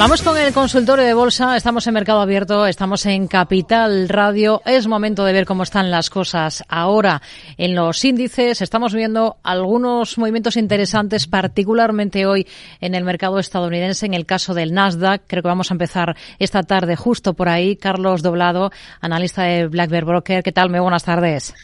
Vamos 0.00 0.22
con 0.22 0.38
el 0.38 0.54
consultorio 0.54 1.04
de 1.04 1.12
bolsa. 1.12 1.54
Estamos 1.58 1.86
en 1.86 1.92
Mercado 1.92 2.22
Abierto, 2.22 2.64
estamos 2.64 3.04
en 3.04 3.28
Capital 3.28 4.08
Radio. 4.08 4.62
Es 4.64 4.86
momento 4.86 5.26
de 5.26 5.34
ver 5.34 5.44
cómo 5.44 5.62
están 5.62 5.90
las 5.90 6.08
cosas 6.08 6.64
ahora 6.70 7.20
en 7.58 7.74
los 7.74 8.02
índices. 8.02 8.62
Estamos 8.62 8.94
viendo 8.94 9.36
algunos 9.42 10.16
movimientos 10.16 10.56
interesantes, 10.56 11.26
particularmente 11.26 12.24
hoy 12.24 12.48
en 12.80 12.94
el 12.94 13.04
mercado 13.04 13.38
estadounidense. 13.38 14.06
En 14.06 14.14
el 14.14 14.24
caso 14.24 14.54
del 14.54 14.72
Nasdaq, 14.72 15.24
creo 15.26 15.42
que 15.42 15.48
vamos 15.48 15.70
a 15.70 15.74
empezar 15.74 16.16
esta 16.38 16.62
tarde 16.62 16.96
justo 16.96 17.34
por 17.34 17.50
ahí. 17.50 17.76
Carlos 17.76 18.22
Doblado, 18.22 18.70
analista 19.02 19.42
de 19.42 19.66
Black 19.66 19.90
Bear 19.90 20.06
Broker. 20.06 20.42
¿Qué 20.42 20.52
tal? 20.52 20.70
Muy 20.70 20.80
buenas 20.80 21.04
tardes. 21.04 21.54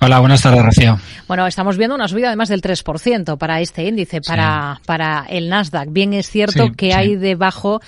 Hola, 0.00 0.20
buenas 0.20 0.42
tardes, 0.42 0.64
Rocío. 0.64 0.98
Bueno, 1.28 1.46
estamos 1.46 1.76
viendo 1.76 1.94
una 1.94 2.08
subida 2.08 2.28
además 2.28 2.48
del 2.48 2.60
3% 2.62 3.38
para 3.38 3.60
este 3.60 3.84
índice, 3.84 4.20
para, 4.20 4.80
para 4.86 5.24
el 5.28 5.48
Nasdaq. 5.48 5.88
Bien 5.90 6.12
es 6.12 6.28
cierto 6.28 6.72
que 6.76 6.94
hay 6.94 7.16
debajo 7.16 7.80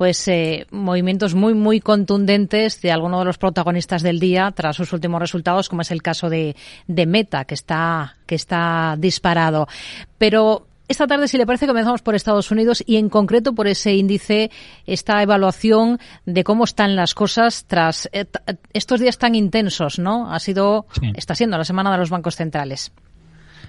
pues 0.00 0.28
eh, 0.28 0.66
movimientos 0.70 1.34
muy 1.34 1.52
muy 1.52 1.80
contundentes 1.80 2.80
de 2.80 2.90
algunos 2.90 3.18
de 3.20 3.26
los 3.26 3.36
protagonistas 3.36 4.02
del 4.02 4.18
día 4.18 4.50
tras 4.50 4.76
sus 4.76 4.94
últimos 4.94 5.20
resultados 5.20 5.68
como 5.68 5.82
es 5.82 5.90
el 5.90 6.00
caso 6.00 6.30
de, 6.30 6.56
de 6.86 7.04
Meta 7.04 7.44
que 7.44 7.52
está 7.52 8.16
que 8.24 8.34
está 8.34 8.96
disparado 8.98 9.68
pero 10.16 10.69
esta 10.90 11.06
tarde, 11.06 11.28
si 11.28 11.38
le 11.38 11.46
parece, 11.46 11.68
comenzamos 11.68 12.02
por 12.02 12.16
Estados 12.16 12.50
Unidos 12.50 12.82
y 12.84 12.96
en 12.96 13.08
concreto 13.08 13.54
por 13.54 13.68
ese 13.68 13.94
índice, 13.94 14.50
esta 14.86 15.22
evaluación 15.22 16.00
de 16.26 16.42
cómo 16.42 16.64
están 16.64 16.96
las 16.96 17.14
cosas 17.14 17.64
tras 17.68 18.08
eh, 18.12 18.26
estos 18.72 18.98
días 18.98 19.16
tan 19.16 19.36
intensos, 19.36 20.00
¿no? 20.00 20.32
Ha 20.32 20.40
sido, 20.40 20.86
está 21.14 21.36
siendo 21.36 21.56
la 21.56 21.64
semana 21.64 21.92
de 21.92 21.98
los 21.98 22.10
bancos 22.10 22.34
centrales. 22.34 22.90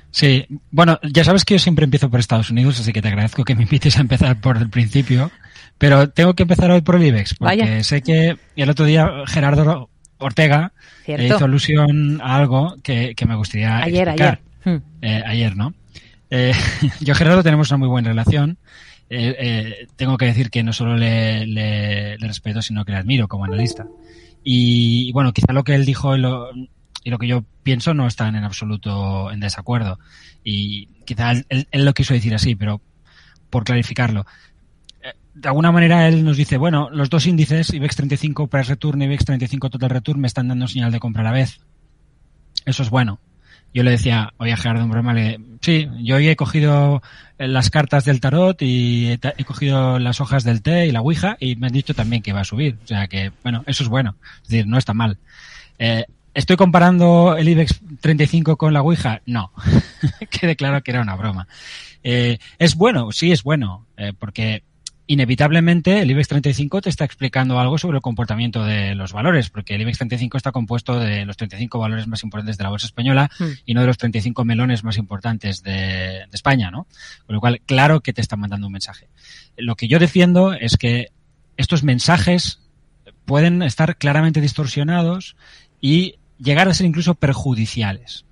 Sí, 0.10 0.48
bueno, 0.72 1.00
ya 1.04 1.24
sabes 1.24 1.46
que 1.46 1.54
yo 1.54 1.60
siempre 1.60 1.86
empiezo 1.86 2.10
por 2.10 2.20
Estados 2.20 2.50
Unidos, 2.50 2.80
así 2.80 2.92
que 2.92 3.04
te 3.04 3.10
agradezco 3.10 3.44
que 3.44 3.54
me 3.54 3.64
invites 3.64 3.98
a 3.98 4.02
empezar 4.02 4.42
por 4.42 4.58
el 4.58 4.70
principio. 4.70 5.30
Pero 5.78 6.10
tengo 6.10 6.34
que 6.34 6.44
empezar 6.44 6.72
hoy 6.72 6.82
por 6.82 6.96
el 6.96 7.06
IBEX, 7.06 7.36
porque 7.36 7.84
sé 7.84 8.02
que 8.02 8.38
el 8.56 8.70
otro 8.70 8.86
día 8.86 9.08
Gerardo 9.28 9.90
Ortega 10.18 10.74
hizo 11.06 11.46
alusión 11.46 12.20
a 12.22 12.36
algo 12.36 12.76
que, 12.82 13.16
me 13.28 13.36
gustaría 13.36 13.78
ayer, 13.78 14.08
explicar. 14.08 14.40
Ayer. 14.66 14.82
Eh, 15.02 15.24
ayer, 15.26 15.56
¿no? 15.56 15.74
Eh, 16.32 16.54
yo, 17.02 17.14
Gerardo, 17.14 17.44
tenemos 17.44 17.70
una 17.70 17.78
muy 17.78 17.88
buena 17.90 18.10
relación. 18.10 18.58
Eh, 19.10 19.36
eh, 19.38 19.88
tengo 19.98 20.18
que 20.18 20.26
decir 20.26 20.50
que 20.50 20.64
no 20.64 20.72
solo 20.72 20.96
le, 20.96 22.18
respeto, 22.18 22.62
sino 22.62 22.86
que 22.86 22.94
le 22.94 22.98
admiro 22.98 23.28
como 23.28 23.44
analista. 23.46 23.86
Y, 24.44 25.12
bueno, 25.12 25.34
quizá 25.34 25.54
lo 25.54 25.64
que 25.64 25.76
él 25.76 25.86
dijo 25.86 26.16
y 26.16 26.20
lo, 26.20 26.50
y 27.04 27.10
lo 27.10 27.20
que 27.20 27.28
yo 27.28 27.44
pienso 27.62 27.94
no 27.94 28.08
están 28.08 28.36
en 28.36 28.46
absoluto 28.46 29.32
en 29.32 29.42
desacuerdo. 29.42 30.00
Y 30.44 30.88
quizá 31.06 31.32
él, 31.32 31.68
lo 31.74 31.94
quiso 31.94 32.14
decir 32.14 32.34
así, 32.34 32.56
pero 32.56 32.82
por 33.50 33.66
clarificarlo. 33.66 34.26
Eh, 35.04 35.14
de 35.36 35.50
alguna 35.50 35.74
manera 35.74 36.08
él 36.08 36.24
nos 36.24 36.38
dice, 36.38 36.58
bueno, 36.58 36.90
los 36.90 37.10
dos 37.10 37.28
índices, 37.28 37.74
IBEX 37.74 37.98
35 37.98 38.48
Price 38.48 38.70
Return 38.70 39.02
y 39.02 39.06
IBEX 39.06 39.26
35 39.26 39.70
Total 39.70 39.90
Return, 39.90 40.22
me 40.22 40.28
están 40.28 40.48
dando 40.48 40.68
señal 40.70 40.92
de 40.92 41.00
compra 41.00 41.22
a 41.22 41.26
la 41.26 41.32
vez. 41.34 41.60
Eso 42.66 42.82
es 42.82 42.90
bueno 42.90 43.20
yo 43.74 43.84
le 43.84 43.92
decía, 43.92 44.34
oye 44.38 44.56
Gerardo, 44.58 44.84
un 44.84 44.92
broma, 44.92 45.14
le, 45.14 45.40
sí, 45.62 45.88
yo 46.04 46.18
hoy 46.18 46.28
he 46.28 46.36
cogido 46.36 47.02
las 47.38 47.70
cartas 47.70 48.06
del 48.06 48.20
tarot 48.20 48.62
y 48.62 49.12
he, 49.12 49.46
cogido 49.46 49.98
las 50.00 50.22
hojas 50.22 50.44
del 50.44 50.62
té 50.62 50.88
y 50.88 50.92
la 50.92 51.02
ouija 51.02 51.38
y 51.40 51.56
me 51.56 51.68
han 51.68 51.74
dicho 51.74 51.94
también 51.94 52.22
que 52.22 52.34
va 52.34 52.42
a 52.42 52.46
subir. 52.46 52.78
O 52.84 52.88
sea 52.88 53.08
que, 53.08 53.32
bueno, 53.44 53.64
eso 53.68 53.84
es 53.84 53.90
bueno. 53.90 54.16
Es 54.44 54.50
decir, 54.50 54.68
no 54.68 54.78
está 54.78 54.94
mal. 54.94 55.18
Eh, 55.80 56.06
¿Estoy 56.34 56.56
comparando 56.56 57.36
el 57.38 57.50
IBEX 57.50 57.82
35 58.00 58.58
con 58.58 58.74
la 58.74 58.82
ouija? 58.82 59.22
No. 59.26 59.52
Quede 60.30 60.56
claro 60.56 60.82
que 60.82 60.92
era 60.92 61.02
una 61.02 61.16
broma. 61.16 61.48
Eh, 62.04 62.40
es 62.58 62.76
bueno, 62.76 63.12
sí 63.12 63.32
es 63.32 63.44
bueno, 63.44 63.86
eh, 63.98 64.14
porque 64.18 64.64
inevitablemente 65.12 66.00
el 66.00 66.10
IBEX 66.10 66.30
35 66.30 66.84
te 66.84 66.90
está 66.90 67.04
explicando 67.04 67.60
algo 67.60 67.78
sobre 67.78 67.98
el 67.98 68.02
comportamiento 68.02 68.64
de 68.64 68.96
los 68.96 69.12
valores, 69.12 69.50
porque 69.50 69.76
el 69.76 69.82
IBEX 69.82 69.98
35 69.98 70.38
está 70.38 70.54
compuesto 70.54 70.98
de 70.98 71.26
los 71.26 71.36
35 71.36 71.80
valores 71.80 72.08
más 72.08 72.24
importantes 72.24 72.58
de 72.58 72.64
la 72.64 72.70
bolsa 72.70 72.86
española 72.86 73.30
hmm. 73.38 73.46
y 73.66 73.74
no 73.74 73.82
de 73.82 73.88
los 73.88 73.98
35 73.98 74.46
melones 74.46 74.86
más 74.86 74.98
importantes 74.98 75.64
de, 75.64 76.22
España, 76.32 76.72
¿no? 76.72 76.88
Con 77.26 77.36
lo 77.36 77.42
cual, 77.42 77.60
claro 77.66 78.00
que 78.00 78.14
te 78.14 78.22
está 78.22 78.38
mandando 78.38 78.68
un 78.68 78.72
mensaje. 78.72 79.10
Lo 79.58 79.76
que 79.76 79.90
yo 79.90 80.00
defiendo 80.00 80.54
es 80.54 80.78
que 80.78 81.10
estos 81.58 81.84
mensajes 81.84 82.62
pueden 83.26 83.64
estar 83.64 83.98
claramente 83.98 84.40
distorsionados 84.40 85.36
y 85.82 86.16
llegar 86.40 86.70
a 86.70 86.74
ser 86.74 86.86
incluso 86.86 87.16
perjudiciales. 87.16 88.24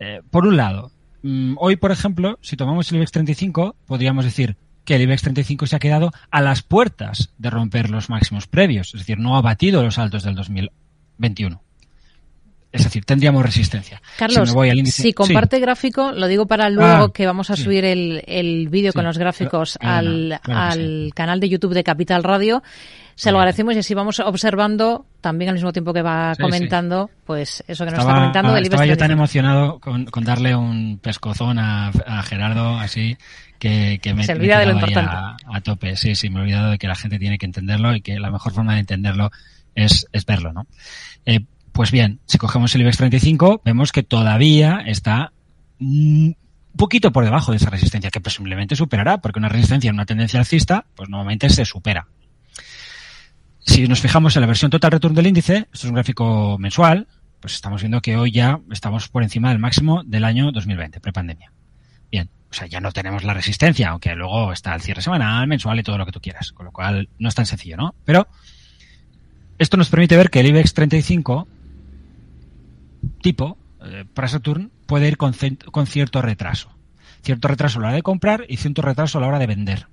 Eh, 0.00 0.22
por 0.28 0.44
un 0.44 0.56
lado, 0.56 0.90
mm, 1.22 1.54
hoy, 1.58 1.76
por 1.76 1.92
ejemplo, 1.92 2.36
si 2.42 2.56
tomamos 2.56 2.90
el 2.90 2.96
IBEX 2.96 3.12
35, 3.12 3.76
podríamos 3.86 4.24
decir, 4.24 4.56
que 4.84 4.96
el 4.96 5.02
IBEX 5.02 5.22
35 5.22 5.66
se 5.66 5.76
ha 5.76 5.80
quedado 5.80 6.12
a 6.30 6.40
las 6.40 6.62
puertas 6.62 7.30
de 7.38 7.50
romper 7.50 7.90
los 7.90 8.10
máximos 8.10 8.46
previos, 8.46 8.94
es 8.94 9.00
decir, 9.00 9.18
no 9.18 9.36
ha 9.36 9.42
batido 9.42 9.82
los 9.82 9.98
altos 9.98 10.22
del 10.22 10.34
2021. 10.34 11.62
Es 12.72 12.84
decir, 12.84 13.04
tendríamos 13.04 13.44
resistencia. 13.44 14.00
Carlos, 14.16 14.54
si, 14.84 15.12
comparte 15.12 15.58
gráfico, 15.58 16.12
lo 16.12 16.28
digo 16.28 16.46
para 16.46 16.70
luego 16.70 17.04
ah, 17.04 17.12
que 17.12 17.26
vamos 17.26 17.50
a 17.50 17.56
subir 17.56 17.84
el, 17.84 18.22
el 18.26 18.68
vídeo 18.68 18.92
con 18.92 19.04
los 19.04 19.18
gráficos 19.18 19.76
al, 19.80 20.40
al 20.44 21.10
canal 21.14 21.40
de 21.40 21.48
YouTube 21.48 21.74
de 21.74 21.82
Capital 21.82 22.22
Radio. 22.22 22.62
Se 23.16 23.32
lo 23.32 23.38
agradecemos 23.38 23.74
y 23.74 23.80
así 23.80 23.92
vamos 23.92 24.20
observando 24.20 25.04
también 25.20 25.50
al 25.50 25.56
mismo 25.56 25.72
tiempo 25.72 25.92
que 25.92 26.00
va 26.00 26.34
comentando, 26.40 27.10
pues 27.26 27.62
eso 27.66 27.84
que 27.84 27.90
nos 27.90 28.00
está 28.00 28.14
comentando. 28.14 28.54
del 28.54 28.64
estaba 28.64 28.86
yo 28.86 28.96
tan 28.96 29.10
emocionado 29.10 29.78
con, 29.78 30.06
con, 30.06 30.24
darle 30.24 30.54
un 30.54 30.98
pescozón 31.02 31.58
a, 31.58 31.88
a 31.88 32.22
Gerardo 32.22 32.78
así 32.78 33.18
que, 33.60 34.00
me, 34.14 34.24
Se 34.24 34.32
olvida 34.32 34.58
de 34.58 34.66
lo 34.66 34.72
importante. 34.72 35.12
A, 35.12 35.60
tope. 35.60 35.96
Sí, 35.96 36.14
sí, 36.14 36.30
me 36.30 36.38
he 36.38 36.42
olvidado 36.42 36.70
de 36.70 36.78
que 36.78 36.88
la 36.88 36.94
gente 36.94 37.18
tiene 37.18 37.36
que 37.36 37.44
entenderlo 37.44 37.94
y 37.94 38.00
que 38.00 38.18
la 38.18 38.30
mejor 38.30 38.52
forma 38.52 38.74
de 38.74 38.80
entenderlo 38.80 39.30
es, 39.74 40.06
es 40.12 40.24
verlo, 40.24 40.52
¿no? 40.52 40.66
Eh, 41.26 41.40
pues 41.72 41.90
bien, 41.90 42.20
si 42.26 42.38
cogemos 42.38 42.74
el 42.74 42.82
IBEX 42.82 42.96
35, 42.98 43.62
vemos 43.64 43.92
que 43.92 44.02
todavía 44.02 44.82
está 44.86 45.32
un 45.78 46.36
poquito 46.76 47.12
por 47.12 47.24
debajo 47.24 47.52
de 47.52 47.56
esa 47.56 47.70
resistencia, 47.70 48.10
que 48.10 48.20
presumiblemente 48.20 48.76
superará, 48.76 49.18
porque 49.18 49.38
una 49.38 49.48
resistencia 49.48 49.88
en 49.88 49.94
una 49.94 50.06
tendencia 50.06 50.40
alcista, 50.40 50.86
pues 50.94 51.08
normalmente 51.08 51.48
se 51.50 51.64
supera. 51.64 52.08
Si 53.60 53.86
nos 53.86 54.00
fijamos 54.00 54.36
en 54.36 54.40
la 54.40 54.46
versión 54.46 54.70
total 54.70 54.92
return 54.92 55.14
del 55.14 55.26
índice, 55.26 55.68
esto 55.72 55.78
es 55.78 55.84
un 55.84 55.94
gráfico 55.94 56.56
mensual, 56.58 57.08
pues 57.40 57.54
estamos 57.54 57.82
viendo 57.82 58.00
que 58.00 58.16
hoy 58.16 58.32
ya 58.32 58.60
estamos 58.70 59.08
por 59.08 59.22
encima 59.22 59.50
del 59.50 59.58
máximo 59.58 60.02
del 60.04 60.24
año 60.24 60.52
2020, 60.52 61.00
prepandemia. 61.00 61.52
Bien, 62.10 62.28
o 62.50 62.54
sea, 62.54 62.66
ya 62.66 62.80
no 62.80 62.92
tenemos 62.92 63.24
la 63.24 63.34
resistencia, 63.34 63.90
aunque 63.90 64.14
luego 64.14 64.52
está 64.52 64.74
el 64.74 64.82
cierre 64.82 65.02
semanal, 65.02 65.46
mensual 65.46 65.78
y 65.78 65.82
todo 65.82 65.98
lo 65.98 66.06
que 66.06 66.12
tú 66.12 66.20
quieras. 66.20 66.52
Con 66.52 66.66
lo 66.66 66.72
cual 66.72 67.08
no 67.18 67.28
es 67.28 67.34
tan 67.34 67.46
sencillo, 67.46 67.76
¿no? 67.76 67.94
Pero 68.04 68.26
esto 69.58 69.76
nos 69.76 69.88
permite 69.88 70.16
ver 70.16 70.30
que 70.30 70.40
el 70.40 70.46
IBEX 70.46 70.74
35 70.74 71.48
tipo, 73.20 73.58
eh, 73.82 74.04
para 74.12 74.28
puede 74.86 75.08
ir 75.08 75.16
con, 75.16 75.34
cierto 75.86 76.22
retraso. 76.22 76.70
Cierto 77.22 77.48
retraso 77.48 77.78
a 77.78 77.82
la 77.82 77.88
hora 77.88 77.96
de 77.96 78.02
comprar 78.02 78.44
y 78.48 78.56
cierto 78.56 78.82
retraso 78.82 79.18
a 79.18 79.20
la 79.20 79.28
hora 79.28 79.38
de 79.38 79.46
vender. 79.46 79.86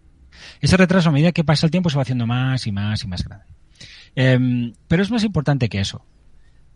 Ese 0.61 0.77
retraso 0.77 1.09
a 1.09 1.11
medida 1.11 1.31
que 1.31 1.43
pasa 1.43 1.67
el 1.67 1.71
tiempo 1.71 1.89
se 1.89 1.97
va 1.97 2.03
haciendo 2.03 2.27
más 2.27 2.67
y 2.67 2.71
más 2.71 3.03
y 3.03 3.07
más 3.07 3.23
grande. 3.23 3.45
Em, 4.15 4.73
pero 4.87 5.03
es 5.03 5.11
más 5.11 5.23
importante 5.23 5.69
que 5.69 5.79
eso. 5.79 6.05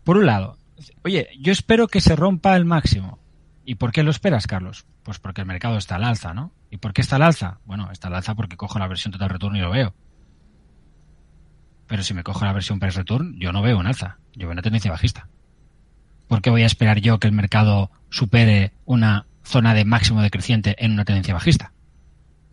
Por 0.04 0.16
un 0.16 0.26
lado, 0.26 0.58
oye, 1.04 1.28
yo 1.40 1.52
espero 1.52 1.88
que 1.88 2.00
se 2.00 2.16
rompa 2.16 2.56
el 2.56 2.64
máximo. 2.64 3.18
¿Y 3.64 3.76
por 3.76 3.92
qué 3.92 4.02
lo 4.02 4.10
esperas, 4.10 4.46
Carlos? 4.46 4.84
Pues 5.02 5.18
porque 5.18 5.40
el 5.40 5.46
mercado 5.46 5.78
está 5.78 5.96
al 5.96 6.04
alza, 6.04 6.34
¿no? 6.34 6.52
¿Y 6.70 6.78
por 6.78 6.92
qué 6.92 7.00
está 7.00 7.16
al 7.16 7.22
alza? 7.22 7.58
Bueno, 7.64 7.90
está 7.92 8.08
al 8.08 8.14
alza 8.14 8.34
porque 8.34 8.56
cojo 8.56 8.78
la 8.78 8.88
versión 8.88 9.12
total 9.12 9.30
return 9.30 9.56
y 9.56 9.60
lo 9.60 9.70
veo. 9.70 9.94
Pero 11.86 12.02
si 12.02 12.14
me 12.14 12.24
cojo 12.24 12.44
la 12.44 12.52
versión 12.52 12.80
price 12.80 12.98
return, 12.98 13.38
yo 13.38 13.52
no 13.52 13.62
veo 13.62 13.78
un 13.78 13.86
alza, 13.86 14.18
yo 14.34 14.46
veo 14.46 14.52
una 14.52 14.62
tendencia 14.62 14.90
bajista. 14.90 15.28
¿Por 16.32 16.40
qué 16.40 16.48
voy 16.48 16.62
a 16.62 16.66
esperar 16.66 16.98
yo 17.00 17.18
que 17.20 17.26
el 17.26 17.34
mercado 17.34 17.90
supere 18.08 18.72
una 18.86 19.26
zona 19.44 19.74
de 19.74 19.84
máximo 19.84 20.22
decreciente 20.22 20.74
en 20.82 20.92
una 20.92 21.04
tendencia 21.04 21.34
bajista? 21.34 21.74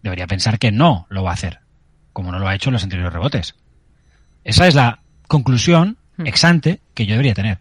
Debería 0.04 0.28
pensar 0.28 0.60
que 0.60 0.70
no 0.70 1.08
lo 1.10 1.24
va 1.24 1.32
a 1.32 1.36
hacer, 1.36 1.60
como 2.12 2.34
no 2.34 2.40
lo 2.40 2.50
ha 2.50 2.56
hecho 2.56 2.70
en 2.70 2.74
los 2.74 2.84
anteriores 2.84 3.14
rebotes. 3.14 3.56
Esa 4.44 4.68
es 4.68 4.76
la 4.76 5.00
conclusión 5.28 5.98
Hmm. 6.20 6.28
exante 6.28 6.82
que 6.94 7.06
yo 7.06 7.14
debería 7.14 7.34
tener. 7.34 7.60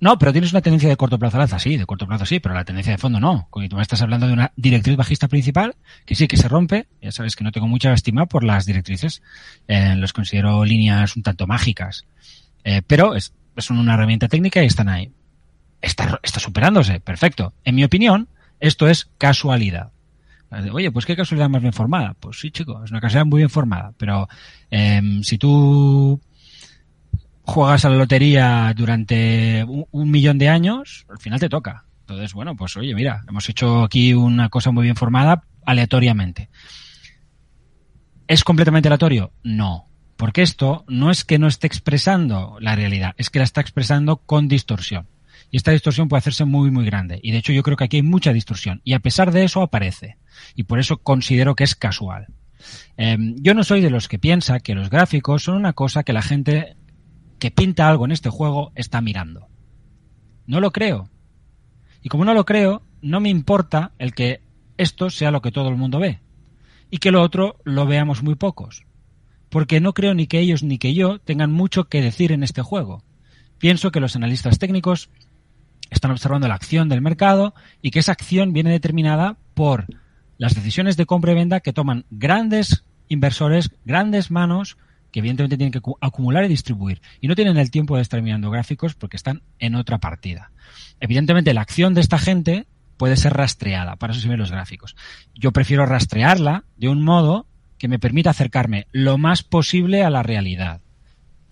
no, 0.00 0.18
pero 0.18 0.32
tienes 0.32 0.52
una 0.52 0.62
tendencia 0.62 0.88
de 0.88 0.96
corto 0.96 1.18
plazo 1.18 1.36
al 1.36 1.42
alza, 1.42 1.58
sí, 1.58 1.76
de 1.76 1.84
corto 1.84 2.06
plazo 2.06 2.24
sí, 2.24 2.40
pero 2.40 2.54
la 2.54 2.64
tendencia 2.64 2.90
de 2.90 2.96
fondo 2.96 3.20
no. 3.20 3.48
Cuando 3.50 3.68
tú 3.68 3.76
me 3.76 3.82
estás 3.82 4.00
hablando 4.00 4.26
de 4.26 4.32
una 4.32 4.50
directriz 4.56 4.96
bajista 4.96 5.28
principal, 5.28 5.76
que 6.06 6.14
sí 6.14 6.26
que 6.26 6.38
se 6.38 6.48
rompe, 6.48 6.86
ya 7.02 7.12
sabes 7.12 7.36
que 7.36 7.44
no 7.44 7.52
tengo 7.52 7.68
mucha 7.68 7.92
estima 7.92 8.24
por 8.24 8.44
las 8.44 8.64
directrices, 8.64 9.22
eh, 9.66 9.94
los 9.94 10.14
considero 10.14 10.64
líneas 10.64 11.16
un 11.16 11.22
tanto 11.22 11.46
mágicas, 11.46 12.06
eh, 12.64 12.80
pero 12.86 13.14
es, 13.14 13.34
son 13.58 13.76
una 13.76 13.92
herramienta 13.92 14.26
técnica 14.26 14.62
y 14.62 14.66
están 14.66 14.88
ahí. 14.88 15.12
Está, 15.80 16.18
está 16.22 16.40
superándose, 16.40 17.00
perfecto. 17.00 17.52
En 17.64 17.74
mi 17.74 17.84
opinión, 17.84 18.28
esto 18.60 18.88
es 18.88 19.10
casualidad. 19.18 19.92
Oye, 20.72 20.90
pues 20.90 21.04
qué 21.04 21.14
casualidad 21.14 21.48
más 21.48 21.60
bien 21.60 21.72
formada. 21.72 22.14
Pues 22.18 22.40
sí, 22.40 22.50
chico, 22.50 22.82
es 22.82 22.90
una 22.90 23.00
casualidad 23.00 23.26
muy 23.26 23.38
bien 23.38 23.50
formada. 23.50 23.92
Pero 23.98 24.28
eh, 24.70 25.20
si 25.22 25.38
tú 25.38 26.20
juegas 27.42 27.84
a 27.84 27.90
la 27.90 27.96
lotería 27.96 28.72
durante 28.76 29.64
un, 29.64 30.10
millón 30.10 30.38
de 30.38 30.48
años, 30.48 31.06
al 31.10 31.18
final 31.18 31.40
te 31.40 31.48
toca. 31.48 31.84
Entonces, 32.00 32.32
bueno, 32.32 32.56
pues 32.56 32.76
oye, 32.76 32.94
mira, 32.94 33.24
hemos 33.28 33.48
hecho 33.48 33.84
aquí 33.84 34.14
una 34.14 34.48
cosa 34.48 34.70
muy 34.70 34.84
bien 34.84 34.96
formada 34.96 35.44
aleatoriamente. 35.66 36.48
¿Es 38.26 38.42
completamente 38.42 38.88
aleatorio? 38.88 39.32
No. 39.42 39.86
Porque 40.16 40.42
esto 40.42 40.84
no 40.88 41.10
es 41.10 41.24
que 41.24 41.38
no 41.38 41.46
esté 41.46 41.66
expresando 41.66 42.56
la 42.60 42.74
realidad, 42.74 43.14
es 43.18 43.30
que 43.30 43.38
la 43.38 43.44
está 43.44 43.60
expresando 43.60 44.16
con 44.16 44.48
distorsión. 44.48 45.06
Y 45.50 45.56
esta 45.56 45.72
distorsión 45.72 46.08
puede 46.08 46.18
hacerse 46.18 46.44
muy, 46.44 46.70
muy 46.70 46.84
grande. 46.84 47.20
Y 47.22 47.32
de 47.32 47.38
hecho 47.38 47.52
yo 47.52 47.62
creo 47.62 47.76
que 47.76 47.84
aquí 47.84 47.96
hay 47.96 48.02
mucha 48.02 48.32
distorsión. 48.32 48.80
Y 48.84 48.92
a 48.92 49.00
pesar 49.00 49.32
de 49.32 49.44
eso 49.44 49.62
aparece. 49.62 50.18
Y 50.54 50.64
por 50.64 50.78
eso 50.78 50.98
considero 50.98 51.54
que 51.54 51.64
es 51.64 51.74
casual. 51.74 52.26
Em, 52.96 53.36
yo 53.40 53.54
no 53.54 53.64
soy 53.64 53.80
de 53.80 53.90
los 53.90 54.08
que 54.08 54.18
piensa 54.18 54.60
que 54.60 54.74
los 54.74 54.90
gráficos 54.90 55.44
son 55.44 55.56
una 55.56 55.72
cosa 55.72 56.02
que 56.02 56.12
la 56.12 56.22
gente 56.22 56.76
que 57.38 57.50
pinta 57.50 57.88
algo 57.88 58.04
en 58.04 58.12
este 58.12 58.30
juego 58.30 58.72
está 58.74 59.00
mirando. 59.00 59.48
No 60.46 60.60
lo 60.60 60.72
creo. 60.72 61.08
Y 62.02 62.08
como 62.08 62.24
no 62.24 62.34
lo 62.34 62.44
creo, 62.44 62.82
no 63.00 63.20
me 63.20 63.28
importa 63.28 63.92
el 63.98 64.14
que 64.14 64.40
esto 64.76 65.10
sea 65.10 65.30
lo 65.30 65.40
que 65.40 65.52
todo 65.52 65.68
el 65.68 65.76
mundo 65.76 65.98
ve. 65.98 66.20
Y 66.90 66.98
que 66.98 67.10
lo 67.10 67.22
otro 67.22 67.56
lo 67.64 67.86
veamos 67.86 68.22
muy 68.22 68.34
pocos. 68.34 68.84
Porque 69.50 69.80
no 69.80 69.94
creo 69.94 70.14
ni 70.14 70.26
que 70.26 70.40
ellos 70.40 70.62
ni 70.62 70.78
que 70.78 70.94
yo 70.94 71.18
tengan 71.20 71.52
mucho 71.52 71.88
que 71.88 72.02
decir 72.02 72.32
en 72.32 72.42
este 72.42 72.62
juego. 72.62 73.02
Pienso 73.58 73.90
que 73.90 74.00
los 74.00 74.14
analistas 74.14 74.58
técnicos 74.58 75.10
están 75.90 76.10
observando 76.10 76.48
la 76.48 76.54
acción 76.54 76.88
del 76.88 77.02
mercado 77.02 77.54
y 77.82 77.90
que 77.90 77.98
esa 77.98 78.12
acción 78.12 78.52
viene 78.52 78.70
determinada 78.70 79.36
por 79.54 79.86
las 80.36 80.54
decisiones 80.54 80.96
de 80.96 81.06
compra 81.06 81.32
y 81.32 81.34
venta 81.34 81.60
que 81.60 81.72
toman 81.72 82.04
grandes 82.10 82.84
inversores, 83.08 83.70
grandes 83.84 84.30
manos, 84.30 84.76
que 85.10 85.20
evidentemente 85.20 85.56
tienen 85.56 85.72
que 85.72 85.80
acumular 86.00 86.44
y 86.44 86.48
distribuir. 86.48 87.00
Y 87.20 87.28
no 87.28 87.34
tienen 87.34 87.56
el 87.56 87.70
tiempo 87.70 87.96
de 87.96 88.02
estar 88.02 88.22
mirando 88.22 88.50
gráficos 88.50 88.94
porque 88.94 89.16
están 89.16 89.42
en 89.58 89.74
otra 89.74 89.98
partida. 89.98 90.52
Evidentemente 91.00 91.54
la 91.54 91.62
acción 91.62 91.94
de 91.94 92.02
esta 92.02 92.18
gente 92.18 92.66
puede 92.96 93.16
ser 93.16 93.32
rastreada, 93.32 93.96
para 93.96 94.12
eso 94.12 94.20
sirven 94.20 94.38
los 94.38 94.50
gráficos. 94.50 94.96
Yo 95.34 95.52
prefiero 95.52 95.86
rastrearla 95.86 96.64
de 96.76 96.88
un 96.88 97.02
modo 97.02 97.46
que 97.78 97.88
me 97.88 97.98
permita 97.98 98.30
acercarme 98.30 98.86
lo 98.92 99.18
más 99.18 99.42
posible 99.42 100.02
a 100.02 100.10
la 100.10 100.22
realidad, 100.22 100.82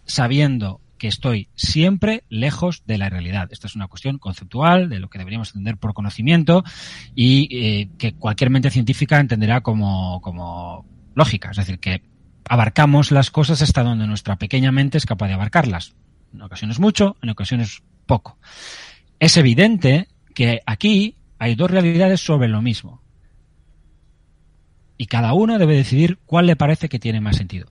sabiendo 0.05 0.81
que 0.98 1.08
estoy 1.08 1.48
siempre 1.54 2.25
lejos 2.28 2.82
de 2.87 2.98
la 2.98 3.08
realidad. 3.08 3.48
Esta 3.50 3.66
es 3.66 3.76
una 3.76 3.88
cuestión 3.88 4.19
conceptual 4.19 4.88
de 4.88 4.98
lo 4.98 5.08
que 5.08 5.19
deberíamos 5.19 5.48
entender 5.50 5.76
por 5.76 5.94
conocimiento 5.94 6.64
y 7.14 7.48
eh, 7.50 7.88
que 7.98 8.14
cualquier 8.14 8.50
mente 8.50 8.70
científica 8.70 9.20
entenderá 9.20 9.60
como, 9.60 10.20
como 10.20 10.87
lógica. 11.14 11.50
Es 11.50 11.58
decir, 11.58 11.78
que 11.78 12.02
abarcamos 12.48 13.10
las 13.10 13.31
cosas 13.31 13.62
hasta 13.62 13.82
donde 13.82 14.06
nuestra 14.06 14.37
pequeña 14.37 14.72
mente 14.72 14.98
es 14.98 15.06
capaz 15.06 15.28
de 15.28 15.34
abarcarlas. 15.34 15.94
En 16.32 16.43
ocasiones 16.43 16.78
mucho, 16.78 17.16
en 17.22 17.31
ocasiones 17.31 17.82
poco. 18.06 18.38
Es 19.19 19.37
evidente 19.37 20.08
que 20.34 20.60
aquí 20.66 21.16
hay 21.38 21.54
dos 21.54 21.70
realidades 21.70 22.20
sobre 22.20 22.48
lo 22.48 22.62
mismo. 22.62 23.02
Y 24.98 25.06
cada 25.06 25.34
uno 25.34 25.58
debe 25.58 25.76
decidir 25.76 26.19
cuál 26.25 26.46
le 26.46 26.56
parece 26.56 26.88
que 26.88 26.98
tiene 26.98 27.20
más 27.20 27.37
sentido. 27.37 27.69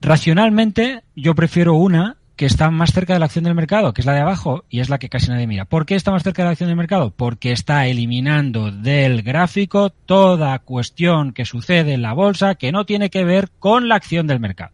Racionalmente, 0.00 1.02
yo 1.16 1.34
prefiero 1.34 1.74
una 1.74 2.16
que 2.36 2.46
está 2.46 2.70
más 2.70 2.92
cerca 2.92 3.14
de 3.14 3.18
la 3.18 3.24
acción 3.24 3.44
del 3.44 3.56
mercado, 3.56 3.92
que 3.92 4.00
es 4.00 4.06
la 4.06 4.12
de 4.12 4.20
abajo, 4.20 4.64
y 4.68 4.78
es 4.78 4.88
la 4.88 4.98
que 4.98 5.08
casi 5.08 5.28
nadie 5.28 5.48
mira. 5.48 5.64
¿Por 5.64 5.86
qué 5.86 5.96
está 5.96 6.12
más 6.12 6.22
cerca 6.22 6.42
de 6.42 6.46
la 6.46 6.52
acción 6.52 6.68
del 6.68 6.76
mercado? 6.76 7.10
Porque 7.10 7.50
está 7.50 7.86
eliminando 7.88 8.70
del 8.70 9.22
gráfico 9.22 9.90
toda 9.90 10.56
cuestión 10.60 11.32
que 11.32 11.44
sucede 11.44 11.94
en 11.94 12.02
la 12.02 12.12
bolsa 12.12 12.54
que 12.54 12.70
no 12.70 12.86
tiene 12.86 13.10
que 13.10 13.24
ver 13.24 13.50
con 13.58 13.88
la 13.88 13.96
acción 13.96 14.28
del 14.28 14.38
mercado, 14.38 14.72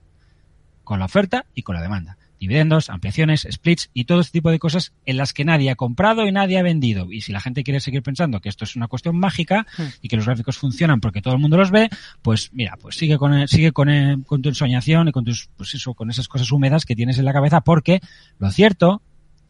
con 0.85 0.99
la 0.99 1.07
oferta 1.07 1.47
y 1.55 1.63
con 1.63 1.75
la 1.75 1.81
demanda 1.83 2.19
dividendos, 2.45 2.91
ampliaciones, 2.91 3.49
splits 3.51 3.89
y 3.95 4.05
todo 4.05 4.21
este 4.21 4.33
tipo 4.33 4.51
de 4.51 4.59
cosas 4.59 4.93
en 5.07 5.17
las 5.17 5.33
que 5.33 5.47
nadie 5.47 5.71
ha 5.71 5.77
comprado 5.77 6.27
y 6.27 6.33
nadie 6.33 6.59
ha 6.59 6.63
vendido. 6.63 7.11
Y 7.11 7.23
si 7.23 7.33
la 7.33 7.41
gente 7.41 7.65
quiere 7.65 7.81
seguir 7.81 8.03
pensando 8.03 8.41
que 8.41 8.51
esto 8.51 8.65
es 8.65 8.77
una 8.77 8.87
cuestión 8.87 9.17
mágica 9.17 9.67
y 10.03 10.09
que 10.09 10.17
los 10.17 10.27
gráficos 10.27 10.59
funcionan 10.59 11.01
porque 11.01 11.23
todo 11.23 11.33
el 11.33 11.41
mundo 11.41 11.57
los 11.57 11.71
ve, 11.71 11.89
pues 12.21 12.51
mira, 12.53 12.77
pues 12.81 12.97
sigue 12.97 13.17
con 13.17 13.49
sigue 13.49 13.73
con, 13.73 14.23
con 14.25 14.43
tu 14.43 14.51
ensoñación 14.51 15.09
y 15.09 15.13
con 15.13 15.25
tus 15.25 15.49
pues 15.57 15.73
eso, 15.75 15.95
con 15.95 16.11
esas 16.11 16.29
cosas 16.29 16.53
húmedas 16.53 16.85
que 16.85 16.95
tienes 16.95 17.19
en 17.19 17.25
la 17.25 17.33
cabeza 17.33 17.63
porque 17.63 18.01
lo 18.39 18.51
cierto, 18.51 19.01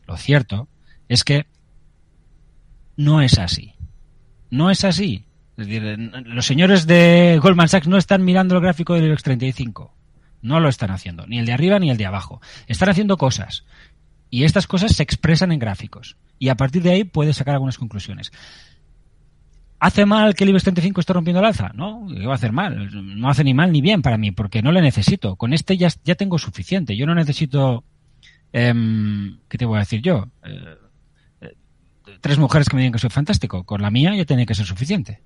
lo 0.06 0.16
cierto 0.16 0.68
es 1.08 1.24
que 1.24 1.46
no 2.96 3.22
es 3.22 3.38
así. 3.38 3.74
No 4.50 4.70
es 4.70 4.84
así. 4.84 5.24
Es 5.56 5.66
decir, 5.66 5.98
los 6.26 6.46
señores 6.46 6.86
de 6.86 7.40
Goldman 7.42 7.68
Sachs 7.68 7.88
no 7.88 7.96
están 7.96 8.24
mirando 8.24 8.54
el 8.54 8.60
gráfico 8.60 8.94
del 8.94 9.06
IBEX 9.06 9.24
35 9.24 10.03
no 10.44 10.60
lo 10.60 10.68
están 10.68 10.90
haciendo, 10.90 11.26
ni 11.26 11.38
el 11.38 11.46
de 11.46 11.54
arriba 11.54 11.78
ni 11.78 11.90
el 11.90 11.96
de 11.96 12.06
abajo. 12.06 12.40
Están 12.66 12.90
haciendo 12.90 13.16
cosas. 13.16 13.64
Y 14.28 14.44
estas 14.44 14.66
cosas 14.66 14.92
se 14.94 15.02
expresan 15.02 15.52
en 15.52 15.58
gráficos. 15.58 16.16
Y 16.38 16.50
a 16.50 16.54
partir 16.54 16.82
de 16.82 16.90
ahí 16.90 17.04
puedes 17.04 17.36
sacar 17.36 17.54
algunas 17.54 17.78
conclusiones. 17.78 18.30
¿Hace 19.78 20.04
mal 20.04 20.34
que 20.34 20.44
el 20.44 20.50
IBEX 20.50 20.64
35 20.64 21.00
esté 21.00 21.12
rompiendo 21.14 21.40
el 21.40 21.46
alza? 21.46 21.72
No, 21.74 22.06
¿qué 22.08 22.26
va 22.26 22.32
a 22.32 22.36
hacer 22.36 22.52
mal? 22.52 22.90
No 23.18 23.28
hace 23.30 23.42
ni 23.42 23.54
mal 23.54 23.72
ni 23.72 23.80
bien 23.80 24.02
para 24.02 24.18
mí, 24.18 24.32
porque 24.32 24.60
no 24.60 24.70
le 24.70 24.82
necesito. 24.82 25.36
Con 25.36 25.54
este 25.54 25.78
ya, 25.78 25.88
ya 26.04 26.14
tengo 26.14 26.38
suficiente. 26.38 26.96
Yo 26.96 27.06
no 27.06 27.14
necesito... 27.14 27.84
Em, 28.52 29.38
¿Qué 29.48 29.56
te 29.56 29.64
voy 29.64 29.76
a 29.76 29.80
decir 29.80 30.02
yo? 30.02 30.28
Eh, 30.44 30.74
eh, 31.40 31.54
tres 32.20 32.38
mujeres 32.38 32.68
que 32.68 32.76
me 32.76 32.82
digan 32.82 32.92
que 32.92 32.98
soy 32.98 33.10
fantástico. 33.10 33.64
Con 33.64 33.80
la 33.80 33.90
mía 33.90 34.14
ya 34.14 34.24
tiene 34.24 34.46
que 34.46 34.54
ser 34.54 34.66
suficiente. 34.66 35.22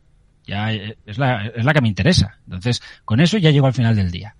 Ya 0.46 0.72
eh, 0.72 0.96
es 1.06 1.18
la, 1.18 1.46
es 1.46 1.64
la 1.64 1.74
que 1.74 1.80
me 1.80 1.88
interesa. 1.88 2.38
Entonces, 2.44 2.82
con 3.04 3.20
eso 3.20 3.36
ya 3.36 3.50
llego 3.50 3.66
al 3.66 3.74
final 3.74 3.96
del 3.96 4.10
día. 4.10 4.36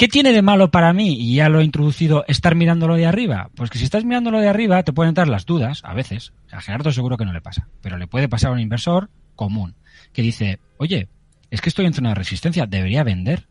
¿Qué 0.00 0.08
tiene 0.08 0.32
de 0.32 0.40
malo 0.40 0.70
para 0.70 0.94
mí? 0.94 1.14
Y 1.20 1.34
ya 1.34 1.50
lo 1.50 1.60
he 1.60 1.64
introducido, 1.64 2.24
estar 2.26 2.54
mirándolo 2.54 2.96
de 2.96 3.04
arriba. 3.04 3.50
Pues 3.54 3.68
que 3.68 3.76
si 3.76 3.84
estás 3.84 4.02
mirándolo 4.02 4.40
de 4.40 4.48
arriba, 4.48 4.82
te 4.82 4.94
pueden 4.94 5.10
entrar 5.10 5.28
las 5.28 5.44
dudas, 5.44 5.82
a 5.84 5.92
veces. 5.92 6.32
A 6.50 6.62
Gerardo 6.62 6.90
seguro 6.90 7.18
que 7.18 7.26
no 7.26 7.34
le 7.34 7.42
pasa. 7.42 7.68
Pero 7.82 7.98
le 7.98 8.06
puede 8.06 8.26
pasar 8.26 8.48
a 8.48 8.54
un 8.54 8.60
inversor 8.60 9.10
común 9.36 9.74
que 10.14 10.22
dice, 10.22 10.58
oye, 10.78 11.08
es 11.50 11.60
que 11.60 11.68
estoy 11.68 11.84
en 11.84 11.92
zona 11.92 12.08
de 12.08 12.14
resistencia, 12.14 12.64
debería 12.64 13.04
vender. 13.04 13.46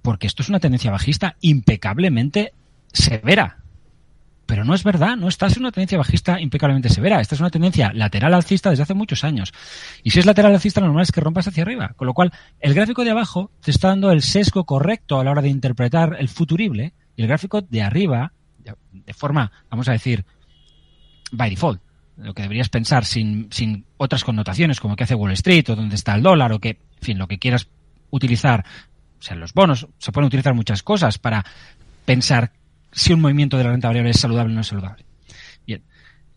Porque 0.00 0.26
esto 0.26 0.42
es 0.42 0.48
una 0.48 0.60
tendencia 0.60 0.90
bajista 0.90 1.36
impecablemente 1.42 2.54
severa. 2.90 3.58
Pero 4.46 4.64
no 4.64 4.74
es 4.74 4.84
verdad, 4.84 5.16
no 5.16 5.28
estás 5.28 5.56
en 5.56 5.62
una 5.62 5.72
tendencia 5.72 5.98
bajista 5.98 6.40
impecablemente 6.40 6.88
severa. 6.88 7.20
Esta 7.20 7.34
es 7.34 7.40
una 7.40 7.50
tendencia 7.50 7.92
lateral 7.92 8.32
alcista 8.32 8.70
desde 8.70 8.84
hace 8.84 8.94
muchos 8.94 9.24
años. 9.24 9.52
Y 10.04 10.10
si 10.10 10.20
es 10.20 10.26
lateral 10.26 10.54
alcista, 10.54 10.80
lo 10.80 10.86
normal 10.86 11.02
es 11.02 11.10
que 11.10 11.20
rompas 11.20 11.48
hacia 11.48 11.64
arriba. 11.64 11.92
Con 11.96 12.06
lo 12.06 12.14
cual, 12.14 12.32
el 12.60 12.72
gráfico 12.72 13.04
de 13.04 13.10
abajo 13.10 13.50
te 13.60 13.72
está 13.72 13.88
dando 13.88 14.12
el 14.12 14.22
sesgo 14.22 14.64
correcto 14.64 15.18
a 15.18 15.24
la 15.24 15.32
hora 15.32 15.42
de 15.42 15.48
interpretar 15.48 16.16
el 16.20 16.28
futurible. 16.28 16.94
Y 17.16 17.22
el 17.22 17.28
gráfico 17.28 17.60
de 17.60 17.82
arriba, 17.82 18.32
de 18.92 19.14
forma, 19.14 19.50
vamos 19.68 19.88
a 19.88 19.92
decir, 19.92 20.24
by 21.32 21.50
default, 21.50 21.82
lo 22.16 22.32
que 22.32 22.42
deberías 22.42 22.68
pensar 22.68 23.04
sin, 23.04 23.48
sin 23.50 23.84
otras 23.96 24.22
connotaciones, 24.24 24.80
como 24.80 24.94
que 24.94 25.04
hace 25.04 25.14
Wall 25.14 25.32
Street 25.32 25.68
o 25.70 25.76
dónde 25.76 25.96
está 25.96 26.14
el 26.14 26.22
dólar 26.22 26.52
o 26.52 26.60
que, 26.60 26.68
en 26.68 27.02
fin, 27.02 27.18
lo 27.18 27.26
que 27.26 27.38
quieras 27.38 27.68
utilizar, 28.10 28.64
o 29.18 29.22
sea, 29.22 29.36
los 29.36 29.52
bonos, 29.52 29.88
se 29.98 30.12
pueden 30.12 30.26
utilizar 30.26 30.54
muchas 30.54 30.82
cosas 30.82 31.18
para 31.18 31.44
pensar 32.04 32.52
si 32.96 33.12
un 33.12 33.20
movimiento 33.20 33.58
de 33.58 33.64
la 33.64 33.70
renta 33.70 33.88
variable 33.88 34.10
es 34.10 34.18
saludable 34.18 34.52
o 34.52 34.54
no 34.54 34.62
es 34.62 34.66
saludable. 34.66 35.04
Bien, 35.66 35.82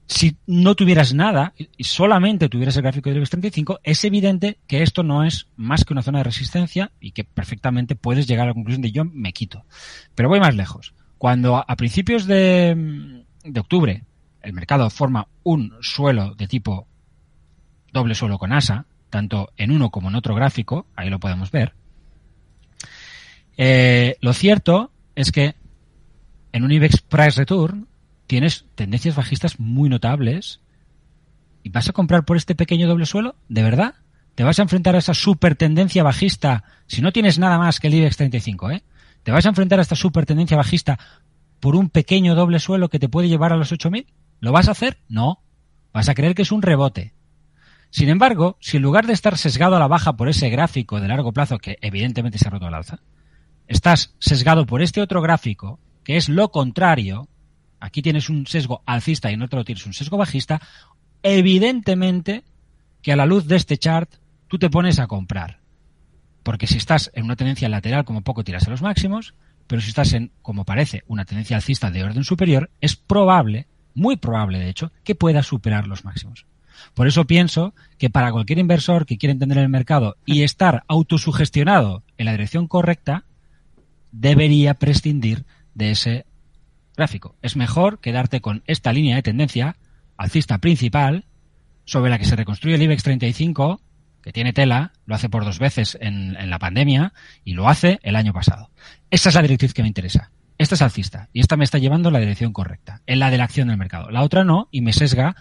si 0.07 0.35
no 0.45 0.75
tuvieras 0.75 1.13
nada 1.13 1.53
y 1.55 1.85
solamente 1.85 2.49
tuvieras 2.49 2.75
el 2.75 2.81
gráfico 2.81 3.09
del 3.09 3.17
IBEX 3.17 3.29
35, 3.29 3.79
es 3.81 4.03
evidente 4.03 4.59
que 4.67 4.83
esto 4.83 5.01
no 5.01 5.23
es 5.23 5.47
más 5.55 5.85
que 5.85 5.93
una 5.93 6.01
zona 6.01 6.19
de 6.19 6.25
resistencia 6.25 6.91
y 6.99 7.11
que 7.11 7.23
perfectamente 7.23 7.95
puedes 7.95 8.27
llegar 8.27 8.43
a 8.43 8.49
la 8.49 8.53
conclusión 8.53 8.81
de 8.81 8.91
yo 8.91 9.05
me 9.05 9.31
quito. 9.31 9.63
Pero 10.15 10.27
voy 10.27 10.41
más 10.41 10.53
lejos. 10.53 10.93
Cuando 11.17 11.57
a 11.57 11.75
principios 11.77 12.25
de, 12.25 13.23
de 13.45 13.59
octubre 13.59 14.03
el 14.41 14.53
mercado 14.53 14.89
forma 14.89 15.29
un 15.43 15.73
suelo 15.79 16.35
de 16.35 16.47
tipo 16.47 16.87
doble 17.93 18.15
suelo 18.15 18.37
con 18.37 18.51
asa, 18.51 18.85
tanto 19.09 19.51
en 19.55 19.71
uno 19.71 19.91
como 19.91 20.09
en 20.09 20.15
otro 20.15 20.35
gráfico, 20.35 20.87
ahí 20.95 21.09
lo 21.09 21.19
podemos 21.19 21.51
ver, 21.51 21.73
eh, 23.55 24.17
lo 24.21 24.33
cierto 24.33 24.91
es 25.15 25.31
que 25.31 25.55
en 26.51 26.63
un 26.63 26.71
IBEX 26.71 27.01
Price 27.01 27.39
Return 27.39 27.87
tienes 28.27 28.65
tendencias 28.75 29.15
bajistas 29.15 29.59
muy 29.59 29.89
notables 29.89 30.61
y 31.63 31.69
vas 31.69 31.89
a 31.89 31.93
comprar 31.93 32.25
por 32.25 32.37
este 32.37 32.55
pequeño 32.55 32.87
doble 32.87 33.05
suelo, 33.05 33.35
¿de 33.47 33.63
verdad? 33.63 33.95
¿Te 34.35 34.43
vas 34.43 34.59
a 34.59 34.61
enfrentar 34.61 34.95
a 34.95 34.99
esa 34.99 35.13
super 35.13 35.55
tendencia 35.55 36.03
bajista 36.03 36.63
si 36.87 37.01
no 37.01 37.11
tienes 37.11 37.39
nada 37.39 37.57
más 37.57 37.79
que 37.79 37.87
el 37.87 37.95
IBEX 37.95 38.17
35, 38.17 38.71
eh? 38.71 38.83
¿Te 39.23 39.31
vas 39.31 39.45
a 39.45 39.49
enfrentar 39.49 39.79
a 39.79 39.81
esta 39.81 39.95
super 39.95 40.25
tendencia 40.25 40.55
bajista 40.55 40.97
por 41.59 41.75
un 41.75 41.89
pequeño 41.89 42.35
doble 42.35 42.59
suelo 42.59 42.89
que 42.89 42.99
te 42.99 43.09
puede 43.09 43.27
llevar 43.27 43.51
a 43.51 43.57
los 43.57 43.71
8000? 43.71 44.07
¿Lo 44.39 44.51
vas 44.51 44.69
a 44.69 44.71
hacer? 44.71 44.97
No. 45.09 45.41
Vas 45.91 46.07
a 46.07 46.15
creer 46.15 46.35
que 46.35 46.43
es 46.43 46.51
un 46.51 46.61
rebote. 46.61 47.13
Sin 47.89 48.07
embargo, 48.07 48.57
si 48.61 48.77
en 48.77 48.83
lugar 48.83 49.07
de 49.07 49.13
estar 49.13 49.37
sesgado 49.37 49.75
a 49.75 49.79
la 49.79 49.87
baja 49.87 50.15
por 50.15 50.29
ese 50.29 50.49
gráfico 50.49 51.01
de 51.01 51.07
largo 51.07 51.33
plazo 51.33 51.57
que 51.57 51.77
evidentemente 51.81 52.37
se 52.37 52.47
ha 52.47 52.51
roto 52.51 52.67
al 52.67 52.75
alza, 52.75 52.99
estás 53.67 54.13
sesgado 54.19 54.65
por 54.65 54.81
este 54.81 55.01
otro 55.01 55.21
gráfico 55.21 55.79
que 56.09 56.17
es 56.17 56.27
lo 56.27 56.49
contrario, 56.49 57.29
aquí 57.79 58.01
tienes 58.01 58.31
un 58.31 58.47
sesgo 58.47 58.81
alcista 58.87 59.29
y 59.29 59.35
en 59.35 59.43
otro 59.43 59.63
tienes 59.63 59.85
un 59.85 59.93
sesgo 59.93 60.17
bajista, 60.17 60.59
evidentemente 61.21 62.43
que 63.03 63.11
a 63.11 63.15
la 63.15 63.27
luz 63.27 63.45
de 63.45 63.57
este 63.57 63.77
chart 63.77 64.11
tú 64.47 64.57
te 64.57 64.71
pones 64.71 64.97
a 64.97 65.05
comprar. 65.05 65.59
Porque 66.41 66.65
si 66.65 66.77
estás 66.77 67.11
en 67.13 67.25
una 67.25 67.35
tendencia 67.35 67.69
lateral, 67.69 68.05
como 68.05 68.23
poco 68.23 68.43
tiras 68.43 68.65
a 68.65 68.71
los 68.71 68.81
máximos, 68.81 69.35
pero 69.67 69.83
si 69.83 69.89
estás 69.89 70.13
en, 70.13 70.31
como 70.41 70.65
parece, 70.65 71.03
una 71.05 71.25
tendencia 71.25 71.57
alcista 71.57 71.91
de 71.91 72.03
orden 72.03 72.23
superior, 72.23 72.71
es 72.81 72.95
probable, 72.95 73.67
muy 73.93 74.15
probable 74.15 74.57
de 74.57 74.69
hecho, 74.69 74.91
que 75.03 75.13
puedas 75.13 75.45
superar 75.45 75.85
los 75.85 76.05
máximos. 76.05 76.47
Por 76.95 77.05
eso 77.05 77.25
pienso 77.25 77.75
que 77.99 78.09
para 78.09 78.31
cualquier 78.31 78.57
inversor 78.57 79.05
que 79.05 79.19
quiera 79.19 79.33
entender 79.33 79.59
el 79.59 79.69
mercado 79.69 80.17
y 80.25 80.41
estar 80.41 80.85
autosugestionado 80.87 82.01
en 82.17 82.25
la 82.25 82.31
dirección 82.31 82.67
correcta, 82.67 83.25
debería 84.11 84.73
prescindir 84.73 85.45
de 85.79 85.91
ese 85.91 86.25
gráfico. 86.95 87.35
Es 87.41 87.55
mejor 87.55 87.99
quedarte 87.99 88.41
con 88.41 88.61
esta 88.67 88.93
línea 88.93 89.15
de 89.15 89.23
tendencia 89.23 89.77
alcista 90.17 90.59
principal 90.59 91.25
sobre 91.85 92.11
la 92.11 92.19
que 92.19 92.25
se 92.25 92.35
reconstruye 92.35 92.75
el 92.75 92.81
IBEX 92.83 93.01
35, 93.03 93.81
que 94.21 94.33
tiene 94.33 94.53
tela, 94.53 94.91
lo 95.05 95.15
hace 95.15 95.29
por 95.29 95.45
dos 95.45 95.57
veces 95.57 95.97
en, 96.01 96.35
en 96.35 96.49
la 96.49 96.59
pandemia 96.59 97.13
y 97.45 97.53
lo 97.53 97.69
hace 97.69 97.99
el 98.03 98.17
año 98.17 98.33
pasado. 98.33 98.69
Esa 99.09 99.29
es 99.29 99.35
la 99.35 99.41
directriz 99.41 99.73
que 99.73 99.81
me 99.81 99.87
interesa. 99.87 100.31
Esta 100.57 100.75
es 100.75 100.81
alcista 100.81 101.29
y 101.31 101.39
esta 101.39 101.55
me 101.55 101.63
está 101.63 101.77
llevando 101.77 102.09
en 102.09 102.13
la 102.13 102.19
dirección 102.19 102.51
correcta, 102.51 103.01
en 103.07 103.19
la 103.19 103.31
de 103.31 103.37
la 103.37 103.45
acción 103.45 103.69
del 103.69 103.77
mercado. 103.77 104.11
La 104.11 104.21
otra 104.21 104.43
no 104.43 104.67
y 104.71 104.81
me 104.81 104.91
sesga 104.91 105.37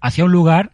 hacia 0.00 0.26
un 0.26 0.32
lugar 0.32 0.72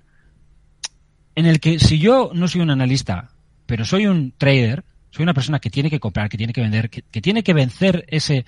en 1.36 1.46
el 1.46 1.60
que 1.60 1.78
si 1.78 2.00
yo 2.00 2.32
no 2.34 2.48
soy 2.48 2.62
un 2.62 2.70
analista, 2.70 3.30
pero 3.66 3.84
soy 3.84 4.08
un 4.08 4.32
trader, 4.36 4.84
soy 5.10 5.22
una 5.22 5.34
persona 5.34 5.60
que 5.60 5.70
tiene 5.70 5.88
que 5.88 6.00
comprar, 6.00 6.28
que 6.28 6.36
tiene 6.36 6.52
que 6.52 6.60
vender, 6.60 6.90
que, 6.90 7.02
que 7.02 7.20
tiene 7.20 7.44
que 7.44 7.54
vencer 7.54 8.04
ese, 8.08 8.44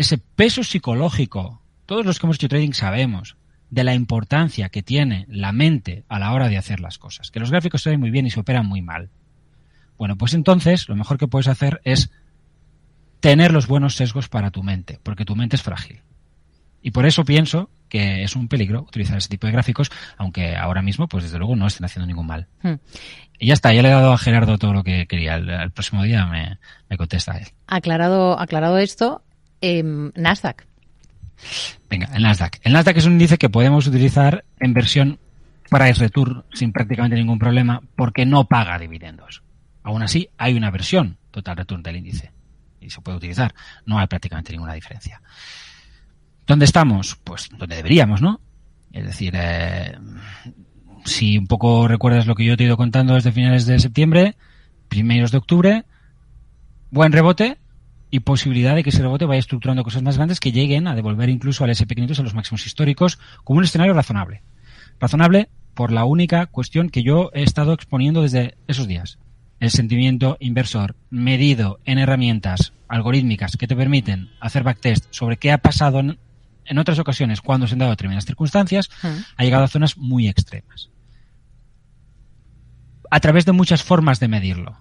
ese 0.00 0.16
peso 0.16 0.64
psicológico. 0.64 1.60
Todos 1.84 2.06
los 2.06 2.18
que 2.18 2.26
hemos 2.26 2.36
hecho 2.36 2.48
trading 2.48 2.72
sabemos 2.72 3.36
de 3.68 3.84
la 3.84 3.94
importancia 3.94 4.70
que 4.70 4.82
tiene 4.82 5.26
la 5.28 5.52
mente 5.52 6.04
a 6.08 6.18
la 6.18 6.32
hora 6.32 6.48
de 6.48 6.56
hacer 6.56 6.80
las 6.80 6.98
cosas. 6.98 7.30
Que 7.30 7.38
los 7.38 7.50
gráficos 7.50 7.82
se 7.82 7.90
ven 7.90 8.00
muy 8.00 8.10
bien 8.10 8.26
y 8.26 8.30
se 8.30 8.40
operan 8.40 8.66
muy 8.66 8.80
mal. 8.80 9.10
Bueno, 9.98 10.16
pues 10.16 10.32
entonces 10.32 10.88
lo 10.88 10.96
mejor 10.96 11.18
que 11.18 11.28
puedes 11.28 11.48
hacer 11.48 11.82
es 11.84 12.10
tener 13.20 13.52
los 13.52 13.66
buenos 13.66 13.94
sesgos 13.94 14.30
para 14.30 14.50
tu 14.50 14.62
mente, 14.62 14.98
porque 15.02 15.26
tu 15.26 15.36
mente 15.36 15.56
es 15.56 15.62
frágil. 15.62 16.00
Y 16.80 16.92
por 16.92 17.04
eso 17.04 17.26
pienso 17.26 17.68
que 17.90 18.22
es 18.22 18.34
un 18.36 18.48
peligro 18.48 18.80
utilizar 18.80 19.18
ese 19.18 19.28
tipo 19.28 19.46
de 19.46 19.52
gráficos, 19.52 19.90
aunque 20.16 20.56
ahora 20.56 20.80
mismo, 20.80 21.08
pues 21.08 21.24
desde 21.24 21.36
luego 21.36 21.56
no 21.56 21.66
estén 21.66 21.84
haciendo 21.84 22.06
ningún 22.06 22.26
mal. 22.26 22.46
Hmm. 22.62 22.76
Y 23.38 23.48
ya 23.48 23.52
está, 23.52 23.74
ya 23.74 23.82
le 23.82 23.88
he 23.88 23.92
dado 23.92 24.12
a 24.12 24.18
Gerardo 24.18 24.56
todo 24.56 24.72
lo 24.72 24.82
que 24.82 25.06
quería. 25.06 25.34
El, 25.34 25.70
próximo 25.72 26.02
día 26.04 26.24
me, 26.24 26.58
me, 26.88 26.96
contesta 26.96 27.36
él. 27.36 27.48
Aclarado, 27.66 28.38
aclarado 28.40 28.78
esto, 28.78 29.22
eh, 29.60 29.82
Nasdaq. 29.82 30.66
Venga, 31.88 32.10
el 32.14 32.22
Nasdaq. 32.22 32.60
El 32.62 32.72
Nasdaq 32.72 32.96
es 32.96 33.06
un 33.06 33.12
índice 33.12 33.38
que 33.38 33.48
podemos 33.48 33.86
utilizar 33.86 34.44
en 34.58 34.74
versión 34.74 35.18
price 35.68 36.00
return 36.00 36.44
sin 36.52 36.72
prácticamente 36.72 37.16
ningún 37.16 37.38
problema 37.38 37.80
porque 37.96 38.26
no 38.26 38.44
paga 38.44 38.78
dividendos. 38.78 39.42
Aún 39.82 40.02
así, 40.02 40.28
hay 40.36 40.54
una 40.54 40.70
versión 40.70 41.16
total 41.30 41.56
return 41.56 41.82
del 41.82 41.96
índice 41.96 42.32
y 42.80 42.90
se 42.90 43.00
puede 43.00 43.18
utilizar. 43.18 43.54
No 43.86 43.98
hay 43.98 44.06
prácticamente 44.06 44.52
ninguna 44.52 44.74
diferencia. 44.74 45.22
¿Dónde 46.46 46.64
estamos? 46.64 47.16
Pues 47.22 47.48
donde 47.56 47.76
deberíamos, 47.76 48.20
¿no? 48.20 48.40
Es 48.92 49.04
decir, 49.04 49.34
eh, 49.36 49.96
si 51.04 51.38
un 51.38 51.46
poco 51.46 51.86
recuerdas 51.86 52.26
lo 52.26 52.34
que 52.34 52.44
yo 52.44 52.56
te 52.56 52.64
he 52.64 52.66
ido 52.66 52.76
contando 52.76 53.14
desde 53.14 53.32
finales 53.32 53.66
de 53.66 53.78
septiembre, 53.78 54.36
primeros 54.88 55.30
de 55.30 55.38
octubre, 55.38 55.84
buen 56.90 57.12
rebote 57.12 57.58
y 58.10 58.20
posibilidad 58.20 58.74
de 58.74 58.82
que 58.82 58.90
ese 58.90 59.02
rebote 59.02 59.24
vaya 59.24 59.38
estructurando 59.38 59.84
cosas 59.84 60.02
más 60.02 60.16
grandes 60.16 60.40
que 60.40 60.52
lleguen 60.52 60.88
a 60.88 60.94
devolver 60.94 61.28
incluso 61.28 61.64
al 61.64 61.70
SP500 61.70 62.18
a 62.18 62.22
los 62.22 62.34
máximos 62.34 62.66
históricos 62.66 63.18
como 63.44 63.58
un 63.58 63.64
escenario 63.64 63.94
razonable. 63.94 64.42
Razonable 64.98 65.48
por 65.74 65.92
la 65.92 66.04
única 66.04 66.46
cuestión 66.46 66.90
que 66.90 67.02
yo 67.02 67.30
he 67.32 67.42
estado 67.42 67.72
exponiendo 67.72 68.22
desde 68.22 68.56
esos 68.66 68.88
días 68.88 69.18
el 69.60 69.70
sentimiento 69.70 70.36
inversor 70.40 70.96
medido 71.10 71.80
en 71.84 71.98
herramientas 71.98 72.72
algorítmicas 72.88 73.56
que 73.56 73.68
te 73.68 73.76
permiten 73.76 74.30
hacer 74.40 74.64
backtest 74.64 75.06
sobre 75.10 75.36
qué 75.36 75.52
ha 75.52 75.58
pasado 75.58 76.00
en, 76.00 76.18
otras 76.78 76.98
ocasiones 76.98 77.40
cuando 77.42 77.66
se 77.66 77.74
han 77.74 77.78
dado 77.78 77.90
determinadas 77.90 78.24
circunstancias, 78.24 78.88
ha 79.36 79.44
llegado 79.44 79.64
a 79.64 79.68
zonas 79.68 79.98
muy 79.98 80.28
extremas. 80.28 80.88
A 83.10 83.20
través 83.20 83.44
de 83.44 83.52
muchas 83.52 83.82
formas 83.82 84.20
de 84.20 84.28
medirlo. 84.28 84.78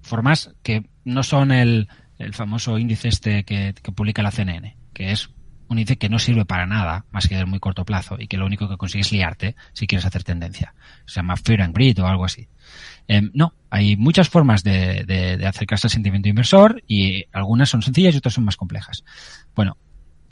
Formas 0.00 0.54
que 0.62 0.88
no 1.04 1.22
son 1.22 1.52
el, 1.52 1.88
famoso 2.32 2.78
índice 2.78 3.08
este 3.08 3.44
que, 3.44 3.74
publica 3.94 4.22
la 4.22 4.30
CNN, 4.30 4.76
que 4.92 5.12
es 5.12 5.30
un 5.68 5.78
índice 5.78 5.98
que 5.98 6.08
no 6.08 6.18
sirve 6.18 6.44
para 6.44 6.66
nada 6.66 7.04
más 7.10 7.28
que 7.28 7.36
de 7.36 7.44
muy 7.44 7.60
corto 7.60 7.84
plazo 7.84 8.16
y 8.18 8.26
que 8.26 8.36
lo 8.36 8.46
único 8.46 8.68
que 8.68 8.76
consigue 8.76 9.02
es 9.02 9.12
liarte 9.12 9.54
si 9.72 9.86
quieres 9.86 10.06
hacer 10.06 10.24
tendencia. 10.24 10.74
Se 11.06 11.16
llama 11.16 11.36
Fear 11.36 11.62
and 11.62 11.74
Greed 11.74 12.00
o 12.00 12.06
algo 12.06 12.24
así. 12.24 12.48
Em, 13.06 13.30
no, 13.34 13.54
hay 13.70 13.96
muchas 13.96 14.28
formas 14.28 14.62
de, 14.62 15.04
de, 15.06 15.46
acercarse 15.46 15.86
al 15.86 15.90
sentimiento 15.90 16.28
inversor 16.28 16.82
y 16.86 17.24
algunas 17.32 17.68
son 17.68 17.82
sencillas 17.82 18.14
y 18.14 18.18
otras 18.18 18.34
son 18.34 18.44
más 18.44 18.56
complejas. 18.56 19.04
Bueno, 19.54 19.76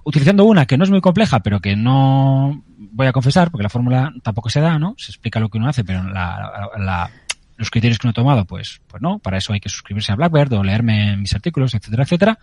utilizando 0.07 0.45
una 0.45 0.67
que 0.67 0.79
no 0.79 0.85
es 0.85 0.91
muy 0.91 1.01
compleja, 1.01 1.41
pero 1.41 1.61
que 1.61 1.75
no 1.75 2.63
voy 2.79 3.09
a 3.09 3.13
confesar, 3.13 3.51
porque 3.51 3.65
la 3.65 3.69
fórmula 3.69 4.13
tampoco 4.23 4.49
se 4.49 4.61
da, 4.61 4.79
¿no? 4.79 4.95
Se 4.99 5.11
explica 5.11 5.41
lo 5.41 5.49
que 5.49 5.59
uno 5.59 5.69
hace, 5.69 5.85
pero 5.85 6.05
la, 6.05 7.11
los 7.57 7.71
criterios 7.71 7.99
que 7.99 8.07
uno 8.07 8.11
ha 8.11 8.15
tomado, 8.15 8.45
pues, 8.45 8.81
pues 8.87 9.03
no, 9.03 9.19
para 9.19 9.39
eso 9.39 9.53
hay 9.53 9.61
que 9.61 9.69
suscribirse 9.69 10.13
a 10.13 10.17
Blackbird 10.17 10.53
o 10.55 10.63
leerme 10.63 11.17
mis 11.17 11.35
artículos, 11.35 11.75
etcétera, 11.75 12.05
etcétera. 12.05 12.39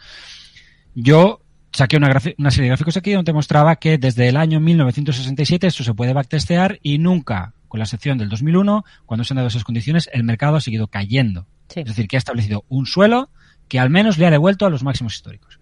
Yo 0.95 1.41
saqué 1.71 1.97
una, 1.97 2.07
una, 2.37 2.51
serie 2.51 2.63
de 2.63 2.69
gráficos 2.69 2.97
aquí 2.97 3.13
donde 3.13 3.33
mostraba 3.33 3.75
que 3.77 3.97
desde 3.97 4.27
el 4.27 4.37
año 4.37 4.59
1967 4.59 5.67
esto 5.67 5.83
se 5.83 5.93
puede 5.93 6.13
backtestear 6.13 6.79
y 6.81 6.97
nunca 6.99 7.53
con 7.73 7.79
la 7.79 7.87
sección 7.87 8.19
del 8.19 8.29
2001, 8.29 8.85
cuando 9.07 9.23
se 9.23 9.33
han 9.33 9.37
dado 9.37 9.47
esas 9.47 9.63
condiciones, 9.63 10.07
el 10.13 10.23
mercado 10.23 10.57
ha 10.57 10.61
seguido 10.61 10.89
cayendo. 10.89 11.47
Es 11.75 11.85
decir, 11.85 12.07
que 12.07 12.17
ha 12.17 12.19
establecido 12.19 12.65
un 12.69 12.85
suelo 12.85 13.31
que 13.67 13.79
al 13.79 13.89
menos 13.89 14.19
le 14.19 14.27
ha 14.27 14.29
devuelto 14.29 14.67
a 14.67 14.69
los 14.69 14.83
máximos 14.83 15.15
históricos. 15.15 15.59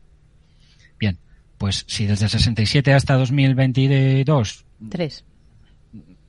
Bien, 1.00 1.20
pues 1.58 1.86
si 1.88 2.06
desde 2.06 2.26
el 2.26 2.32
67 2.32 2.94
hasta 2.94 3.16
2022... 3.16 4.66
3. 4.90 5.24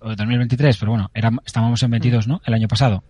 O 0.03 0.09
2023, 0.17 0.77
pero 0.79 0.93
bueno, 0.93 1.11
estábamos 1.45 1.83
en 1.83 1.91
22, 1.91 2.27
¿no? 2.29 2.41
El 2.45 2.55
año 2.55 2.69
pasado 2.69 3.05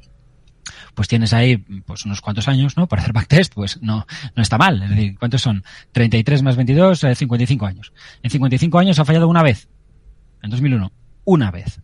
pues 0.94 1.08
tienes 1.08 1.32
ahí 1.32 1.56
pues 1.56 2.04
unos 2.04 2.20
cuantos 2.20 2.48
años, 2.48 2.76
¿no? 2.76 2.86
Para 2.86 3.02
hacer 3.02 3.12
backtest, 3.14 3.54
pues 3.54 3.80
no, 3.82 4.06
no 4.36 4.42
está 4.42 4.58
mal. 4.58 4.82
Es 4.82 4.90
decir, 4.90 5.18
¿cuántos 5.18 5.40
son? 5.40 5.64
33 5.92 6.42
más 6.42 6.56
22, 6.56 7.00
55 7.14 7.66
años. 7.66 7.92
En 8.22 8.30
55 8.30 8.78
años 8.78 8.98
ha 8.98 9.04
fallado 9.04 9.28
una 9.28 9.42
vez. 9.42 9.68
En 10.42 10.50
2001. 10.50 10.92
Una 11.24 11.50
vez 11.50 11.80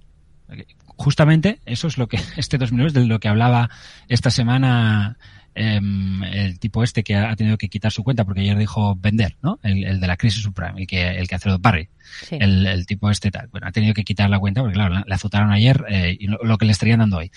justamente 0.98 1.60
eso 1.64 1.86
es 1.86 1.96
lo 1.96 2.08
que 2.08 2.18
este 2.36 2.58
2009 2.58 2.88
es 2.88 2.94
de 2.94 3.06
lo 3.06 3.20
que 3.20 3.28
hablaba 3.28 3.70
esta 4.08 4.30
semana 4.30 5.16
em, 5.54 6.22
el 6.24 6.58
tipo 6.58 6.82
este 6.82 7.02
que 7.02 7.16
ha 7.16 7.34
tenido 7.36 7.58
que 7.58 7.68
quitar 7.68 7.90
su 7.90 8.02
cuenta 8.02 8.24
porque 8.24 8.40
ayer 8.40 8.56
dijo 8.56 8.94
vender, 8.96 9.36
¿no? 9.42 9.58
El, 9.62 10.00
de 10.00 10.06
la 10.06 10.16
crisis 10.16 10.42
subprime, 10.42 10.80
el 10.80 10.86
que 10.86 11.08
el 11.08 11.28
que 11.28 11.34
hace 11.34 11.50
Barry, 11.58 11.88
el, 12.30 12.86
tipo 12.86 13.10
este 13.10 13.30
tal. 13.30 13.48
Bueno, 13.48 13.66
ha 13.66 13.72
tenido 13.72 13.94
que 13.94 14.04
quitar 14.04 14.30
la 14.30 14.38
cuenta 14.38 14.60
porque 14.60 14.74
claro, 14.74 15.02
la, 15.06 15.14
azotaron 15.14 15.52
ayer 15.52 15.84
eh, 15.88 16.16
y 16.18 16.26
lo, 16.26 16.58
que 16.58 16.66
le 16.66 16.72
estarían 16.72 17.00
dando 17.00 17.18
hoy. 17.18 17.30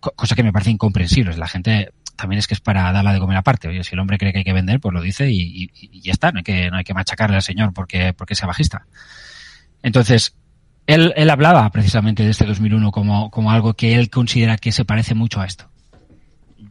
Cosa 0.00 0.34
que 0.34 0.42
me 0.42 0.52
parece 0.52 0.70
incomprensible. 0.70 1.36
La 1.36 1.46
gente 1.46 1.92
también 2.16 2.38
es 2.38 2.48
que 2.48 2.54
es 2.54 2.60
para 2.60 2.90
darla 2.92 3.12
de 3.12 3.20
comer 3.20 3.36
aparte. 3.36 3.68
Oye, 3.68 3.84
si 3.84 3.94
el 3.94 4.00
hombre 4.00 4.18
cree 4.18 4.32
que 4.32 4.38
hay 4.38 4.44
que 4.44 4.52
vender, 4.52 4.80
pues 4.80 4.92
lo 4.92 5.00
dice 5.00 5.30
y, 5.30 5.70
y, 5.72 6.00
ya 6.00 6.12
está. 6.12 6.32
No 6.32 6.38
hay 6.38 6.44
que, 6.44 6.70
no 6.70 6.78
hay 6.78 6.84
que 6.84 6.94
machacarle 6.94 7.36
al 7.36 7.42
señor 7.42 7.72
porque, 7.72 8.12
porque 8.12 8.34
sea 8.34 8.48
bajista. 8.48 8.86
Entonces, 9.82 10.34
él, 10.86 11.12
él 11.16 11.30
hablaba 11.30 11.68
precisamente 11.70 12.24
de 12.24 12.30
este 12.30 12.44
2001 12.44 12.90
como, 12.90 13.30
como 13.30 13.50
algo 13.50 13.74
que 13.74 13.94
él 13.94 14.10
considera 14.10 14.56
que 14.56 14.72
se 14.72 14.84
parece 14.84 15.14
mucho 15.14 15.40
a 15.40 15.46
esto. 15.46 15.70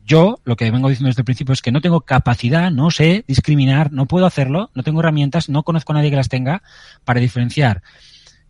Yo 0.06 0.40
lo 0.44 0.56
que 0.56 0.70
vengo 0.70 0.88
diciendo 0.88 1.08
desde 1.08 1.22
el 1.22 1.26
principio 1.26 1.54
es 1.54 1.64
que 1.64 1.72
no 1.72 1.82
tengo 1.82 2.02
capacidad, 2.02 2.70
no 2.70 2.92
sé 2.92 3.26
discriminar, 3.28 3.92
no 3.92 4.06
puedo 4.06 4.28
hacerlo, 4.28 4.70
no 4.76 4.84
tengo 4.84 5.00
herramientas, 5.00 5.50
no 5.50 5.64
conozco 5.64 5.94
a 5.94 5.96
nadie 5.96 6.12
que 6.12 6.16
las 6.16 6.30
tenga 6.30 6.62
para 7.06 7.20
diferenciar 7.20 7.82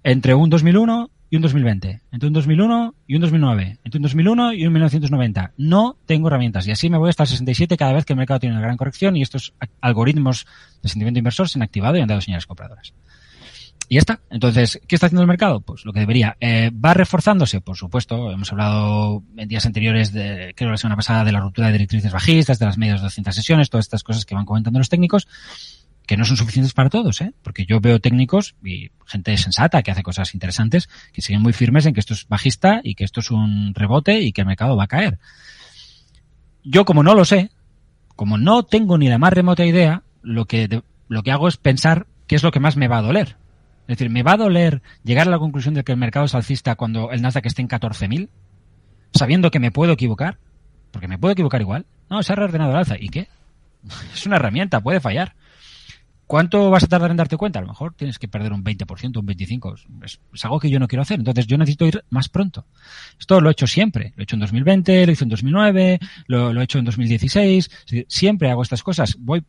entre 0.04 0.34
un 0.34 0.50
2001 0.50 1.10
y 1.30 1.38
un 1.38 1.42
2020, 1.42 2.02
entre 2.12 2.28
un 2.28 2.34
2001 2.34 2.96
y 3.08 3.16
un 3.16 3.22
2009, 3.22 3.78
entre 3.86 3.98
un 4.00 4.04
2001 4.04 4.54
y 4.54 4.68
un 4.68 4.74
1990. 4.74 5.54
No 5.56 5.98
tengo 6.06 6.28
herramientas 6.28 6.68
y 6.68 6.72
así 6.72 6.90
me 6.90 6.98
voy 6.98 7.10
hasta 7.10 7.24
el 7.24 7.30
67 7.30 7.78
cada 7.78 7.94
vez 7.94 8.04
que 8.04 8.12
el 8.12 8.18
mercado 8.18 8.42
tiene 8.42 8.56
una 8.56 8.62
gran 8.62 8.76
corrección 8.76 9.16
y 9.16 9.22
estos 9.22 9.54
algoritmos 9.80 10.46
de 10.84 10.90
sentimiento 10.90 11.20
inversor 11.20 11.48
se 11.48 11.58
han 11.58 11.64
activado 11.64 11.96
y 11.96 12.02
han 12.02 12.10
dado 12.10 12.20
señales 12.20 12.46
compradoras. 12.46 12.94
Y 13.88 13.96
ya 13.96 14.00
está. 14.00 14.20
Entonces, 14.30 14.80
¿qué 14.88 14.96
está 14.96 15.08
haciendo 15.08 15.22
el 15.22 15.28
mercado? 15.28 15.62
Pues 15.62 15.86
lo 15.86 15.94
que 15.94 16.00
debería. 16.00 16.38
Eh, 16.40 16.72
¿Va 16.74 16.94
reforzándose? 16.94 17.62
Por 17.62 17.78
supuesto. 17.78 18.32
Hemos 18.32 18.52
hablado 18.52 19.24
en 19.38 19.48
días 19.48 19.66
anteriores, 19.66 20.12
de, 20.12 20.54
creo 20.56 20.72
la 20.72 20.78
semana 20.78 20.96
pasada, 20.96 21.24
de 21.24 21.32
la 21.32 21.40
ruptura 21.40 21.68
de 21.68 21.74
directrices 21.74 22.12
bajistas, 22.12 22.58
de 22.58 22.66
las 22.66 22.78
medias 22.78 23.00
de 23.00 23.06
200 23.06 23.36
sesiones, 23.36 23.70
todas 23.70 23.86
estas 23.86 24.04
cosas 24.04 24.26
que 24.26 24.34
van 24.34 24.46
comentando 24.46 24.80
los 24.80 24.90
técnicos, 24.90 25.28
que 26.08 26.18
no 26.18 26.26
son 26.26 26.38
suficientes 26.38 26.74
para 26.74 26.90
todos, 26.90 27.22
¿eh? 27.22 27.34
Porque 27.44 27.66
yo 27.66 27.80
veo 27.80 28.00
técnicos 28.00 28.56
y 28.64 28.90
gente 29.06 29.38
sensata 29.38 29.84
que 29.84 29.92
hace 29.92 30.04
cosas 30.04 30.34
interesantes, 30.34 30.90
que 31.14 31.22
siguen 31.22 31.42
muy 31.42 31.54
firmes 31.54 31.86
en 31.86 31.94
que 31.94 32.00
esto 32.00 32.14
es 32.14 32.28
bajista 32.28 32.82
y 32.84 32.96
que 32.96 33.04
esto 33.04 33.20
es 33.20 33.30
un 33.30 33.74
rebote 33.76 34.20
y 34.22 34.32
que 34.32 34.42
el 34.42 34.48
mercado 34.48 34.76
va 34.76 34.86
a 34.86 34.88
caer. 34.88 35.20
Yo, 36.64 36.86
como 36.86 37.04
no 37.04 37.14
lo 37.14 37.26
sé, 37.26 37.52
como 38.16 38.40
no 38.40 38.64
tengo 38.64 38.98
ni 38.98 39.10
la 39.10 39.20
más 39.20 39.34
remota 39.34 39.64
idea, 39.66 40.04
lo 40.24 40.46
que, 40.46 40.82
lo 41.08 41.22
que 41.22 41.32
hago 41.32 41.48
es 41.48 41.58
pensar 41.58 42.08
qué 42.26 42.36
es 42.36 42.42
lo 42.42 42.52
que 42.52 42.60
más 42.60 42.78
me 42.78 42.88
va 42.88 42.98
a 42.98 43.04
doler 43.04 43.38
es 43.88 43.98
decir, 43.98 44.10
¿me 44.10 44.24
va 44.24 44.34
a 44.34 44.38
doler 44.38 44.82
llegar 45.04 45.28
a 45.28 45.32
la 45.32 45.38
conclusión 45.38 45.76
de 45.76 45.84
que 45.84 45.92
el 45.92 45.98
mercado 45.98 46.26
es 46.26 46.34
alcista 46.34 46.76
cuando 46.76 47.12
el 47.12 47.22
Nasdaq 47.22 47.46
esté 47.46 47.62
en 47.62 47.70
14.000? 47.70 48.30
Sabiendo 49.14 49.52
que 49.52 49.60
me 49.60 49.72
puedo 49.72 49.94
equivocar. 49.94 50.40
Porque 50.92 51.08
me 51.08 51.20
puedo 51.20 51.34
equivocar 51.34 51.62
igual. 51.62 51.86
No, 52.10 52.24
se 52.24 52.34
ha 52.34 52.36
reordenado 52.36 52.72
el 52.72 52.78
alza. 52.78 52.96
¿Y 53.00 53.10
qué? 53.10 53.28
Es 54.14 54.26
una 54.26 54.38
herramienta, 54.38 54.82
puede 54.82 55.00
fallar. 55.00 55.36
¿Cuánto 56.26 56.72
vas 56.72 56.84
a 56.84 56.88
tardar 56.88 57.12
en 57.12 57.18
darte 57.18 57.38
cuenta? 57.38 57.60
A 57.60 57.62
lo 57.62 57.68
mejor 57.68 57.94
tienes 57.94 58.18
que 58.18 58.28
perder 58.28 58.52
un 58.52 58.64
20%, 58.64 59.18
un 59.18 59.28
25%. 59.28 60.04
Es, 60.04 60.20
algo 60.44 60.60
que 60.60 60.72
yo 60.72 60.80
no 60.80 60.88
quiero 60.88 61.04
hacer. 61.04 61.20
Entonces 61.20 61.46
yo 61.46 61.58
necesito 61.58 61.86
ir 61.86 62.04
más 62.10 62.30
pronto. 62.30 62.66
Esto 63.20 63.40
lo 63.40 63.50
he 63.50 63.52
hecho 63.52 63.68
siempre. 63.68 64.14
Lo 64.16 64.22
he 64.22 64.24
hecho 64.24 64.36
en 64.36 64.40
2020, 64.40 65.06
lo 65.06 65.12
hice 65.12 65.24
en 65.24 65.30
2009, 65.30 66.00
lo, 66.26 66.52
lo 66.52 66.62
he 66.62 66.64
hecho 66.64 66.80
en 66.80 66.86
2016. 66.86 67.70
Siempre 68.08 68.50
hago 68.50 68.64
estas 68.64 68.82
cosas. 68.82 69.18
Voy, 69.20 69.44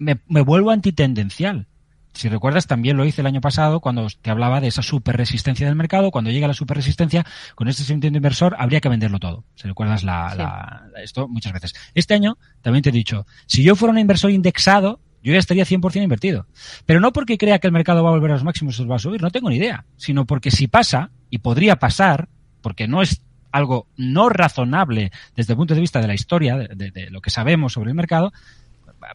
me, 0.00 0.18
me 0.26 0.40
vuelvo 0.40 0.72
antitendencial. 0.72 1.68
Si 2.16 2.30
recuerdas, 2.30 2.66
también 2.66 2.96
lo 2.96 3.04
hice 3.04 3.20
el 3.20 3.26
año 3.26 3.42
pasado 3.42 3.80
cuando 3.80 4.06
te 4.22 4.30
hablaba 4.30 4.62
de 4.62 4.68
esa 4.68 4.80
super 4.80 5.18
resistencia 5.18 5.66
del 5.66 5.76
mercado. 5.76 6.10
Cuando 6.10 6.30
llega 6.30 6.48
la 6.48 6.54
super 6.54 6.78
resistencia, 6.78 7.26
con 7.54 7.68
este 7.68 7.82
sentido 7.82 8.16
inversor, 8.16 8.56
habría 8.58 8.80
que 8.80 8.88
venderlo 8.88 9.18
todo. 9.18 9.44
Si 9.54 9.68
recuerdas 9.68 10.02
la, 10.02 10.30
sí. 10.30 10.38
la, 10.38 10.82
esto 11.02 11.28
muchas 11.28 11.52
veces. 11.52 11.74
Este 11.94 12.14
año, 12.14 12.38
también 12.62 12.82
te 12.82 12.88
he 12.88 12.92
dicho, 12.92 13.26
si 13.44 13.62
yo 13.62 13.76
fuera 13.76 13.92
un 13.92 13.98
inversor 13.98 14.30
indexado, 14.30 14.98
yo 15.22 15.34
ya 15.34 15.38
estaría 15.38 15.66
100% 15.66 16.02
invertido. 16.02 16.46
Pero 16.86 17.00
no 17.00 17.12
porque 17.12 17.36
crea 17.36 17.58
que 17.58 17.66
el 17.66 17.72
mercado 17.74 18.02
va 18.02 18.08
a 18.08 18.12
volver 18.12 18.30
a 18.30 18.34
los 18.34 18.44
máximos 18.44 18.80
y 18.80 18.84
va 18.86 18.96
a 18.96 18.98
subir, 18.98 19.20
no 19.20 19.30
tengo 19.30 19.50
ni 19.50 19.56
idea. 19.56 19.84
Sino 19.98 20.24
porque 20.24 20.50
si 20.50 20.68
pasa, 20.68 21.10
y 21.28 21.38
podría 21.38 21.76
pasar, 21.76 22.30
porque 22.62 22.88
no 22.88 23.02
es 23.02 23.20
algo 23.52 23.88
no 23.98 24.30
razonable 24.30 25.12
desde 25.34 25.52
el 25.52 25.58
punto 25.58 25.74
de 25.74 25.80
vista 25.80 26.00
de 26.00 26.06
la 26.06 26.14
historia, 26.14 26.56
de, 26.56 26.68
de, 26.68 26.90
de 26.90 27.10
lo 27.10 27.20
que 27.20 27.28
sabemos 27.28 27.74
sobre 27.74 27.90
el 27.90 27.94
mercado, 27.94 28.32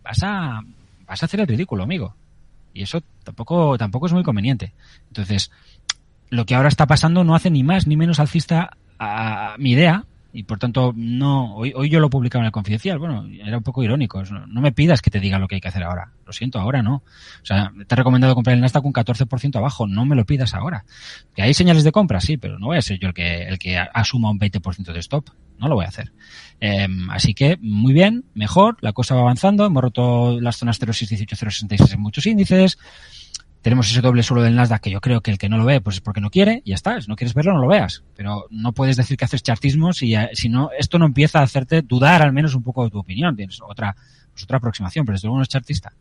vas 0.04 0.22
a, 0.22 0.62
vas 1.08 1.24
a 1.24 1.26
hacer 1.26 1.40
el 1.40 1.48
ridículo, 1.48 1.84
amigo. 1.84 2.16
Y 2.74 2.84
eso 2.84 3.02
tampoco, 3.24 3.78
tampoco 3.78 4.06
es 4.08 4.14
muy 4.14 4.24
conveniente. 4.24 4.74
Entonces, 5.08 5.52
lo 6.30 6.46
que 6.46 6.56
ahora 6.56 6.70
está 6.70 6.88
pasando 6.88 7.24
no 7.24 7.36
hace 7.36 7.50
ni 7.50 7.64
más 7.64 7.88
ni 7.88 7.98
menos 7.98 8.20
alcista 8.20 8.78
a, 9.00 9.56
mi 9.58 9.72
idea, 9.72 10.06
y 10.34 10.44
por 10.44 10.60
tanto 10.60 10.94
no 10.96 11.56
hoy, 11.56 11.74
hoy 11.76 11.90
yo 11.90 12.00
lo 12.00 12.10
publicaba 12.10 12.44
en 12.44 12.48
el 12.48 12.52
confidencial 12.52 13.00
bueno 13.00 13.28
era 13.44 13.58
un 13.58 13.64
poco 13.64 13.84
irónico 13.84 14.24
no, 14.24 14.62
me 14.62 14.72
pidas 14.72 15.02
que 15.02 15.10
te 15.10 15.20
diga 15.20 15.40
lo 15.40 15.48
que 15.48 15.56
hay 15.56 15.62
que 15.62 15.68
hacer 15.68 15.84
ahora 15.84 16.12
lo 16.32 16.34
siento 16.34 16.60
ahora 16.60 16.82
no. 16.82 16.96
O 16.96 17.46
sea 17.46 17.72
te 17.88 17.94
he 17.94 17.98
recomendado 17.98 18.34
comprar 18.36 18.56
el 18.56 18.62
Nasdaq 18.62 18.86
un 18.86 18.94
14% 18.94 19.56
abajo 19.58 19.86
no 19.86 20.06
me 20.06 20.16
lo 20.16 20.26
pidas 20.26 20.54
ahora. 20.54 20.86
Que 21.36 21.42
hay 21.42 21.54
señales 21.54 21.84
de 21.84 21.92
compra 21.92 22.22
sí 22.22 22.38
pero 22.38 22.58
no 22.58 22.68
voy 22.68 22.78
a 22.78 22.82
ser 22.82 23.00
yo 23.00 23.10
el 23.10 23.14
que 23.14 23.44
el 23.44 23.60
que 23.60 23.78
asuma 23.78 24.32
un 24.32 24.40
20% 24.40 24.94
de 24.94 25.00
stop 25.00 25.30
no 25.60 25.68
lo 25.68 25.76
voy 25.76 25.86
a 25.86 25.90
hacer. 25.90 26.12
Eh, 26.60 26.88
así 27.10 27.34
que 27.34 27.58
muy 27.62 27.94
bien 27.94 28.24
mejor 28.34 28.78
la 28.82 28.94
cosa 28.94 29.16
va 29.16 29.22
avanzando 29.22 29.66
hemos 29.66 29.84
roto 29.84 30.40
las 30.40 30.58
zonas 30.58 30.80
0,618 30.80 31.36
0,66 31.68 31.94
en 31.94 32.02
muchos 32.02 32.26
índices 32.26 32.78
tenemos 33.62 33.90
ese 33.92 34.02
doble 34.02 34.24
suelo 34.24 34.42
del 34.44 34.56
Nasdaq 34.56 34.82
que 34.82 34.90
yo 34.90 35.02
creo 35.02 35.22
que 35.22 35.32
el 35.32 35.38
que 35.38 35.50
no 35.50 35.58
lo 35.58 35.66
ve 35.66 35.82
pues 35.82 35.98
es 35.98 36.02
porque 36.02 36.22
no 36.22 36.30
quiere 36.30 36.62
y 36.66 36.70
ya 36.70 36.76
está. 36.76 37.00
Si 37.00 37.08
no 37.08 37.16
quieres 37.16 37.34
verlo, 37.34 37.54
no 37.54 37.62
lo 37.62 37.68
veas. 37.68 38.04
Pero 38.16 38.48
no 38.50 38.74
puedes 38.74 38.98
decir 38.98 39.18
que 39.18 39.26
haces 39.26 39.44
chartismo 39.44 39.94
si, 39.94 40.14
si 40.34 40.50
no, 40.50 40.72
esto 40.78 40.98
no 40.98 41.06
empieza 41.06 41.40
a 41.40 41.44
hacerte 41.44 41.82
dudar 41.82 42.22
al 42.22 42.34
menos 42.34 42.56
un 42.56 42.64
poco 42.64 42.84
de 42.84 42.90
tu 42.90 43.00
opinión. 43.00 43.36
Tienes 43.36 43.60
otra, 43.62 43.96
pues 44.32 44.44
otra 44.44 44.58
aproximación, 44.58 45.06
pero 45.06 45.16
desde 45.16 45.28
luego 45.28 45.38
no 45.38 45.44
es 45.44 45.50
chartista. 45.50 45.94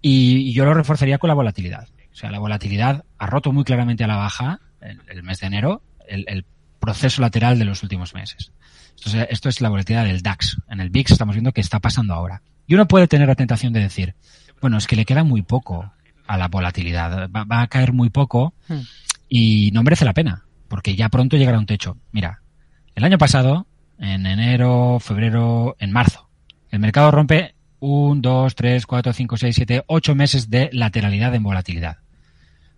Y, 0.00 0.52
yo 0.52 0.64
lo 0.64 0.74
reforzaría 0.74 1.18
con 1.18 1.28
la 1.28 1.34
volatilidad. 1.34 1.88
O 2.12 2.14
sea, 2.14 2.30
la 2.30 2.38
volatilidad 2.38 3.04
ha 3.18 3.26
roto 3.26 3.52
muy 3.52 3.64
claramente 3.64 4.04
a 4.04 4.06
la 4.06 4.16
baja 4.16 4.60
el, 4.80 5.00
el 5.08 5.22
mes 5.22 5.40
de 5.40 5.46
enero 5.46 5.82
el, 6.08 6.44
proceso 6.80 7.20
lateral 7.20 7.58
de 7.58 7.64
los 7.64 7.82
últimos 7.82 8.14
meses. 8.14 8.52
Esto 8.96 9.10
es, 9.10 9.26
esto 9.30 9.48
es 9.48 9.60
la 9.60 9.68
volatilidad 9.68 10.04
del 10.04 10.22
DAX. 10.22 10.58
En 10.68 10.80
el 10.80 10.90
VIX 10.90 11.10
estamos 11.10 11.34
viendo 11.34 11.50
que 11.50 11.60
está 11.60 11.80
pasando 11.80 12.14
ahora. 12.14 12.40
Y 12.68 12.74
uno 12.74 12.86
puede 12.86 13.08
tener 13.08 13.26
la 13.26 13.34
tentación 13.34 13.72
de 13.72 13.80
decir, 13.80 14.14
bueno, 14.60 14.78
es 14.78 14.86
que 14.86 14.94
le 14.94 15.04
queda 15.04 15.24
muy 15.24 15.42
poco 15.42 15.92
a 16.28 16.36
la 16.36 16.46
volatilidad. 16.48 17.28
Va, 17.30 17.44
va 17.44 17.62
a 17.62 17.66
caer 17.66 17.92
muy 17.92 18.10
poco 18.10 18.54
hmm. 18.68 18.80
y 19.28 19.70
no 19.72 19.82
merece 19.82 20.04
la 20.04 20.14
pena, 20.14 20.44
porque 20.68 20.94
ya 20.94 21.08
pronto 21.08 21.36
llegará 21.36 21.58
un 21.58 21.66
techo. 21.66 21.96
Mira, 22.12 22.42
el 22.94 23.02
año 23.02 23.18
pasado, 23.18 23.66
en 23.98 24.26
enero, 24.26 24.98
febrero, 25.00 25.74
en 25.80 25.90
marzo, 25.90 26.28
el 26.70 26.78
mercado 26.78 27.10
rompe 27.10 27.54
un, 27.80 28.20
dos, 28.20 28.54
tres, 28.54 28.86
cuatro, 28.86 29.12
cinco, 29.12 29.36
seis, 29.36 29.54
siete, 29.56 29.82
ocho 29.86 30.14
meses 30.14 30.50
de 30.50 30.70
lateralidad 30.72 31.34
en 31.34 31.42
volatilidad. 31.42 31.98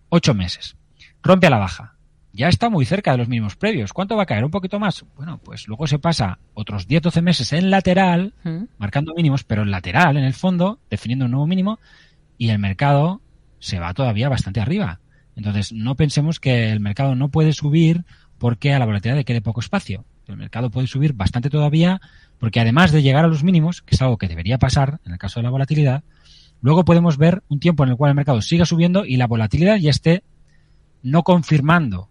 Ocho 0.09 0.33
meses. 0.33 0.75
Rompe 1.23 1.47
a 1.47 1.49
la 1.49 1.57
baja. 1.57 1.95
Ya 2.33 2.47
está 2.47 2.69
muy 2.69 2.85
cerca 2.85 3.11
de 3.11 3.17
los 3.17 3.27
mínimos 3.27 3.57
previos. 3.57 3.91
¿Cuánto 3.91 4.15
va 4.15 4.23
a 4.23 4.25
caer? 4.25 4.45
¿Un 4.45 4.51
poquito 4.51 4.79
más? 4.79 5.03
Bueno, 5.17 5.39
pues 5.43 5.67
luego 5.67 5.85
se 5.87 5.99
pasa 5.99 6.39
otros 6.53 6.87
10, 6.87 7.01
12 7.01 7.21
meses 7.21 7.53
en 7.53 7.69
lateral, 7.69 8.33
¿Mm? 8.43 8.65
marcando 8.77 9.13
mínimos, 9.13 9.43
pero 9.43 9.63
en 9.63 9.71
lateral, 9.71 10.15
en 10.15 10.23
el 10.23 10.33
fondo, 10.33 10.79
definiendo 10.89 11.25
un 11.25 11.31
nuevo 11.31 11.47
mínimo, 11.47 11.79
y 12.37 12.49
el 12.49 12.59
mercado 12.59 13.21
se 13.61 13.79
va 13.79 13.93
todavía 13.93 14.27
bastante 14.27 14.59
arriba. 14.59 14.99
Entonces, 15.37 15.71
no 15.71 15.95
pensemos 15.95 16.41
que 16.41 16.71
el 16.71 16.81
mercado 16.81 17.15
no 17.15 17.29
puede 17.29 17.53
subir 17.53 18.03
porque 18.37 18.73
a 18.73 18.79
la 18.79 18.85
volatilidad 18.85 19.17
le 19.17 19.23
quede 19.23 19.41
poco 19.41 19.61
espacio. 19.61 20.03
El 20.27 20.35
mercado 20.35 20.69
puede 20.69 20.87
subir 20.87 21.13
bastante 21.13 21.49
todavía 21.49 22.01
porque 22.39 22.59
además 22.59 22.91
de 22.91 23.01
llegar 23.01 23.23
a 23.23 23.27
los 23.27 23.43
mínimos, 23.43 23.81
que 23.81 23.95
es 23.95 24.01
algo 24.01 24.17
que 24.17 24.27
debería 24.27 24.57
pasar 24.57 24.99
en 25.05 25.13
el 25.13 25.19
caso 25.19 25.39
de 25.39 25.43
la 25.43 25.51
volatilidad, 25.51 26.03
luego 26.61 26.83
podemos 26.83 27.17
ver 27.17 27.43
un 27.47 27.59
tiempo 27.59 27.83
en 27.83 27.91
el 27.91 27.97
cual 27.97 28.09
el 28.09 28.15
mercado 28.15 28.41
siga 28.41 28.65
subiendo 28.65 29.05
y 29.05 29.17
la 29.17 29.27
volatilidad 29.27 29.77
ya 29.77 29.91
esté 29.91 30.23
no 31.03 31.23
confirmando, 31.23 32.09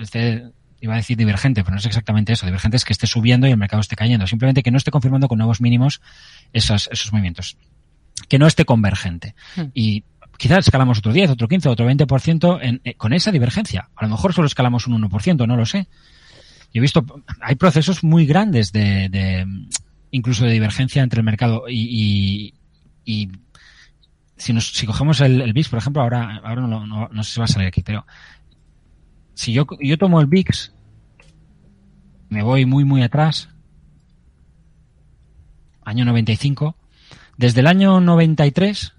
esté, 0.00 0.50
iba 0.80 0.94
a 0.94 0.96
decir 0.96 1.16
divergente, 1.16 1.62
pero 1.62 1.74
no 1.74 1.78
es 1.78 1.86
exactamente 1.86 2.32
eso. 2.32 2.46
Divergente 2.46 2.76
es 2.76 2.84
que 2.84 2.92
esté 2.92 3.06
subiendo 3.06 3.46
y 3.46 3.50
el 3.50 3.56
mercado 3.56 3.80
esté 3.80 3.96
cayendo. 3.96 4.26
Simplemente 4.26 4.62
que 4.62 4.70
no 4.70 4.78
esté 4.78 4.90
confirmando 4.90 5.28
con 5.28 5.38
nuevos 5.38 5.60
mínimos 5.60 6.00
esos, 6.52 6.88
esos 6.92 7.12
movimientos. 7.12 7.56
Que 8.28 8.38
no 8.38 8.46
esté 8.46 8.64
convergente. 8.64 9.34
Hmm. 9.56 9.66
Y 9.74 10.04
quizás 10.38 10.60
escalamos 10.60 10.98
otro 10.98 11.12
10, 11.12 11.30
otro 11.30 11.48
15, 11.48 11.68
otro 11.68 11.86
20% 11.86 12.58
en, 12.62 12.80
eh, 12.84 12.94
con 12.94 13.12
esa 13.12 13.30
divergencia. 13.30 13.90
A 13.94 14.04
lo 14.04 14.10
mejor 14.10 14.32
solo 14.32 14.46
escalamos 14.46 14.86
un 14.86 15.02
1%, 15.02 15.46
no 15.46 15.56
lo 15.56 15.66
sé. 15.66 15.88
Yo 16.72 16.78
he 16.78 16.80
visto, 16.80 17.04
hay 17.40 17.56
procesos 17.56 18.04
muy 18.04 18.24
grandes 18.24 18.72
de, 18.72 19.08
de 19.08 19.46
incluso 20.12 20.44
de 20.44 20.52
divergencia 20.52 21.02
entre 21.02 21.20
el 21.20 21.24
mercado 21.24 21.64
y, 21.68 22.54
y, 23.04 23.22
y 23.22 23.30
si, 24.36 24.52
nos, 24.52 24.68
si 24.72 24.86
cogemos 24.86 25.20
el, 25.20 25.42
el 25.42 25.52
VIX, 25.52 25.68
por 25.70 25.78
ejemplo, 25.80 26.02
ahora, 26.02 26.40
ahora 26.44 26.62
no, 26.62 26.86
no, 26.86 27.08
no 27.10 27.22
sé 27.24 27.32
si 27.32 27.40
va 27.40 27.44
a 27.44 27.48
salir 27.48 27.68
aquí, 27.68 27.82
pero 27.82 28.06
si 29.34 29.52
yo, 29.52 29.66
yo 29.80 29.98
tomo 29.98 30.20
el 30.20 30.26
VIX, 30.26 30.72
me 32.28 32.42
voy 32.42 32.64
muy, 32.64 32.84
muy 32.84 33.02
atrás, 33.02 33.48
año 35.84 36.04
95, 36.04 36.76
desde 37.38 37.60
el 37.60 37.66
año 37.66 38.00
93 38.00 38.94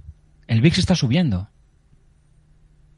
el 0.50 0.62
VIX 0.62 0.80
está 0.80 0.96
subiendo. 0.96 1.48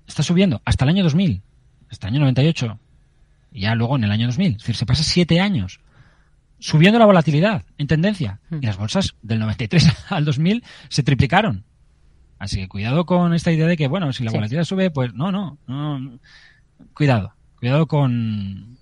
Está 0.07 0.23
subiendo 0.23 0.61
hasta 0.63 0.85
el 0.85 0.89
año 0.89 1.03
2000, 1.03 1.41
hasta 1.89 2.07
el 2.07 2.13
año 2.13 2.21
98, 2.21 2.79
y 3.51 3.61
ya 3.61 3.75
luego 3.75 3.97
en 3.97 4.05
el 4.05 4.11
año 4.11 4.27
2000. 4.27 4.53
Es 4.53 4.57
decir, 4.59 4.75
se 4.75 4.85
pasa 4.85 5.03
siete 5.03 5.41
años 5.41 5.81
subiendo 6.59 6.97
la 6.97 7.05
volatilidad 7.05 7.63
en 7.77 7.87
tendencia. 7.87 8.39
Y 8.51 8.65
las 8.65 8.77
bolsas 8.77 9.15
del 9.21 9.39
93 9.39 9.85
al 10.09 10.23
2000 10.23 10.63
se 10.87 11.03
triplicaron. 11.03 11.65
Así 12.39 12.57
que 12.57 12.69
cuidado 12.69 13.05
con 13.05 13.33
esta 13.33 13.51
idea 13.51 13.67
de 13.67 13.75
que, 13.75 13.87
bueno, 13.87 14.13
si 14.13 14.23
la 14.23 14.31
sí. 14.31 14.37
volatilidad 14.37 14.63
sube, 14.63 14.89
pues 14.89 15.13
no, 15.13 15.31
no, 15.31 15.57
no. 15.67 16.19
Cuidado. 16.93 17.33
Cuidado 17.59 17.85
con, 17.87 18.77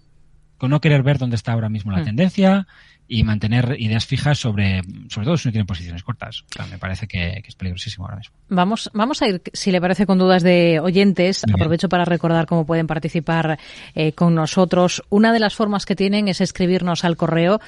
con 0.58 0.69
no 0.69 0.79
querer 0.79 1.01
ver 1.01 1.17
dónde 1.17 1.36
está 1.36 1.53
ahora 1.53 1.69
mismo 1.69 1.91
la 1.91 2.01
mm. 2.01 2.05
tendencia 2.05 2.67
y 3.10 3.24
mantener 3.24 3.76
ideas 3.80 4.06
fijas 4.06 4.38
sobre, 4.38 4.84
sobre 5.10 5.26
todo 5.26 5.36
si 5.36 5.48
no 5.48 5.52
tienen 5.52 5.65
posiciones 5.65 6.04
cortas. 6.04 6.41
O 6.41 6.54
sea, 6.54 6.67
me 6.67 6.78
parece 6.78 7.08
que, 7.08 7.41
que, 7.43 7.50
es 7.50 7.56
peligrosísimo 7.56 8.06
ahora 8.06 8.17
mismo. 8.17 8.36
Vamos, 8.50 8.89
vamos 8.93 9.22
a 9.24 9.28
ir, 9.28 9.41
si 9.52 9.72
le 9.72 9.82
parece, 9.82 10.06
con 10.06 10.19
dudas 10.19 10.43
de 10.43 10.80
oyentes. 10.80 11.43
Aprovecho 11.43 11.89
para 11.89 12.06
recordar 12.06 12.45
cómo 12.45 12.67
pueden 12.67 12.86
participar 12.86 13.60
eh, 13.95 14.13
con 14.13 14.36
nosotros. 14.36 15.04
Una 15.10 15.34
de 15.34 15.39
las 15.39 15.56
formas 15.56 15.88
que 15.88 15.95
tienen 15.95 16.28
es 16.28 16.39
escribirnos 16.39 17.04
al 17.04 17.17
correo 17.17 17.60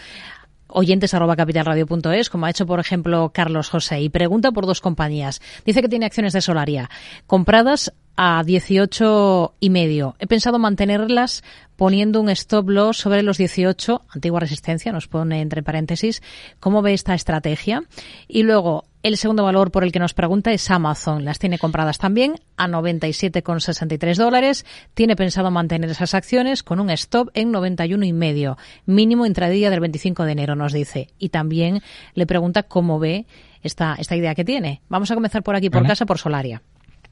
oyentes 0.74 1.14
arroba 1.14 1.36
capitalradio.es, 1.36 2.30
como 2.30 2.46
ha 2.46 2.50
hecho, 2.50 2.66
por 2.66 2.80
ejemplo, 2.80 3.32
Carlos 3.34 3.70
José, 3.70 4.02
y 4.02 4.10
pregunta 4.10 4.52
por 4.52 4.66
dos 4.66 4.80
compañías. 4.80 5.42
Dice 5.66 5.82
que 5.82 5.90
tiene 5.90 6.06
acciones 6.06 6.34
de 6.34 6.42
Solaria 6.42 6.90
compradas 7.28 7.92
a 8.16 8.44
18 8.44 9.56
y 9.60 9.70
medio. 9.70 10.16
He 10.20 10.28
pensado 10.28 10.60
mantenerlas 10.60 11.44
poniendo 11.76 12.22
un 12.22 12.30
stop 12.30 12.70
loss 12.70 12.98
sobre 12.98 13.24
los 13.24 13.38
18, 13.38 14.04
antigua 14.10 14.40
resistencia, 14.40 14.92
nos 14.92 15.08
pone 15.08 15.42
entre 15.42 15.64
paréntesis. 15.64 16.22
¿Cómo 16.60 16.82
ve 16.82 16.94
esta 16.94 17.16
estrategia? 17.16 17.84
Y 18.28 18.44
luego, 18.44 18.86
el 19.02 19.18
segundo 19.18 19.44
valor 19.44 19.72
por 19.72 19.84
el 19.84 19.92
que 19.92 19.98
nos 19.98 20.14
pregunta 20.14 20.52
es 20.52 20.70
Amazon. 20.70 21.26
Las 21.26 21.40
tiene 21.40 21.58
compradas 21.58 21.98
también 21.98 22.36
a 22.56 22.68
97,63 22.68 24.16
dólares. 24.16 24.66
Tiene 24.94 25.16
pensado 25.16 25.50
mantener 25.50 25.90
esas 25.90 26.14
acciones 26.14 26.62
con 26.62 26.80
un 26.80 26.92
stop 26.92 27.30
en 27.34 27.52
91 27.52 28.06
y 28.06 28.14
medio, 28.14 28.58
mínimo 28.86 29.26
intradía 29.26 29.72
del 29.72 29.80
25 29.80 30.24
de 30.26 30.32
enero, 30.34 30.56
nos 30.56 30.74
dice. 30.74 31.10
Y 31.18 31.30
también 31.30 31.82
le 32.14 32.28
pregunta 32.28 32.64
cómo 32.64 33.00
ve 33.00 33.26
esta, 33.64 33.96
esta 33.98 34.16
idea 34.16 34.36
que 34.36 34.46
tiene. 34.46 34.82
Vamos 34.90 35.10
a 35.10 35.16
comenzar 35.16 35.42
por 35.42 35.56
aquí, 35.56 35.70
por 35.70 35.82
¿Vale? 35.82 35.90
casa, 35.90 36.06
por 36.06 36.20
Solaria. 36.20 36.62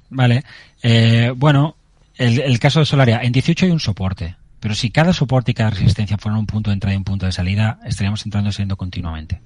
Vale. 0.10 0.44
Eh, 0.82 1.34
bueno, 1.36 1.76
el, 2.16 2.40
el, 2.40 2.60
caso 2.60 2.80
de 2.80 2.86
Solaria, 2.86 3.22
en 3.22 3.32
18 3.32 3.66
hay 3.66 3.72
un 3.72 3.80
soporte. 3.80 4.36
Pero 4.60 4.76
si 4.76 4.90
cada 4.90 5.14
soporte 5.14 5.52
y 5.52 5.54
cada 5.54 5.70
resistencia 5.70 6.18
fueran 6.18 6.40
un 6.40 6.46
punto 6.46 6.70
de 6.70 6.74
entrada 6.74 6.94
y 6.94 6.98
un 6.98 7.04
punto 7.04 7.26
de 7.26 7.32
salida, 7.32 7.80
estaríamos 7.86 8.26
entrando 8.26 8.50
y 8.50 8.54
saliendo 8.54 8.76
continuamente. 8.76 9.42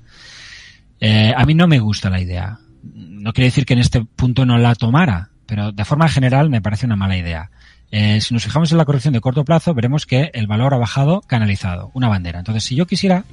Eh, 0.99 1.33
a 1.35 1.45
mí 1.45 1.53
no 1.53 1.67
me 1.67 1.79
gusta 1.79 2.09
la 2.09 2.19
idea. 2.19 2.59
No 2.81 3.33
quiere 3.33 3.47
decir 3.47 3.65
que 3.65 3.73
en 3.73 3.79
este 3.79 4.03
punto 4.03 4.45
no 4.45 4.57
la 4.57 4.73
tomara, 4.75 5.29
pero 5.45 5.71
de 5.71 5.85
forma 5.85 6.09
general 6.09 6.49
me 6.49 6.61
parece 6.61 6.85
una 6.85 6.95
mala 6.95 7.17
idea. 7.17 7.51
Eh, 7.91 8.21
si 8.21 8.33
nos 8.33 8.43
fijamos 8.43 8.71
en 8.71 8.79
la 8.79 8.85
corrección 8.85 9.13
de 9.13 9.21
corto 9.21 9.45
plazo, 9.45 9.73
veremos 9.75 10.05
que 10.07 10.31
el 10.33 10.47
valor 10.47 10.73
ha 10.73 10.77
bajado 10.77 11.21
canalizado, 11.21 11.91
una 11.93 12.07
bandera. 12.07 12.39
Entonces, 12.39 12.63
si 12.63 12.75
yo 12.75 12.87
quisiera, 12.87 13.23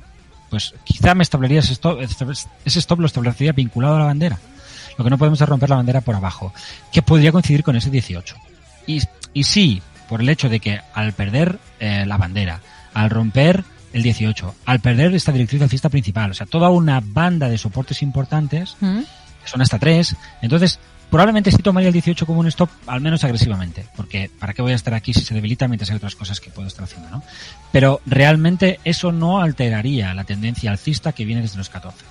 pues 0.50 0.74
quizá 0.84 1.14
me 1.14 1.22
establecería 1.22 1.60
ese 1.60 1.72
stop, 1.72 2.00
ese 2.00 2.78
stop 2.78 3.00
lo 3.00 3.06
establecería 3.06 3.52
vinculado 3.52 3.96
a 3.96 4.00
la 4.00 4.04
bandera. 4.04 4.38
Lo 5.00 5.04
que 5.04 5.08
no 5.08 5.16
podemos 5.16 5.40
es 5.40 5.48
romper 5.48 5.70
la 5.70 5.76
bandera 5.76 6.02
por 6.02 6.14
abajo, 6.14 6.52
que 6.92 7.00
podría 7.00 7.32
coincidir 7.32 7.62
con 7.62 7.74
ese 7.74 7.88
18. 7.88 8.36
Y, 8.86 9.00
y 9.32 9.44
sí, 9.44 9.80
por 10.10 10.20
el 10.20 10.28
hecho 10.28 10.50
de 10.50 10.60
que 10.60 10.78
al 10.92 11.14
perder 11.14 11.58
eh, 11.78 12.04
la 12.06 12.18
bandera, 12.18 12.60
al 12.92 13.08
romper 13.08 13.64
el 13.94 14.02
18, 14.02 14.56
al 14.66 14.80
perder 14.80 15.14
esta 15.14 15.32
directriz 15.32 15.62
alcista 15.62 15.88
principal, 15.88 16.32
o 16.32 16.34
sea, 16.34 16.44
toda 16.44 16.68
una 16.68 17.00
banda 17.02 17.48
de 17.48 17.56
soportes 17.56 18.02
importantes, 18.02 18.76
¿Mm? 18.80 18.98
que 19.42 19.48
son 19.48 19.62
hasta 19.62 19.78
tres, 19.78 20.14
entonces 20.42 20.78
probablemente 21.08 21.50
sí 21.50 21.62
tomaría 21.62 21.88
el 21.88 21.94
18 21.94 22.26
como 22.26 22.40
un 22.40 22.48
stop, 22.48 22.68
al 22.86 23.00
menos 23.00 23.24
agresivamente, 23.24 23.86
porque 23.96 24.30
¿para 24.38 24.52
qué 24.52 24.60
voy 24.60 24.72
a 24.72 24.76
estar 24.76 24.92
aquí 24.92 25.14
si 25.14 25.22
se 25.22 25.32
debilita 25.32 25.66
mientras 25.66 25.88
hay 25.88 25.96
otras 25.96 26.14
cosas 26.14 26.40
que 26.40 26.50
puedo 26.50 26.68
estar 26.68 26.84
haciendo, 26.84 27.08
no? 27.08 27.22
Pero 27.72 28.02
realmente 28.04 28.80
eso 28.84 29.12
no 29.12 29.40
alteraría 29.40 30.12
la 30.12 30.24
tendencia 30.24 30.70
alcista 30.70 31.12
que 31.12 31.24
viene 31.24 31.40
desde 31.40 31.56
los 31.56 31.70
14. 31.70 32.04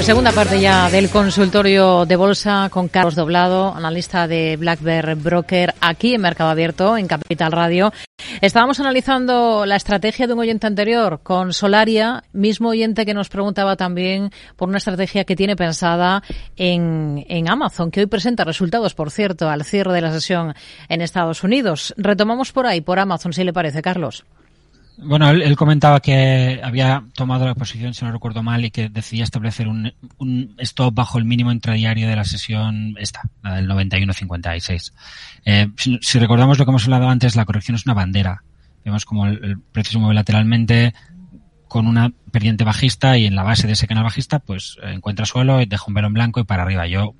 Segunda 0.00 0.32
parte 0.32 0.60
ya 0.60 0.90
del 0.90 1.08
consultorio 1.08 2.04
de 2.04 2.16
bolsa 2.16 2.68
con 2.70 2.88
Carlos 2.88 3.14
Doblado, 3.14 3.74
analista 3.74 4.28
de 4.28 4.56
Black 4.58 4.82
Bear 4.82 5.14
Broker, 5.14 5.74
aquí 5.80 6.14
en 6.14 6.20
Mercado 6.20 6.50
Abierto, 6.50 6.98
en 6.98 7.06
Capital 7.06 7.52
Radio. 7.52 7.90
Estábamos 8.42 8.80
analizando 8.80 9.64
la 9.64 9.76
estrategia 9.76 10.26
de 10.26 10.34
un 10.34 10.40
oyente 10.40 10.66
anterior 10.66 11.20
con 11.22 11.54
Solaria, 11.54 12.22
mismo 12.34 12.68
oyente 12.68 13.06
que 13.06 13.14
nos 13.14 13.30
preguntaba 13.30 13.76
también 13.76 14.30
por 14.56 14.68
una 14.68 14.76
estrategia 14.76 15.24
que 15.24 15.36
tiene 15.36 15.56
pensada 15.56 16.22
en, 16.56 17.24
en 17.28 17.48
Amazon, 17.48 17.90
que 17.90 18.00
hoy 18.00 18.06
presenta 18.06 18.44
resultados, 18.44 18.94
por 18.94 19.10
cierto, 19.10 19.48
al 19.48 19.64
cierre 19.64 19.94
de 19.94 20.02
la 20.02 20.12
sesión 20.12 20.54
en 20.90 21.00
Estados 21.00 21.42
Unidos. 21.42 21.94
Retomamos 21.96 22.52
por 22.52 22.66
ahí, 22.66 22.82
por 22.82 22.98
Amazon, 22.98 23.32
si 23.32 23.42
le 23.42 23.54
parece, 23.54 23.80
Carlos. 23.80 24.26
Bueno, 24.96 25.28
él, 25.30 25.56
comentaba 25.56 26.00
que 26.00 26.60
había 26.62 27.04
tomado 27.14 27.46
la 27.46 27.54
posición, 27.54 27.94
si 27.94 28.04
no 28.04 28.12
recuerdo 28.12 28.42
mal, 28.42 28.64
y 28.64 28.70
que 28.70 28.88
decidía 28.88 29.24
establecer 29.24 29.66
un, 29.66 29.92
stop 30.58 30.94
bajo 30.94 31.18
el 31.18 31.24
mínimo 31.24 31.50
intradiario 31.50 32.08
de 32.08 32.16
la 32.16 32.24
sesión 32.24 32.94
esta, 32.98 33.22
la 33.42 33.56
del 33.56 33.68
91.56. 33.68 34.92
Eh, 35.44 35.68
si, 36.00 36.18
recordamos 36.18 36.58
lo 36.58 36.64
que 36.64 36.70
hemos 36.70 36.84
hablado 36.84 37.08
antes, 37.08 37.34
la 37.34 37.44
corrección 37.44 37.74
es 37.74 37.86
una 37.86 37.94
bandera. 37.94 38.44
Vemos 38.84 39.04
como 39.04 39.26
el, 39.26 39.58
precio 39.72 39.92
se 39.92 39.98
mueve 39.98 40.14
lateralmente 40.14 40.94
con 41.66 41.88
una 41.88 42.12
pendiente 42.30 42.62
bajista 42.62 43.18
y 43.18 43.26
en 43.26 43.34
la 43.34 43.42
base 43.42 43.66
de 43.66 43.72
ese 43.72 43.88
canal 43.88 44.04
bajista 44.04 44.38
pues 44.38 44.76
encuentra 44.82 45.26
suelo 45.26 45.60
y 45.60 45.66
deja 45.66 45.84
un 45.88 45.94
velo 45.94 46.10
blanco 46.10 46.38
y 46.38 46.44
para 46.44 46.62
arriba. 46.62 46.86
Yo 46.86 47.14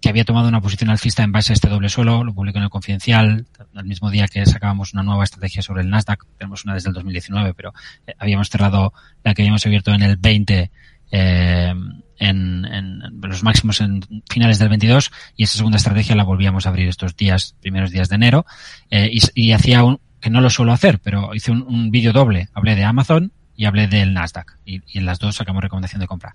que 0.00 0.08
había 0.08 0.24
tomado 0.24 0.48
una 0.48 0.60
posición 0.60 0.90
alcista 0.90 1.22
en 1.22 1.32
base 1.32 1.52
a 1.52 1.54
este 1.54 1.68
doble 1.68 1.88
suelo, 1.88 2.22
lo 2.22 2.34
publicó 2.34 2.58
en 2.58 2.64
el 2.64 2.70
Confidencial, 2.70 3.46
el 3.74 3.84
mismo 3.84 4.10
día 4.10 4.28
que 4.28 4.44
sacábamos 4.46 4.94
una 4.94 5.02
nueva 5.02 5.24
estrategia 5.24 5.62
sobre 5.62 5.82
el 5.82 5.90
Nasdaq, 5.90 6.24
tenemos 6.38 6.64
una 6.64 6.74
desde 6.74 6.88
el 6.90 6.94
2019, 6.94 7.54
pero 7.54 7.72
eh, 8.06 8.14
habíamos 8.18 8.48
cerrado 8.48 8.92
la 9.24 9.34
que 9.34 9.42
habíamos 9.42 9.66
abierto 9.66 9.92
en 9.92 10.02
el 10.02 10.16
20 10.16 10.70
eh, 11.10 11.74
en, 12.18 13.20
los 13.22 13.42
máximos 13.42 13.80
en 13.80 14.00
finales 14.28 14.58
del 14.58 14.68
22 14.68 15.10
y 15.36 15.44
esa 15.44 15.56
segunda 15.56 15.76
estrategia 15.76 16.16
la 16.16 16.24
volvíamos 16.24 16.66
a 16.66 16.70
abrir 16.70 16.88
estos 16.88 17.16
días, 17.16 17.54
primeros 17.60 17.90
días 17.90 18.08
de 18.08 18.16
enero 18.16 18.46
eh, 18.90 19.10
y, 19.34 19.52
hacía 19.52 19.84
un, 19.84 20.00
que 20.20 20.30
no 20.30 20.40
lo 20.40 20.50
suelo 20.50 20.72
hacer, 20.72 20.98
pero 20.98 21.34
hice 21.34 21.52
un, 21.52 21.90
vídeo 21.90 22.12
doble, 22.12 22.48
hablé 22.54 22.74
de 22.74 22.84
Amazon 22.84 23.32
y 23.56 23.66
hablé 23.66 23.86
del 23.86 24.14
Nasdaq 24.14 24.58
y, 24.64 24.82
en 24.98 25.06
las 25.06 25.18
dos 25.18 25.36
sacamos 25.36 25.62
recomendación 25.62 26.00
de 26.00 26.06
compra. 26.06 26.34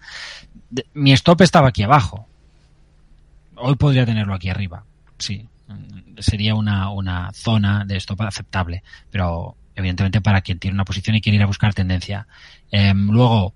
Mi 0.93 1.11
stop 1.13 1.41
estaba 1.41 1.69
aquí 1.69 1.83
abajo, 1.83 2.27
hoy 3.63 3.75
podría 3.75 4.05
tenerlo 4.05 4.33
aquí 4.33 4.49
arriba, 4.49 4.83
sí. 5.17 5.47
Sería 6.19 6.53
una, 6.53 6.89
una 6.89 7.31
zona 7.33 7.85
de 7.85 7.97
stop 7.97 8.21
aceptable, 8.21 8.83
pero 9.09 9.55
evidentemente 9.75 10.21
para 10.21 10.41
quien 10.41 10.59
tiene 10.59 10.75
una 10.75 10.85
posición 10.85 11.15
y 11.15 11.21
quiere 11.21 11.37
ir 11.37 11.43
a 11.43 11.47
buscar 11.47 11.73
tendencia. 11.73 12.27
Eh, 12.71 12.93
luego, 12.93 13.53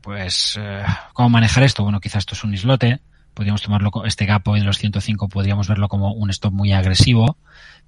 pues, 0.00 0.58
eh, 0.60 0.84
¿cómo 1.12 1.30
manejar 1.30 1.64
esto? 1.64 1.82
Bueno, 1.82 2.00
quizás 2.00 2.20
esto 2.20 2.34
es 2.34 2.44
un 2.44 2.54
islote, 2.54 3.00
podríamos 3.34 3.62
tomarlo, 3.62 3.90
este 4.04 4.26
gap 4.26 4.46
hoy 4.48 4.60
de 4.60 4.66
los 4.66 4.78
105 4.78 5.28
podríamos 5.28 5.68
verlo 5.68 5.88
como 5.88 6.12
un 6.12 6.30
stop 6.30 6.52
muy 6.52 6.72
agresivo, 6.72 7.36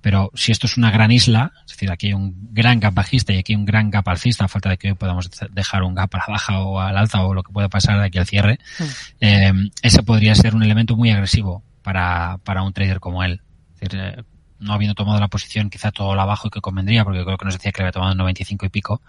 pero 0.01 0.31
si 0.35 0.53
esto 0.53 0.67
es 0.67 0.77
una 0.77 0.91
gran 0.91 1.11
isla, 1.11 1.53
es 1.67 1.73
decir, 1.73 1.91
aquí 1.91 2.09
hay 2.09 2.13
un 2.15 2.35
gran 2.53 2.81
gap 2.81 2.95
bajista 2.95 3.33
y 3.33 3.39
aquí 3.39 3.53
hay 3.53 3.57
un 3.57 3.67
gran 3.67 3.91
gap 3.91 4.09
alcista, 4.09 4.45
a 4.45 4.49
falta 4.49 4.71
de 4.71 4.79
que 4.79 4.89
hoy 4.89 4.95
podamos 4.95 5.31
dejar 5.51 5.83
un 5.83 5.95
gap 5.95 6.15
a 6.15 6.19
la 6.19 6.25
baja 6.29 6.61
o 6.61 6.81
al 6.81 6.97
alza 6.97 7.23
o 7.25 7.35
lo 7.35 7.43
que 7.43 7.53
pueda 7.53 7.69
pasar 7.69 7.99
de 7.99 8.07
aquí 8.07 8.19
al 8.19 8.27
cierre, 8.27 8.59
mm. 8.79 8.85
eh, 9.21 9.53
ese 9.83 10.03
podría 10.03 10.35
ser 10.35 10.55
un 10.55 10.63
elemento 10.63 10.97
muy 10.97 11.11
agresivo 11.11 11.63
para, 11.83 12.39
para 12.45 12.63
un 12.63 12.73
trader 12.73 13.01
como 13.01 13.23
él. 13.23 13.43
Es 13.75 13.81
decir, 13.81 14.01
eh, 14.01 14.23
no 14.61 14.75
habiendo 14.75 14.95
tomado 14.95 15.19
la 15.19 15.29
posición 15.29 15.71
quizá 15.71 15.91
todo 15.91 16.15
lo 16.15 16.21
abajo 16.21 16.49
y 16.49 16.51
que 16.51 16.61
convendría, 16.61 17.05
porque 17.05 17.25
creo 17.25 17.39
que 17.39 17.45
nos 17.45 17.55
decía 17.55 17.73
que 17.73 17.81
le 17.81 17.85
había 17.85 17.93
tomado 17.93 18.13
en 18.13 18.19
95 18.19 18.67
y 18.67 18.69
pico, 18.69 19.03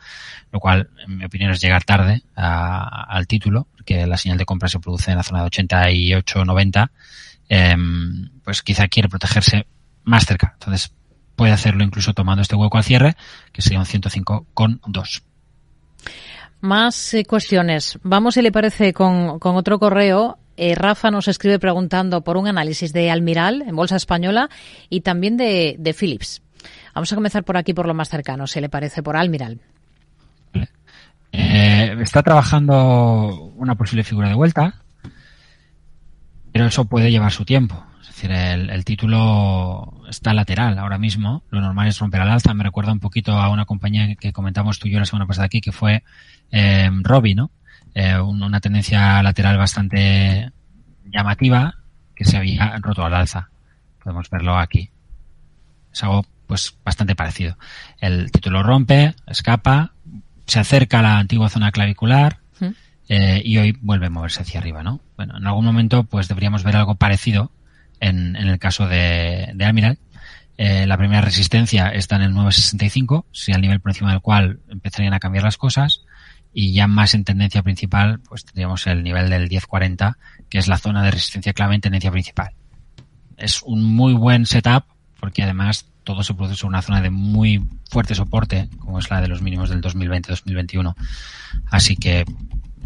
lo 0.51 0.59
cual, 0.59 0.89
en 1.05 1.17
mi 1.17 1.25
opinión, 1.25 1.51
es 1.51 1.61
llegar 1.61 1.83
tarde 1.83 2.23
a, 2.35 3.03
al 3.03 3.27
título, 3.27 3.67
porque 3.75 4.07
la 4.07 4.17
señal 4.17 4.37
de 4.37 4.45
compra 4.45 4.69
se 4.69 4.79
produce 4.79 5.11
en 5.11 5.17
la 5.17 5.23
zona 5.23 5.41
de 5.41 5.47
88, 5.47 6.45
90, 6.45 6.91
eh, 7.49 7.75
pues 8.43 8.61
quizá 8.61 8.87
quiere 8.87 9.09
protegerse 9.09 9.67
más 10.03 10.25
cerca. 10.25 10.51
Entonces, 10.53 10.93
puede 11.35 11.51
hacerlo 11.51 11.83
incluso 11.83 12.13
tomando 12.13 12.41
este 12.41 12.55
hueco 12.55 12.77
al 12.77 12.83
cierre, 12.83 13.15
que 13.51 13.61
sería 13.61 13.79
un 13.79 13.85
105 13.85 14.47
con 14.53 14.81
2. 14.87 15.23
Más 16.61 17.13
eh, 17.13 17.25
cuestiones. 17.25 17.97
Vamos, 18.03 18.35
si 18.35 18.41
le 18.41 18.51
parece, 18.51 18.93
con, 18.93 19.39
con 19.39 19.55
otro 19.55 19.79
correo. 19.79 20.37
Eh, 20.57 20.75
Rafa 20.75 21.09
nos 21.09 21.27
escribe 21.27 21.57
preguntando 21.57 22.21
por 22.21 22.37
un 22.37 22.47
análisis 22.47 22.93
de 22.93 23.09
Almiral 23.09 23.63
en 23.63 23.75
Bolsa 23.75 23.95
Española 23.95 24.49
y 24.89 25.01
también 25.01 25.37
de, 25.37 25.75
de 25.79 25.93
Philips. 25.93 26.41
Vamos 26.93 27.11
a 27.11 27.15
comenzar 27.15 27.43
por 27.43 27.57
aquí, 27.57 27.73
por 27.73 27.87
lo 27.87 27.93
más 27.93 28.09
cercano, 28.09 28.45
si 28.45 28.61
le 28.61 28.69
parece, 28.69 29.01
por 29.01 29.15
Almiral. 29.17 29.59
Eh, 31.31 31.95
está 32.01 32.21
trabajando 32.23 33.53
una 33.55 33.75
posible 33.75 34.03
figura 34.03 34.27
de 34.27 34.35
vuelta, 34.35 34.75
pero 36.51 36.65
eso 36.65 36.85
puede 36.85 37.09
llevar 37.09 37.31
su 37.31 37.45
tiempo. 37.45 37.83
Decir, 38.21 38.37
el, 38.37 38.69
el, 38.69 38.85
título 38.85 40.03
está 40.07 40.31
lateral 40.35 40.77
ahora 40.77 40.99
mismo. 40.99 41.43
Lo 41.49 41.59
normal 41.59 41.87
es 41.87 41.97
romper 41.97 42.21
al 42.21 42.29
alza. 42.29 42.53
Me 42.53 42.63
recuerda 42.63 42.91
un 42.91 42.99
poquito 42.99 43.31
a 43.31 43.49
una 43.49 43.65
compañía 43.65 44.13
que 44.13 44.31
comentamos 44.31 44.77
tú 44.77 44.87
y 44.87 44.91
yo 44.91 44.99
la 44.99 45.05
semana 45.05 45.25
pasada 45.25 45.47
aquí, 45.47 45.59
que 45.59 45.71
fue 45.71 46.03
eh, 46.51 46.91
Robbie, 47.01 47.33
¿no? 47.33 47.49
Eh, 47.95 48.19
una 48.19 48.59
tendencia 48.59 49.23
lateral 49.23 49.57
bastante 49.57 50.51
llamativa 51.05 51.73
que 52.15 52.23
se 52.25 52.37
había 52.37 52.77
roto 52.79 53.03
al 53.03 53.15
alza. 53.15 53.49
Podemos 54.03 54.29
verlo 54.29 54.55
aquí. 54.55 54.91
Es 55.91 56.03
algo 56.03 56.23
pues 56.45 56.77
bastante 56.85 57.15
parecido. 57.15 57.57
El 57.99 58.31
título 58.31 58.61
rompe, 58.61 59.15
escapa, 59.25 59.93
se 60.45 60.59
acerca 60.59 60.99
a 60.99 61.01
la 61.01 61.17
antigua 61.17 61.49
zona 61.49 61.71
clavicular 61.71 62.37
eh, 63.09 63.41
y 63.43 63.57
hoy 63.57 63.75
vuelve 63.81 64.05
a 64.05 64.09
moverse 64.11 64.43
hacia 64.43 64.59
arriba, 64.59 64.83
¿no? 64.83 65.01
Bueno, 65.17 65.37
en 65.37 65.47
algún 65.47 65.65
momento 65.65 66.03
pues 66.03 66.27
deberíamos 66.27 66.63
ver 66.63 66.75
algo 66.75 66.95
parecido 66.95 67.51
en, 68.01 68.35
en 68.35 68.49
el 68.49 68.59
caso 68.59 68.87
de, 68.87 69.51
de 69.53 69.65
Almiral. 69.65 69.97
Eh, 70.57 70.85
la 70.85 70.97
primera 70.97 71.21
resistencia 71.21 71.87
está 71.89 72.17
en 72.17 72.23
el 72.23 72.33
965, 72.33 73.25
si 73.31 73.53
al 73.53 73.61
nivel 73.61 73.79
por 73.79 73.91
encima 73.91 74.11
del 74.11 74.21
cual 74.21 74.59
empezarían 74.69 75.13
a 75.13 75.19
cambiar 75.19 75.43
las 75.43 75.57
cosas 75.57 76.03
y 76.53 76.73
ya 76.73 76.87
más 76.87 77.13
en 77.13 77.23
tendencia 77.23 77.63
principal, 77.63 78.19
pues 78.19 78.43
tendríamos 78.43 78.85
el 78.87 79.03
nivel 79.03 79.29
del 79.29 79.47
1040, 79.47 80.17
que 80.49 80.57
es 80.57 80.67
la 80.67 80.77
zona 80.77 81.03
de 81.03 81.11
resistencia 81.11 81.53
clave 81.53 81.75
en 81.75 81.81
tendencia 81.81 82.11
principal. 82.11 82.51
Es 83.37 83.61
un 83.63 83.83
muy 83.83 84.13
buen 84.13 84.45
setup 84.45 84.83
porque 85.19 85.43
además 85.43 85.87
todo 86.03 86.23
se 86.23 86.33
produce 86.33 86.65
en 86.65 86.69
una 86.69 86.81
zona 86.81 87.01
de 87.01 87.09
muy 87.09 87.65
fuerte 87.89 88.15
soporte, 88.15 88.69
como 88.79 88.99
es 88.99 89.09
la 89.09 89.21
de 89.21 89.27
los 89.27 89.41
mínimos 89.41 89.69
del 89.69 89.81
2020-2021. 89.81 90.95
Así 91.69 91.95
que 91.95 92.25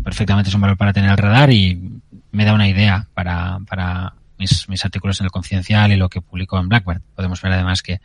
perfectamente 0.04 0.50
es 0.50 0.56
un 0.56 0.62
valor 0.62 0.78
para 0.78 0.94
tener 0.94 1.10
al 1.10 1.18
radar 1.18 1.52
y 1.52 2.00
me 2.32 2.46
da 2.46 2.54
una 2.54 2.68
idea 2.68 3.08
para, 3.14 3.60
para 3.68 4.14
mis, 4.38 4.68
mis 4.70 4.84
artículos 4.86 5.20
en 5.20 5.26
el 5.26 5.32
confidencial 5.32 5.92
y 5.92 5.96
lo 5.96 6.10
que 6.10 6.22
publico 6.22 6.60
en 6.60 6.70
Blackbird. 6.70 7.02
Podemos 7.16 7.42
ver 7.42 7.54
además 7.54 7.82
que, 7.82 8.00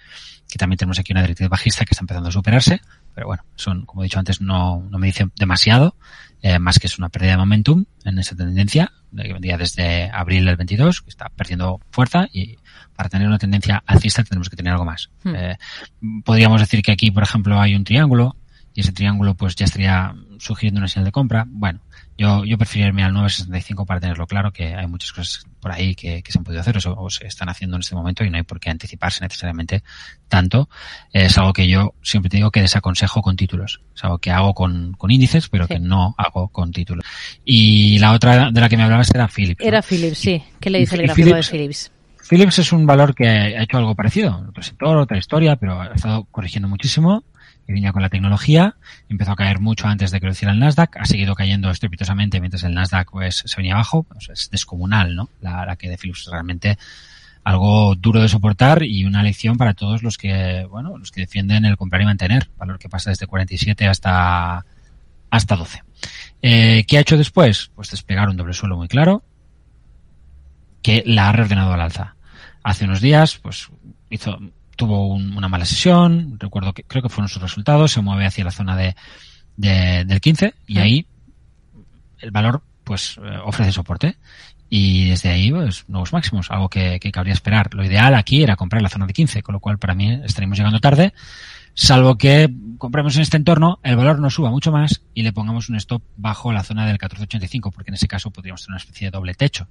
que 0.48 0.58
también 0.58 0.78
tenemos 0.78 0.98
aquí 0.98 1.12
una 1.12 1.22
directriz 1.22 1.48
bajista 1.48 1.84
que 1.84 1.92
está 1.92 2.02
empezando 2.02 2.28
a 2.28 2.32
superarse, 2.32 2.80
pero 3.14 3.26
bueno, 3.26 3.44
son, 3.54 3.84
como 3.86 4.02
he 4.02 4.04
dicho 4.04 4.18
antes, 4.18 4.40
no, 4.40 4.86
no 4.90 4.98
me 4.98 5.06
dice 5.06 5.26
demasiado, 5.36 5.96
eh, 6.42 6.58
más 6.58 6.78
que 6.78 6.86
es 6.86 6.98
una 6.98 7.08
pérdida 7.08 7.32
de 7.32 7.36
momentum 7.38 7.84
en 8.04 8.18
esa 8.18 8.34
tendencia, 8.34 8.92
que 9.16 9.32
vendría 9.32 9.58
desde 9.58 10.10
abril 10.10 10.44
del 10.44 10.56
22, 10.56 11.02
que 11.02 11.10
está 11.10 11.28
perdiendo 11.28 11.80
fuerza 11.90 12.28
y 12.32 12.56
para 12.94 13.08
tener 13.08 13.26
una 13.26 13.38
tendencia 13.38 13.82
alcista 13.86 14.24
tenemos 14.24 14.48
que 14.48 14.56
tener 14.56 14.72
algo 14.72 14.84
más. 14.84 15.10
Hmm. 15.24 15.34
Eh, 15.34 15.58
podríamos 16.24 16.60
decir 16.60 16.82
que 16.82 16.92
aquí, 16.92 17.10
por 17.10 17.22
ejemplo, 17.22 17.60
hay 17.60 17.74
un 17.74 17.84
triángulo 17.84 18.36
y 18.72 18.80
ese 18.80 18.92
triángulo 18.92 19.34
pues 19.34 19.56
ya 19.56 19.64
estaría 19.64 20.14
sugiriendo 20.38 20.78
una 20.78 20.88
señal 20.88 21.04
de 21.04 21.12
compra. 21.12 21.44
Bueno, 21.48 21.80
Yo, 22.20 22.44
yo 22.44 22.58
preferiría 22.58 22.88
irme 22.88 23.02
al 23.02 23.14
965 23.14 23.86
para 23.86 23.98
tenerlo 23.98 24.26
claro, 24.26 24.52
que 24.52 24.74
hay 24.74 24.86
muchas 24.86 25.10
cosas 25.10 25.42
por 25.58 25.72
ahí 25.72 25.94
que, 25.94 26.22
se 26.28 26.38
han 26.38 26.44
podido 26.44 26.60
hacer 26.60 26.76
o, 26.76 27.08
se 27.08 27.26
están 27.26 27.48
haciendo 27.48 27.76
en 27.76 27.80
este 27.80 27.94
momento 27.94 28.24
y 28.24 28.28
no 28.28 28.36
hay 28.36 28.42
por 28.42 28.60
qué 28.60 28.68
anticiparse 28.68 29.24
necesariamente 29.24 29.82
tanto. 30.28 30.68
Es 31.14 31.38
algo 31.38 31.54
que 31.54 31.66
yo 31.66 31.94
siempre 32.02 32.28
te 32.28 32.36
digo 32.36 32.50
que 32.50 32.60
desaconsejo 32.60 33.22
con 33.22 33.36
títulos. 33.36 33.80
Es 33.96 34.04
algo 34.04 34.18
que 34.18 34.30
hago 34.30 34.52
con, 34.52 34.92
con 34.98 35.10
índices, 35.10 35.48
pero 35.48 35.66
que 35.66 35.78
no 35.78 36.14
hago 36.18 36.48
con 36.48 36.72
títulos. 36.72 37.06
Y 37.42 37.98
la 38.00 38.12
otra 38.12 38.50
de 38.50 38.60
la 38.60 38.68
que 38.68 38.76
me 38.76 38.82
hablabas 38.82 39.10
era 39.14 39.26
Philips. 39.26 39.64
Era 39.64 39.80
Philips, 39.80 40.18
sí. 40.18 40.42
¿Qué 40.60 40.68
le 40.68 40.80
dice 40.80 40.96
el 40.96 41.02
gráfico 41.04 41.34
de 41.34 41.42
Philips? 41.42 41.90
Philips 42.28 42.58
es 42.58 42.70
un 42.74 42.84
valor 42.84 43.14
que 43.14 43.26
ha 43.26 43.62
hecho 43.62 43.78
algo 43.78 43.94
parecido. 43.94 44.44
Otro 44.46 44.62
sector, 44.62 44.94
otra 44.98 45.16
historia, 45.16 45.56
pero 45.56 45.80
ha 45.80 45.94
estado 45.94 46.24
corrigiendo 46.24 46.68
muchísimo 46.68 47.24
venía 47.72 47.92
con 47.92 48.02
la 48.02 48.08
tecnología, 48.08 48.76
empezó 49.08 49.32
a 49.32 49.36
caer 49.36 49.60
mucho 49.60 49.86
antes 49.86 50.10
de 50.10 50.20
que 50.20 50.26
lo 50.26 50.32
el 50.32 50.58
Nasdaq, 50.58 50.96
ha 50.96 51.04
seguido 51.04 51.34
cayendo 51.34 51.70
estrepitosamente 51.70 52.40
mientras 52.40 52.62
el 52.64 52.74
Nasdaq 52.74 53.10
pues 53.10 53.42
se 53.44 53.56
venía 53.56 53.74
abajo, 53.74 54.06
es 54.32 54.50
descomunal, 54.50 55.14
¿no? 55.14 55.30
La, 55.40 55.64
la 55.66 55.76
que 55.76 55.88
de 55.88 55.98
Philips 55.98 56.28
realmente 56.30 56.78
algo 57.44 57.94
duro 57.94 58.20
de 58.20 58.28
soportar 58.28 58.82
y 58.82 59.04
una 59.04 59.22
lección 59.22 59.56
para 59.56 59.74
todos 59.74 60.02
los 60.02 60.18
que, 60.18 60.66
bueno, 60.68 60.98
los 60.98 61.10
que 61.10 61.22
defienden 61.22 61.64
el 61.64 61.76
comprar 61.76 62.02
y 62.02 62.04
mantener, 62.04 62.50
valor 62.56 62.78
que 62.78 62.88
pasa 62.88 63.10
desde 63.10 63.26
47 63.26 63.86
hasta 63.86 64.64
hasta 65.30 65.56
12. 65.56 65.82
Eh, 66.42 66.84
¿Qué 66.86 66.98
ha 66.98 67.00
hecho 67.00 67.16
después? 67.16 67.70
Pues 67.74 67.90
despegar 67.90 68.28
un 68.28 68.36
doble 68.36 68.52
suelo 68.52 68.76
muy 68.76 68.88
claro 68.88 69.22
que 70.82 71.02
la 71.06 71.28
ha 71.28 71.32
reordenado 71.32 71.72
al 71.72 71.80
alza. 71.80 72.16
Hace 72.62 72.84
unos 72.84 73.00
días, 73.00 73.38
pues 73.38 73.68
hizo 74.10 74.38
tuvo 74.80 75.08
una 75.08 75.46
mala 75.46 75.66
sesión, 75.66 76.38
recuerdo 76.40 76.72
que 76.72 76.84
creo 76.84 77.02
que 77.02 77.10
fueron 77.10 77.28
sus 77.28 77.42
resultados, 77.42 77.92
se 77.92 78.00
mueve 78.00 78.24
hacia 78.24 78.44
la 78.44 78.50
zona 78.50 78.74
de, 78.74 78.94
del 79.58 80.20
15 80.22 80.54
y 80.66 80.78
ahí 80.78 81.06
el 82.20 82.30
valor 82.30 82.62
pues 82.82 83.18
eh, 83.22 83.38
ofrece 83.44 83.72
soporte. 83.72 84.16
Y 84.70 85.10
desde 85.10 85.28
ahí 85.28 85.52
pues 85.52 85.86
nuevos 85.86 86.14
máximos, 86.14 86.50
algo 86.50 86.70
que, 86.70 86.98
que 86.98 87.12
cabría 87.12 87.34
esperar. 87.34 87.74
Lo 87.74 87.84
ideal 87.84 88.14
aquí 88.14 88.42
era 88.42 88.56
comprar 88.56 88.80
la 88.80 88.88
zona 88.88 89.06
de 89.06 89.12
15, 89.12 89.42
con 89.42 89.52
lo 89.52 89.60
cual 89.60 89.78
para 89.78 89.94
mí 89.94 90.18
estaríamos 90.24 90.56
llegando 90.56 90.80
tarde, 90.80 91.12
salvo 91.74 92.16
que 92.16 92.48
compremos 92.78 93.14
en 93.16 93.22
este 93.22 93.36
entorno, 93.36 93.80
el 93.82 93.96
valor 93.96 94.18
no 94.18 94.30
suba 94.30 94.48
mucho 94.48 94.72
más 94.72 95.02
y 95.12 95.24
le 95.24 95.34
pongamos 95.34 95.68
un 95.68 95.76
stop 95.76 96.02
bajo 96.16 96.54
la 96.54 96.62
zona 96.62 96.86
del 96.86 96.94
1485, 96.94 97.70
porque 97.70 97.90
en 97.90 97.96
ese 97.96 98.08
caso 98.08 98.30
podríamos 98.30 98.62
tener 98.62 98.76
una 98.76 98.82
especie 98.82 99.08
de 99.08 99.10
doble 99.10 99.34
techo 99.34 99.68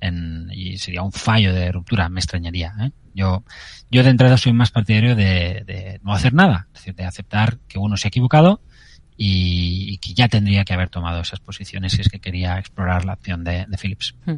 y 0.00 0.78
sería 0.78 1.02
un 1.02 1.12
fallo 1.12 1.52
de 1.52 1.70
ruptura, 1.72 2.08
me 2.08 2.20
extrañaría. 2.20 2.72
¿eh? 2.80 2.92
Yo, 3.14 3.44
yo 3.90 4.02
de 4.02 4.10
entrada 4.10 4.36
soy 4.36 4.52
más 4.52 4.70
partidario 4.70 5.16
de, 5.16 5.98
no 6.02 6.12
hacer 6.12 6.34
nada, 6.34 6.66
es 6.68 6.80
decir, 6.80 6.94
de 6.94 7.04
aceptar 7.04 7.58
que 7.68 7.78
uno 7.78 7.96
se 7.96 8.06
ha 8.06 8.10
equivocado 8.10 8.60
y, 9.16 9.98
que 9.98 10.14
ya 10.14 10.28
tendría 10.28 10.64
que 10.64 10.74
haber 10.74 10.88
tomado 10.88 11.20
esas 11.20 11.40
posiciones 11.40 11.92
si 11.92 12.02
es 12.02 12.08
que 12.08 12.20
quería 12.20 12.58
explorar 12.58 13.04
la 13.04 13.14
opción 13.14 13.42
de, 13.42 13.66
Philips. 13.80 14.14
Hmm. 14.24 14.36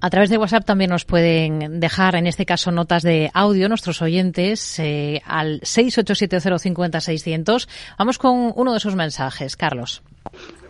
A 0.00 0.10
través 0.10 0.30
de 0.30 0.38
WhatsApp 0.38 0.64
también 0.64 0.90
nos 0.90 1.04
pueden 1.04 1.80
dejar, 1.80 2.14
en 2.14 2.28
este 2.28 2.46
caso, 2.46 2.70
notas 2.70 3.02
de 3.02 3.32
audio 3.34 3.68
nuestros 3.68 4.00
oyentes 4.02 4.78
eh, 4.78 5.20
al 5.24 5.60
687050600. 5.62 7.66
Vamos 7.98 8.18
con 8.18 8.52
uno 8.54 8.70
de 8.72 8.78
esos 8.78 8.94
mensajes, 8.94 9.56
Carlos. 9.56 10.04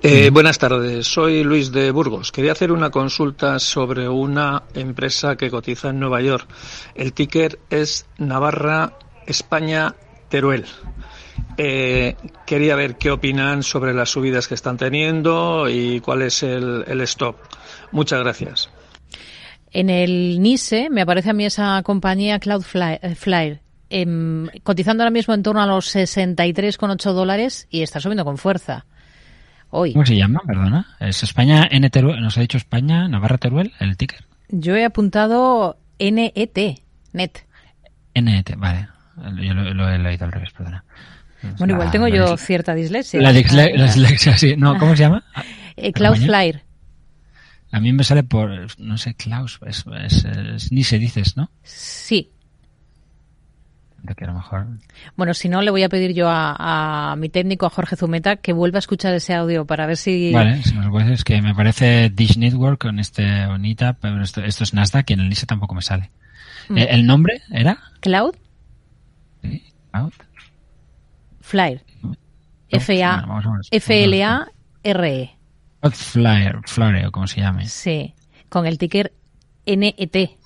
Eh, 0.08 0.30
buenas 0.30 0.60
tardes, 0.60 1.04
soy 1.08 1.42
Luis 1.42 1.72
de 1.72 1.90
Burgos. 1.90 2.30
Quería 2.30 2.52
hacer 2.52 2.70
una 2.70 2.90
consulta 2.90 3.58
sobre 3.58 4.08
una 4.08 4.62
empresa 4.72 5.34
que 5.34 5.50
cotiza 5.50 5.88
en 5.88 5.98
Nueva 5.98 6.20
York. 6.20 6.46
El 6.94 7.12
ticker 7.12 7.58
es 7.70 8.06
Navarra 8.16 8.92
España 9.26 9.96
Teruel. 10.28 10.64
Eh, 11.58 12.14
quería 12.46 12.76
ver 12.76 12.98
qué 12.98 13.10
opinan 13.10 13.64
sobre 13.64 13.94
las 13.94 14.10
subidas 14.10 14.46
que 14.46 14.54
están 14.54 14.76
teniendo 14.76 15.68
y 15.68 15.98
cuál 15.98 16.22
es 16.22 16.44
el, 16.44 17.00
stop. 17.00 17.38
Muchas 17.90 18.20
gracias. 18.20 18.70
En 19.72 19.90
el 19.90 20.40
NISE 20.40 20.88
me 20.88 21.02
aparece 21.02 21.30
a 21.30 21.32
mí 21.32 21.46
esa 21.46 21.82
compañía 21.82 22.38
Cloudflare, 22.38 23.00
eh, 23.02 23.58
em, 23.90 24.46
cotizando 24.62 25.02
ahora 25.02 25.10
mismo 25.10 25.34
en 25.34 25.42
torno 25.42 25.60
a 25.60 25.66
los 25.66 25.92
63,8 25.92 27.12
dólares 27.12 27.66
y 27.70 27.82
está 27.82 27.98
subiendo 27.98 28.24
con 28.24 28.38
fuerza. 28.38 28.86
¿Cómo 29.92 30.06
se 30.06 30.16
llama? 30.16 30.40
Perdona. 30.46 30.86
¿Es 31.00 31.22
España 31.22 31.68
N 31.70 31.88
Teruel? 31.90 32.20
¿Nos 32.20 32.38
ha 32.38 32.40
dicho 32.40 32.56
España 32.56 33.08
Navarra 33.08 33.38
Teruel 33.38 33.72
el 33.78 33.96
ticker? 33.96 34.24
Yo 34.48 34.74
he 34.76 34.84
apuntado 34.84 35.76
NET, 35.98 36.80
net. 37.12 37.38
NET, 38.14 38.56
vale. 38.56 38.88
Yo 39.42 39.54
lo, 39.54 39.88
he 39.88 39.98
leído 39.98 40.24
al 40.24 40.32
revés, 40.32 40.50
perdona. 40.52 40.84
Bueno, 41.58 41.74
igual 41.74 41.90
tengo 41.90 42.08
yo 42.08 42.36
cierta 42.36 42.74
dislexia. 42.74 43.20
La, 43.20 43.32
dislexia, 43.32 44.36
sí. 44.36 44.56
No, 44.56 44.78
¿cómo 44.78 44.96
se 44.96 45.02
llama? 45.02 45.24
Eh, 45.78 45.92
Cloudflare. 45.92 46.62
A 47.70 47.80
mí 47.80 47.92
me 47.92 48.02
sale 48.02 48.22
por, 48.22 48.50
no 48.80 48.96
sé, 48.96 49.12
Klaus, 49.12 49.60
ni 50.70 50.84
se 50.84 50.98
dices, 50.98 51.36
¿no? 51.36 51.50
Sí, 51.62 52.30
que 54.14 54.24
a 54.24 54.28
lo 54.28 54.34
mejor... 54.34 54.66
Bueno, 55.16 55.34
si 55.34 55.48
no, 55.48 55.62
le 55.62 55.70
voy 55.70 55.82
a 55.82 55.88
pedir 55.88 56.12
yo 56.14 56.26
a, 56.28 57.14
mi 57.18 57.28
técnico, 57.28 57.66
a 57.66 57.70
Jorge 57.70 57.96
Zumeta, 57.96 58.36
que 58.36 58.52
vuelva 58.52 58.78
a 58.78 58.80
escuchar 58.80 59.14
ese 59.14 59.34
audio 59.34 59.64
para 59.66 59.86
ver 59.86 59.96
si... 59.96 60.32
Vale, 60.32 60.62
si 60.62 60.74
me 60.74 60.84
lo 60.84 60.90
puedes, 60.90 61.10
es 61.10 61.24
que 61.24 61.40
me 61.42 61.54
parece 61.54 62.10
Dish 62.10 62.36
Network 62.36 62.80
con 62.80 62.98
este 62.98 63.46
bonita, 63.46 63.94
pero 63.94 64.22
esto, 64.22 64.42
es 64.42 64.74
Nasdaq 64.74 65.10
y 65.10 65.12
en 65.14 65.20
el 65.20 65.28
NISE 65.28 65.46
tampoco 65.46 65.74
me 65.74 65.82
sale. 65.82 66.10
Mm. 66.68 66.78
Eh, 66.78 66.88
¿El 66.90 67.06
nombre 67.06 67.42
era? 67.50 67.78
Cloud. 68.00 68.34
Sí, 69.42 69.62
Cloud. 69.90 70.12
Flyer. 71.40 71.82
F-A, 72.68 73.24
F-L-A-R-E. 73.70 75.36
Flyer, 75.92 76.60
Flyer, 76.66 77.06
o 77.06 77.12
como 77.12 77.26
se 77.26 77.40
llame. 77.40 77.66
Sí, 77.66 78.14
con 78.48 78.66
el 78.66 78.78
ticker 78.78 79.12
N-E-T. 79.66 80.38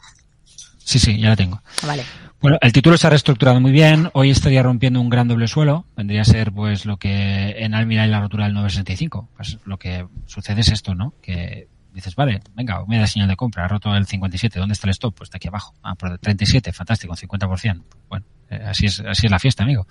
Sí, 0.79 0.99
sí, 0.99 1.19
ya 1.19 1.31
lo 1.31 1.37
tengo. 1.37 1.63
Vale. 1.87 2.05
Bueno, 2.41 2.57
el 2.63 2.73
título 2.73 2.97
se 2.97 3.07
ha 3.07 3.11
reestructurado 3.11 3.61
muy 3.61 3.71
bien. 3.71 4.09
Hoy 4.15 4.31
estaría 4.31 4.63
rompiendo 4.63 4.99
un 4.99 5.11
gran 5.11 5.29
doble 5.29 5.47
suelo. 5.47 5.85
Vendría 5.95 6.23
a 6.23 6.25
ser, 6.25 6.53
pues, 6.53 6.87
lo 6.87 6.97
que 6.97 7.55
en 7.59 7.75
Almira 7.75 8.07
y 8.07 8.11
la 8.11 8.23
rotura 8.23 8.45
del 8.45 8.55
965. 8.55 9.29
Pues 9.37 9.59
lo 9.67 9.79
que 9.79 10.07
sucede 10.25 10.63
es 10.63 10.69
esto, 10.69 10.95
¿no? 10.95 11.13
Que 11.21 11.69
dices, 11.93 12.15
vale, 12.15 12.41
venga, 12.55 12.83
me 12.87 12.99
da 12.99 13.07
señal 13.07 13.29
de 13.29 13.37
compra. 13.37 13.67
Ha 13.67 13.69
roto 13.69 13.95
el 13.95 14.07
57. 14.07 14.59
¿Dónde 14.59 14.73
está 14.73 14.87
el 14.87 14.93
stop? 14.93 15.15
Pues 15.17 15.27
está 15.27 15.37
aquí 15.37 15.49
abajo. 15.49 15.75
Ah, 15.83 15.95
por 15.97 16.13
el 16.13 16.19
37. 16.19 16.73
Fantástico, 16.73 17.15
50%. 17.15 17.83
Bueno, 18.09 18.25
eh, 18.49 18.63
así 18.65 18.87
es, 18.87 19.01
así 19.01 19.27
es 19.27 19.31
la 19.31 19.39
fiesta, 19.39 19.65
amigo. 19.65 19.87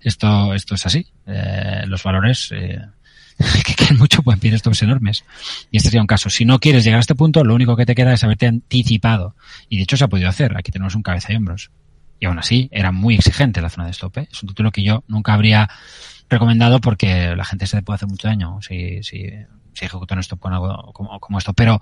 Esto, 0.00 0.54
esto 0.54 0.76
es 0.76 0.86
así. 0.86 1.04
Eh, 1.26 1.82
los 1.88 2.04
valores, 2.04 2.50
eh, 2.52 2.80
que 3.64 3.74
caen 3.74 3.98
mucho 3.98 4.22
pueden 4.22 4.38
pedir 4.38 4.56
stops 4.56 4.82
enormes. 4.82 5.24
Y 5.72 5.78
este 5.78 5.88
sería 5.88 6.00
un 6.00 6.06
caso. 6.06 6.30
Si 6.30 6.44
no 6.44 6.60
quieres 6.60 6.84
llegar 6.84 6.98
a 6.98 7.00
este 7.00 7.16
punto, 7.16 7.42
lo 7.42 7.56
único 7.56 7.74
que 7.74 7.86
te 7.86 7.96
queda 7.96 8.12
es 8.12 8.22
haberte 8.22 8.46
anticipado. 8.46 9.34
Y 9.68 9.78
de 9.78 9.82
hecho 9.82 9.96
se 9.96 10.04
ha 10.04 10.08
podido 10.08 10.28
hacer. 10.28 10.56
Aquí 10.56 10.70
tenemos 10.70 10.94
un 10.94 11.02
cabeza 11.02 11.32
y 11.32 11.36
hombros 11.36 11.72
y 12.20 12.26
aún 12.26 12.38
así 12.38 12.68
era 12.72 12.92
muy 12.92 13.14
exigente 13.14 13.60
la 13.60 13.70
zona 13.70 13.84
de 13.84 13.92
stop. 13.92 14.18
Es 14.18 14.42
un 14.42 14.48
título 14.48 14.70
que 14.70 14.82
yo 14.82 15.04
nunca 15.06 15.34
habría 15.34 15.68
recomendado 16.28 16.80
porque 16.80 17.34
la 17.36 17.44
gente 17.44 17.66
se 17.66 17.82
puede 17.82 17.96
hacer 17.96 18.08
mucho 18.08 18.28
daño 18.28 18.60
si, 18.60 19.02
si, 19.02 19.30
si 19.72 19.84
ejecuta 19.84 20.14
un 20.14 20.20
stop 20.20 20.40
con 20.40 20.52
algo 20.52 20.92
como, 20.92 21.18
como 21.20 21.38
esto. 21.38 21.52
Pero 21.52 21.80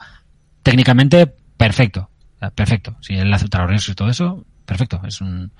técnicamente, 0.62 1.26
perfecto. 1.56 2.10
Perfecto. 2.54 2.96
Si 3.00 3.14
él 3.14 3.32
acepta 3.32 3.64
los 3.64 3.88
y 3.88 3.94
todo 3.94 4.10
eso, 4.10 4.44
perfecto. 4.66 5.00
Es 5.06 5.20
un, 5.20 5.52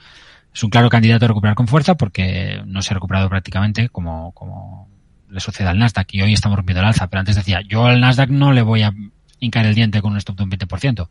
es 0.52 0.62
un 0.62 0.70
claro 0.70 0.90
candidato 0.90 1.24
a 1.24 1.28
recuperar 1.28 1.56
con 1.56 1.68
fuerza 1.68 1.96
porque 1.96 2.62
no 2.66 2.82
se 2.82 2.92
ha 2.92 2.94
recuperado 2.94 3.28
prácticamente 3.28 3.88
como, 3.88 4.32
como 4.32 4.88
le 5.30 5.40
sucede 5.40 5.68
al 5.68 5.78
Nasdaq 5.78 6.14
y 6.14 6.22
hoy 6.22 6.34
estamos 6.34 6.56
rompiendo 6.56 6.80
el 6.80 6.88
alza. 6.88 7.08
Pero 7.08 7.20
antes 7.20 7.36
decía, 7.36 7.62
yo 7.66 7.86
al 7.86 8.00
Nasdaq 8.00 8.28
no 8.28 8.52
le 8.52 8.62
voy 8.62 8.82
a 8.82 8.92
hincar 9.40 9.64
el 9.66 9.74
diente 9.74 10.02
con 10.02 10.12
un 10.12 10.18
stop 10.18 10.36
de 10.36 10.44
un 10.44 10.50
20% 10.50 11.08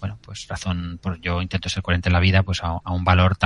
bueno, 0.00 0.18
pues 0.22 0.46
razón, 0.48 0.98
por 1.02 1.20
yo 1.20 1.42
intento 1.42 1.68
ser 1.68 1.82
coherente 1.82 2.08
en 2.08 2.12
la 2.12 2.20
vida, 2.20 2.42
pues 2.42 2.62
a, 2.62 2.80
un 2.90 3.04
valor 3.04 3.36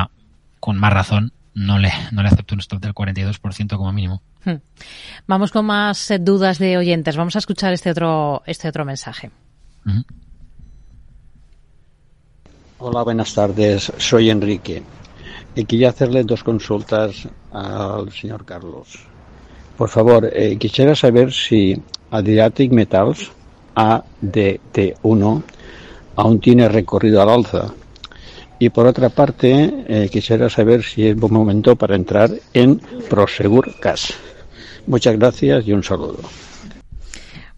con 0.60 0.78
más 0.78 0.92
razón 0.92 1.32
no 1.54 1.78
le, 1.78 1.92
no 2.12 2.22
le 2.22 2.28
acepto 2.28 2.54
un 2.54 2.60
stop 2.60 2.80
del 2.80 2.94
42% 2.94 3.76
como 3.76 3.92
mínimo. 3.92 4.22
Hmm. 4.44 4.56
Vamos 5.26 5.52
con 5.52 5.66
más 5.66 6.10
eh, 6.10 6.18
dudas 6.18 6.58
de 6.58 6.78
oyentes. 6.78 7.16
Vamos 7.16 7.36
a 7.36 7.40
escuchar 7.40 7.72
este 7.72 7.90
otro, 7.90 8.42
este 8.46 8.68
otro 8.68 8.84
mensaje. 8.84 9.30
Hola, 12.78 13.02
buenas 13.02 13.34
tardes. 13.34 13.92
Soy 13.98 14.30
Enrique. 14.30 14.82
Y 15.54 15.64
quería 15.64 15.90
hacerle 15.90 16.24
dos 16.24 16.42
consultas 16.42 17.28
al 17.52 18.10
señor 18.12 18.44
Carlos. 18.44 19.06
Por 19.76 19.88
favor, 19.88 20.30
eh, 20.32 20.56
quisiera 20.58 20.94
saber 20.94 21.32
si 21.32 21.80
Adriatic 22.10 22.72
Metals 22.72 23.30
ADT1 23.74 25.42
aún 26.22 26.38
tiene 26.38 26.68
recorrido 26.68 27.20
al 27.20 27.28
alza. 27.28 27.74
Y 28.60 28.70
por 28.70 28.86
otra 28.86 29.08
parte, 29.08 29.84
eh, 29.88 30.08
quisiera 30.10 30.48
saber 30.48 30.84
si 30.84 31.08
es 31.08 31.16
buen 31.16 31.32
momento 31.32 31.74
para 31.74 31.96
entrar 31.96 32.30
en 32.54 32.80
Prosegur 33.10 33.74
Cash. 33.80 34.12
Muchas 34.86 35.18
gracias 35.18 35.66
y 35.66 35.72
un 35.72 35.82
saludo. 35.82 36.20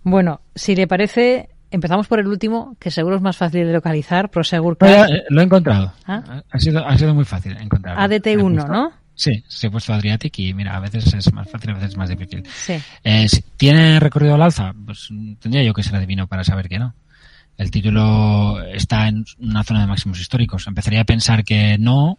Bueno, 0.03 0.41
si 0.55 0.75
le 0.75 0.87
parece, 0.87 1.51
empezamos 1.71 2.07
por 2.07 2.21
el 2.21 2.27
último, 2.27 2.75
que 2.81 2.91
seguro 2.91 3.17
es 3.17 3.23
más 3.23 3.37
fácil 3.37 3.67
de 3.67 3.73
localizar, 3.75 4.31
Prosegur 4.31 4.79
Cash. 4.79 5.11
Eh, 5.11 5.25
lo 5.29 5.43
he 5.43 5.45
encontrado. 5.45 5.93
¿Ah? 6.07 6.43
Ha, 6.51 6.59
sido, 6.59 6.87
ha 6.87 6.97
sido 6.97 7.15
muy 7.15 7.27
fácil 7.27 7.55
encontrarlo. 7.59 8.01
ADT1, 8.01 8.67
¿no? 8.67 8.93
Sí, 9.15 9.45
se 9.47 9.67
ha 9.67 9.71
puesto 9.71 9.93
Adriatic 9.93 10.39
y 10.39 10.55
mira, 10.55 10.75
a 10.75 10.81
veces 10.81 11.13
es 11.13 11.33
más 11.35 11.49
fácil, 11.51 11.71
a 11.71 11.75
veces 11.75 11.91
es 11.91 11.97
más 11.99 12.09
difícil. 12.09 12.43
Sí. 12.47 12.75
Eh, 13.05 13.27
¿Tiene 13.59 14.01
recorrido 14.01 14.35
al 14.35 14.43
alza? 14.43 14.73
Pues 14.87 15.09
tendría 15.39 15.63
yo 15.63 15.75
que 15.75 15.83
ser 15.83 15.95
adivino 15.97 16.27
para 16.27 16.45
saber 16.45 16.69
que 16.69 16.79
no. 16.79 16.95
El 17.57 17.71
título 17.71 18.63
está 18.63 19.09
en 19.09 19.25
una 19.39 19.63
zona 19.63 19.81
de 19.81 19.87
máximos 19.87 20.21
históricos. 20.21 20.67
Empezaría 20.67 21.03
a 21.03 21.05
pensar 21.05 21.45
que 21.45 21.79
no, 21.79 22.19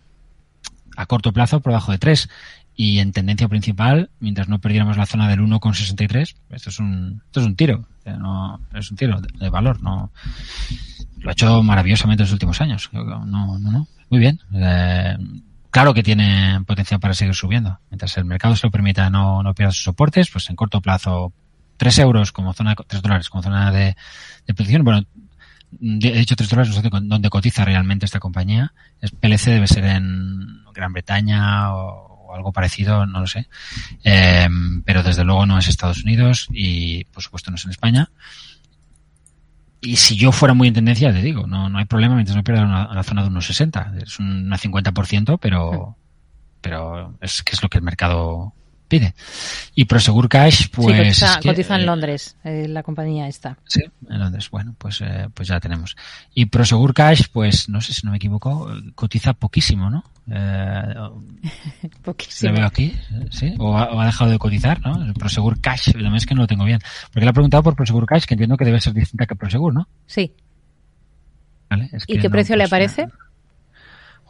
a 0.95 1.05
corto 1.05 1.33
plazo, 1.33 1.59
por 1.59 1.71
debajo 1.71 1.91
de 1.91 1.97
3. 1.97 2.29
Y 2.77 2.99
en 2.99 3.11
tendencia 3.11 3.47
principal, 3.47 4.09
mientras 4.19 4.49
no 4.49 4.59
perdiéramos 4.59 4.97
la 4.97 5.05
zona 5.05 5.29
del 5.29 5.39
1,63, 5.39 6.35
esto 6.49 6.69
es 6.69 6.79
un, 6.79 7.21
esto 7.25 7.39
es 7.39 7.45
un 7.45 7.55
tiro. 7.55 7.87
No, 8.05 8.59
es 8.73 8.91
un 8.91 8.97
tiro 8.97 9.19
de, 9.21 9.49
valor. 9.49 9.81
No, 9.81 10.11
lo 11.19 11.29
ha 11.29 11.33
hecho 11.33 11.63
maravillosamente 11.63 12.23
en 12.23 12.27
los 12.27 12.33
últimos 12.33 12.59
años. 12.61 12.89
No, 12.91 13.25
no, 13.25 13.57
no. 13.59 13.87
Muy 14.09 14.19
bien. 14.19 14.39
Eh, 14.53 15.17
claro 15.69 15.93
que 15.93 16.03
tiene 16.03 16.61
potencial 16.67 16.99
para 16.99 17.13
seguir 17.13 17.33
subiendo. 17.33 17.79
Mientras 17.89 18.15
el 18.17 18.25
mercado 18.25 18.55
se 18.55 18.67
lo 18.67 18.71
permita, 18.71 19.09
no, 19.09 19.41
no 19.41 19.53
pierda 19.53 19.71
sus 19.71 19.83
soportes, 19.83 20.29
pues 20.29 20.49
en 20.49 20.55
corto 20.55 20.81
plazo, 20.81 21.33
3 21.77 21.99
euros 21.99 22.31
como 22.31 22.53
zona, 22.53 22.75
3 22.75 23.01
dólares 23.01 23.29
como 23.29 23.41
zona 23.41 23.71
de, 23.71 23.95
de. 24.47 24.81
Bueno, 24.81 25.03
de 25.71 26.19
hecho 26.19 26.36
3 26.36 26.49
dólares 26.49 26.75
no 26.75 26.82
sé 26.82 26.89
dónde 26.89 27.30
cotiza 27.30 27.65
realmente 27.65 28.06
esta 28.06 28.19
compañía. 28.19 28.73
Es 29.01 29.12
PLC 29.12 29.51
debe 29.51 29.67
ser 29.67 29.86
en 29.86 30.63
Gran 30.73 30.93
Bretaña 30.93 31.75
o, 31.75 32.34
algo 32.34 32.51
parecido, 32.51 33.06
no 33.06 33.21
lo 33.21 33.28
sé. 33.28 33.47
Eh, 34.04 34.47
pero 34.84 35.04
desde 35.04 35.23
luego 35.23 35.45
no 35.45 35.58
es 35.58 35.69
Estados 35.69 36.04
Unidos 36.04 36.47
y 36.51 37.06
por 37.06 37.23
supuesto 37.23 37.49
no 37.49 37.56
es 37.56 37.63
en 37.63 37.71
España. 37.71 38.10
Y 39.80 39.97
si 39.97 40.17
yo 40.17 40.32
fuera 40.32 40.54
muy 40.54 40.67
en 40.67 40.73
tendencia, 40.73 41.13
te 41.13 41.21
digo, 41.21 41.45
no, 41.45 41.69
no 41.69 41.78
hay 41.78 41.86
problema 41.86 42.15
mientras 42.15 42.36
no 42.36 42.43
pierda 42.43 42.63
una, 42.63 42.93
la 42.93 43.04
zona 43.04 43.21
de 43.21 43.30
unos 43.30 43.45
60. 43.45 43.93
Es 44.04 44.19
un 44.19 44.49
50%, 44.49 45.38
pero, 45.39 45.95
pero 46.60 47.17
es 47.21 47.43
que 47.43 47.56
es 47.56 47.62
lo 47.62 47.69
que 47.69 47.78
el 47.78 47.84
mercado 47.84 48.54
pide. 48.87 49.15
Y 49.73 49.85
Prosegur 49.85 50.29
Cash, 50.29 50.69
pues... 50.71 51.17
Sí, 51.17 51.25
cotiza, 51.47 51.75
en 51.75 51.81
eh, 51.81 51.85
Londres, 51.85 52.37
eh, 52.43 52.67
la 52.67 52.83
compañía 52.83 53.27
esta. 53.27 53.57
Sí, 53.65 53.81
en 54.09 54.19
Londres. 54.19 54.49
Bueno, 54.49 54.75
pues, 54.77 55.01
eh, 55.01 55.27
pues 55.33 55.47
ya 55.47 55.59
tenemos. 55.59 55.95
Y 56.33 56.45
Prosegur 56.47 56.93
Cash, 56.93 57.27
pues 57.31 57.69
no 57.69 57.81
sé 57.81 57.93
si 57.93 58.05
no 58.05 58.11
me 58.11 58.17
equivoco, 58.17 58.71
cotiza 58.95 59.33
poquísimo, 59.33 59.89
¿no? 59.89 60.03
poquísimo. 62.03 62.51
Lo 62.51 62.57
veo 62.57 62.67
aquí, 62.67 62.95
¿sí? 63.29 63.53
O 63.59 63.77
ha, 63.77 64.05
dejado 64.05 64.31
de 64.31 64.39
cotizar, 64.39 64.81
¿no? 64.81 65.13
Prosegur 65.13 65.61
Cash, 65.61 65.93
lo 65.95 66.15
es 66.15 66.25
que 66.25 66.35
no 66.35 66.41
lo 66.41 66.47
tengo 66.47 66.65
bien. 66.65 66.79
Porque 67.11 67.25
le 67.25 67.29
ha 67.29 67.33
preguntado 67.33 67.63
por 67.63 67.75
Prosegur 67.75 68.05
Cash, 68.05 68.25
que 68.25 68.33
entiendo 68.33 68.57
que 68.57 68.65
debe 68.65 68.81
ser 68.81 68.93
distinta 68.93 69.25
que 69.25 69.35
Prosegur, 69.35 69.73
¿no? 69.73 69.87
Sí. 70.05 70.33
Vale, 71.69 71.89
¿Y 72.07 72.19
qué 72.19 72.29
precio 72.29 72.55
le 72.55 72.63
pues, 72.63 72.69
aparece? 72.69 73.07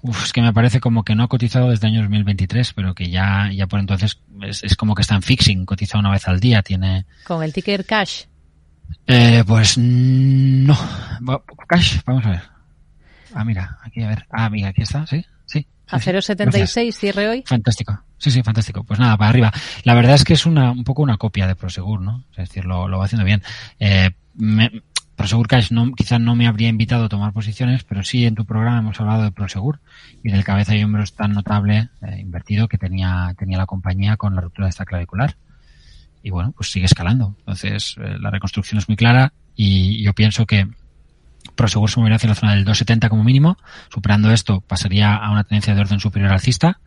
Uf, 0.08 0.26
es 0.26 0.34
que 0.34 0.42
me 0.44 0.54
parece 0.54 0.80
como 0.80 1.04
que 1.04 1.16
no 1.16 1.24
ha 1.24 1.28
cotizado 1.28 1.72
desde 1.72 1.88
el 1.88 1.94
año 1.94 2.02
2023, 2.04 2.74
pero 2.74 2.94
que 2.94 3.10
ya, 3.10 3.50
ya 3.52 3.66
por 3.66 3.80
entonces 3.80 4.20
es, 4.44 4.76
como 4.76 4.94
que 4.94 5.02
está 5.02 5.16
en 5.16 5.24
fixing, 5.24 5.66
cotiza 5.66 5.98
una 5.98 6.12
vez 6.12 6.28
al 6.28 6.40
día, 6.40 6.62
tiene... 6.62 7.06
¿Con 7.26 7.42
el 7.42 7.52
ticker 7.52 7.86
cash? 7.86 8.26
Eh, 9.08 9.44
pues 9.48 9.80
no. 9.80 10.78
Cash, 11.68 12.02
vamos 12.06 12.24
a 12.24 12.30
ver. 12.30 12.42
Ah, 13.34 13.44
mira, 13.44 13.80
aquí 13.82 14.04
a 14.04 14.10
ver. 14.10 14.28
Ah, 14.30 14.48
mira, 14.52 14.70
aquí 14.70 14.84
está, 14.84 15.08
sí, 15.08 15.26
sí. 15.48 15.66
a 15.88 15.98
0,76 15.98 16.92
cierre 16.92 17.28
hoy. 17.28 17.44
Fantástico. 17.44 18.00
Sí, 18.20 18.30
sí, 18.30 18.44
fantástico. 18.44 18.84
Pues 18.84 19.00
nada, 19.00 19.18
para 19.18 19.30
arriba. 19.30 19.52
La 19.86 19.96
verdad 19.96 20.14
es 20.14 20.24
que 20.24 20.34
es 20.34 20.46
una, 20.46 20.72
un 20.72 20.84
poco 20.84 21.02
una 21.02 21.18
copia 21.18 21.48
de 21.48 21.56
Prosegur, 21.56 22.00
¿no? 22.00 22.26
Es 22.32 22.48
decir, 22.50 22.66
lo, 22.66 22.88
lo 22.88 23.00
va 23.00 23.06
haciendo 23.06 23.26
bien. 23.26 23.42
Eh, 23.80 24.12
me, 24.36 24.84
Prosegur 25.16 25.48
Cash 25.48 25.72
no, 25.72 25.94
quizás 25.94 26.20
no 26.20 26.36
me 26.36 26.48
habría 26.48 26.68
invitado 26.68 27.06
a 27.06 27.10
tomar 27.10 27.32
posiciones, 27.32 27.84
pero 27.84 28.04
sí 28.04 28.26
en 28.26 28.36
tu 28.36 28.46
programa 28.46 28.80
hemos 28.80 29.00
hablado 29.00 29.24
de 29.24 29.32
Prosegur 29.32 29.80
y 30.24 30.32
del 30.32 30.44
cabeza 30.44 30.76
y 30.76 30.84
hombros 30.84 31.14
tan 31.14 31.32
notable 31.32 31.90
eh, 32.02 32.20
invertido 32.20 32.68
que 32.68 32.78
tenía, 32.78 33.34
tenía 33.38 33.58
la 33.58 33.66
compañía 33.66 34.18
con 34.18 34.36
la 34.36 34.42
ruptura 34.42 34.66
de 34.66 34.72
esta 34.72 34.86
clavicular. 34.86 35.38
Y 36.22 36.32
bueno, 36.32 36.54
pues 36.58 36.72
sigue 36.72 36.86
escalando. 36.86 37.36
Entonces, 37.40 37.96
eh, 38.00 38.18
la 38.20 38.32
reconstrucción 38.32 38.80
es 38.80 38.90
muy 38.90 38.98
clara 38.98 39.34
y 39.56 40.04
yo 40.04 40.14
pienso 40.14 40.46
que 40.46 40.68
Prosegur 41.56 41.90
se 41.90 42.00
moverá 42.00 42.18
hacia 42.18 42.30
la 42.30 42.36
zona 42.36 42.56
del 42.56 42.66
270 42.66 43.10
como 43.10 43.24
mínimo. 43.24 43.58
Superando 43.90 44.32
esto, 44.32 44.62
pasaría 44.62 45.16
a 45.16 45.32
una 45.32 45.44
tendencia 45.44 45.76
de 45.76 45.82
orden 45.82 46.00
superior 46.00 46.32
alcista, 46.32 46.80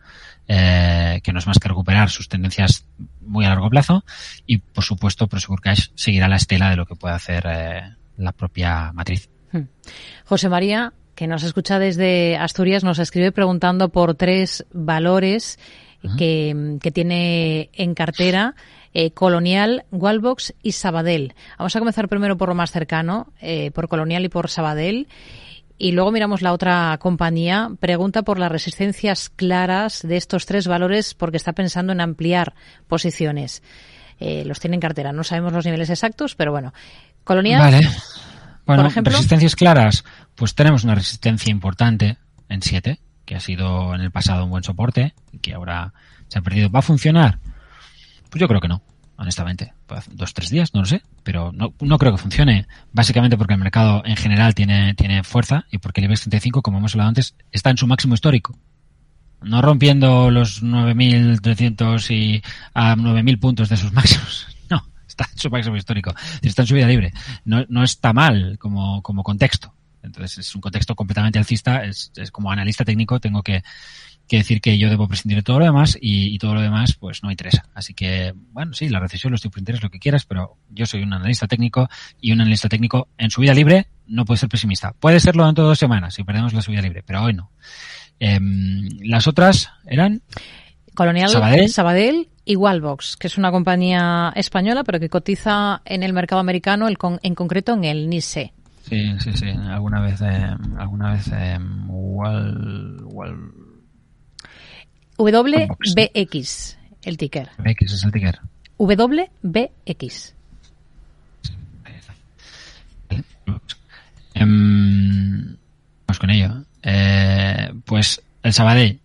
eh, 0.49 1.21
que 1.23 1.33
no 1.33 1.39
es 1.39 1.47
más 1.47 1.59
que 1.59 1.69
recuperar 1.69 2.11
sus 2.11 2.29
tendencias 2.29 2.87
muy 3.21 3.45
a 3.45 3.51
largo 3.51 3.71
plazo. 3.71 4.05
Y, 4.47 4.59
por 4.59 4.85
supuesto, 4.85 5.29
Prosegur 5.29 5.61
Cash 5.61 5.89
seguirá 5.95 6.29
la 6.29 6.37
estela 6.37 6.71
de 6.71 6.77
lo 6.77 6.87
que 6.87 6.97
puede 6.97 7.15
hacer 7.15 7.47
eh, 7.49 7.95
la 8.19 8.33
propia 8.33 8.93
matriz. 8.93 9.31
Hmm. 9.53 9.63
José 10.27 10.49
María, 10.49 10.93
que 11.15 11.27
nos 11.27 11.43
escucha 11.43 11.79
desde 11.79 12.37
Asturias, 12.37 12.85
nos 12.85 12.99
escribe 12.99 13.33
preguntando 13.33 13.89
por 13.89 14.15
tres 14.15 14.67
valores 14.73 15.59
que, 16.17 16.79
tiene 16.93 17.71
en 17.73 17.95
cartera. 17.95 18.55
Eh, 18.95 19.11
Colonial, 19.11 19.85
Wallbox 19.91 20.55
y 20.63 20.73
Sabadell. 20.73 21.35
Vamos 21.59 21.77
a 21.77 21.79
comenzar 21.79 22.09
primero 22.09 22.37
por 22.37 22.49
lo 22.49 22.55
más 22.55 22.71
cercano, 22.71 23.33
eh, 23.41 23.71
por 23.73 23.89
Colonial 23.89 24.25
y 24.25 24.29
por 24.29 24.49
Sabadell. 24.49 25.09
Y 25.77 25.93
luego 25.93 26.11
miramos 26.11 26.43
la 26.43 26.53
otra 26.53 26.97
compañía. 26.99 27.71
Pregunta 27.79 28.23
por 28.23 28.39
las 28.39 28.51
resistencias 28.51 29.29
claras 29.29 30.03
de 30.03 30.17
estos 30.17 30.47
tres 30.47 30.67
valores 30.67 31.15
porque 31.15 31.37
está 31.37 31.53
pensando 31.53 31.93
en 31.93 32.01
ampliar 32.01 32.55
posiciones. 32.89 33.63
Eh, 34.19 34.45
los 34.45 34.59
tiene 34.59 34.75
en 34.75 34.81
cartera. 34.81 35.13
No 35.13 35.23
sabemos 35.23 35.53
los 35.53 35.65
niveles 35.65 35.91
exactos, 35.91 36.35
pero 36.35 36.51
bueno. 36.51 36.73
Colonial. 37.29 37.61
Vale. 37.61 37.87
Bueno, 38.65 38.89
resistencias 38.89 39.55
claras. 39.55 40.03
Pues 40.35 40.55
tenemos 40.55 40.83
una 40.85 40.95
resistencia 40.95 41.51
importante 41.51 42.17
en 42.49 42.63
7, 42.63 42.99
que 43.27 43.37
ha 43.37 43.41
sido 43.41 43.95
en 43.95 44.01
el 44.01 44.11
pasado 44.11 44.45
un 44.45 44.51
buen 44.51 44.65
soporte 44.65 45.13
y 45.31 45.39
que 45.39 45.53
ahora 45.53 45.93
se 46.29 46.39
ha 46.39 46.43
perdido. 46.43 46.71
¿Va 46.71 46.79
a 46.79 46.83
funcionar? 46.83 47.39
Pues 48.31 48.41
yo 48.41 48.49
creo 48.49 48.63
que 48.63 48.69
no, 48.69 48.81
honestamente. 49.19 49.75
Dos, 50.11 50.33
tres 50.33 50.49
días, 50.49 50.73
no 50.73 50.81
lo 50.81 50.87
sé, 50.87 51.03
pero 51.23 51.53
no, 51.53 51.75
no 51.81 51.99
creo 51.99 52.13
que 52.13 52.19
funcione. 52.23 52.67
Básicamente 52.93 53.37
porque 53.37 53.53
el 53.53 53.61
mercado 53.61 54.03
en 54.07 54.17
general 54.17 54.55
tiene, 54.55 54.95
tiene 54.95 55.23
fuerza 55.23 55.67
y 55.71 55.77
porque 55.77 56.01
el 56.01 56.07
IBEX 56.07 56.23
35, 56.23 56.63
como 56.63 56.79
hemos 56.79 56.95
hablado 56.95 57.09
antes, 57.09 57.35
está 57.53 57.69
en 57.69 57.77
su 57.77 57.87
máximo 57.87 58.15
histórico. 58.15 58.59
No 59.43 59.61
rompiendo 59.61 60.31
los 60.31 60.63
9.300 60.63 62.11
y 62.11 62.43
a 62.73 62.97
9.000 62.97 63.39
puntos 63.39 63.69
de 63.69 63.77
sus 63.77 63.93
máximos 63.93 64.58
está 65.09 65.27
en 65.33 65.39
su 65.39 65.51
máximo 65.51 65.77
histórico, 65.77 66.15
está 66.43 66.63
en 66.63 66.69
su 66.69 66.75
vida 66.75 66.87
libre. 66.87 67.13
No, 67.45 67.65
no 67.69 67.83
está 67.83 68.13
mal 68.13 68.59
como, 68.59 69.03
como 69.03 69.23
contexto. 69.23 69.75
Entonces 70.03 70.39
es 70.39 70.55
un 70.55 70.61
contexto 70.61 70.95
completamente 70.95 71.39
alcista. 71.39 71.85
Es, 71.85 72.13
es 72.17 72.31
como 72.31 72.51
analista 72.51 72.85
técnico 72.85 73.21
tengo 73.21 73.43
que, 73.43 73.63
que, 74.27 74.39
decir 74.39 74.61
que 74.61 74.79
yo 74.79 74.89
debo 74.89 75.09
prescindir 75.09 75.39
de 75.39 75.43
todo 75.43 75.59
lo 75.59 75.65
demás 75.65 75.99
y, 76.01 76.35
y, 76.35 76.39
todo 76.39 76.55
lo 76.55 76.61
demás 76.61 76.95
pues 76.99 77.23
no 77.23 77.29
me 77.29 77.33
interesa. 77.33 77.69
Así 77.75 77.95
que, 77.95 78.33
bueno, 78.53 78.73
sí, 78.75 78.89
la 78.89 79.01
recesión, 79.01 79.33
los 79.33 79.43
tipos 79.43 79.57
de 79.57 79.61
interés, 79.63 79.83
lo 79.83 79.91
que 79.91 79.99
quieras, 79.99 80.25
pero 80.25 80.57
yo 80.71 80.87
soy 80.87 81.03
un 81.03 81.13
analista 81.13 81.47
técnico 81.47 81.89
y 82.21 82.33
un 82.33 82.41
analista 82.41 82.69
técnico 82.69 83.09
en 83.19 83.31
su 83.31 83.41
vida 83.41 83.55
libre 83.55 83.89
no 84.07 84.25
puede 84.25 84.39
ser 84.39 84.49
pesimista. 84.49 84.93
Puede 84.93 85.21
serlo 85.21 85.47
dentro 85.47 85.65
de 85.65 85.69
dos 85.69 85.79
semanas 85.79 86.15
si 86.15 86.25
perdemos 86.25 86.53
la 86.53 86.63
subida 86.63 86.83
libre, 86.83 87.03
pero 87.05 87.23
hoy 87.25 87.35
no. 87.35 87.51
Eh, 88.21 88.41
las 89.03 89.27
otras 89.27 89.71
eran... 89.87 90.23
Colonial 90.95 91.29
Sabadell, 91.29 91.69
Sabadell 91.69 92.29
y 92.49 92.57
Wallbox, 92.57 93.19
que 93.19 93.27
es 93.27 93.37
una 93.37 93.51
compañía 93.51 94.33
española, 94.35 94.83
pero 94.83 94.99
que 94.99 95.11
cotiza 95.11 95.83
en 95.85 96.03
el 96.03 96.15
mercado 96.15 96.41
americano, 96.41 96.89
el 96.89 96.97
en 97.23 97.35
concreto 97.35 97.75
en 97.75 97.85
el 97.85 98.09
NISE. 98.09 98.55
Sí, 98.89 99.13
sí, 99.21 99.35
sí. 99.35 99.51
Alguna 99.51 100.01
vez, 100.01 100.19
eh, 100.23 100.57
alguna 100.79 101.13
vez 101.13 101.29
eh, 101.31 101.59
Wall, 101.89 103.05
WBX, 105.19 106.79
el 107.03 107.19
ticker. 107.19 107.51
BX 107.59 107.93
es 107.93 108.05
el 108.05 108.13
ticker. 108.13 108.39
WBX. 108.79 110.35
Em, 114.33 115.57
vamos 116.07 116.19
con 116.19 116.31
ello. 116.31 116.65
Eh, 116.83 117.75
pues 117.85 118.23
el 118.43 118.55
Sabadell 118.55 119.01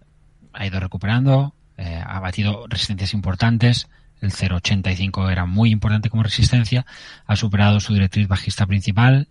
ha 0.53 0.65
ido 0.65 0.79
recuperando, 0.79 1.53
eh, 1.77 2.01
ha 2.05 2.19
batido 2.19 2.65
resistencias 2.67 3.13
importantes. 3.13 3.87
El 4.21 4.31
0,85 4.31 5.31
era 5.31 5.45
muy 5.45 5.71
importante 5.71 6.09
como 6.09 6.23
resistencia. 6.23 6.85
Ha 7.25 7.35
superado 7.35 7.79
su 7.79 7.93
directriz 7.93 8.27
bajista 8.27 8.65
principal. 8.65 9.27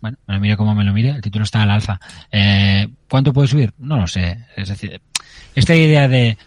Bueno, 0.00 0.16
me 0.26 0.34
lo 0.34 0.40
mire 0.40 0.56
como 0.56 0.74
me 0.74 0.84
lo 0.84 0.92
mire, 0.92 1.10
el 1.10 1.20
título 1.20 1.44
está 1.44 1.62
al 1.62 1.70
alza. 1.70 2.00
Eh, 2.30 2.88
¿Cuánto 3.08 3.32
puede 3.32 3.48
subir? 3.48 3.74
No 3.78 3.96
lo 3.96 4.06
sé. 4.06 4.46
Es 4.56 4.68
decir, 4.68 5.00
esta 5.54 5.74
idea 5.74 6.08
de, 6.08 6.38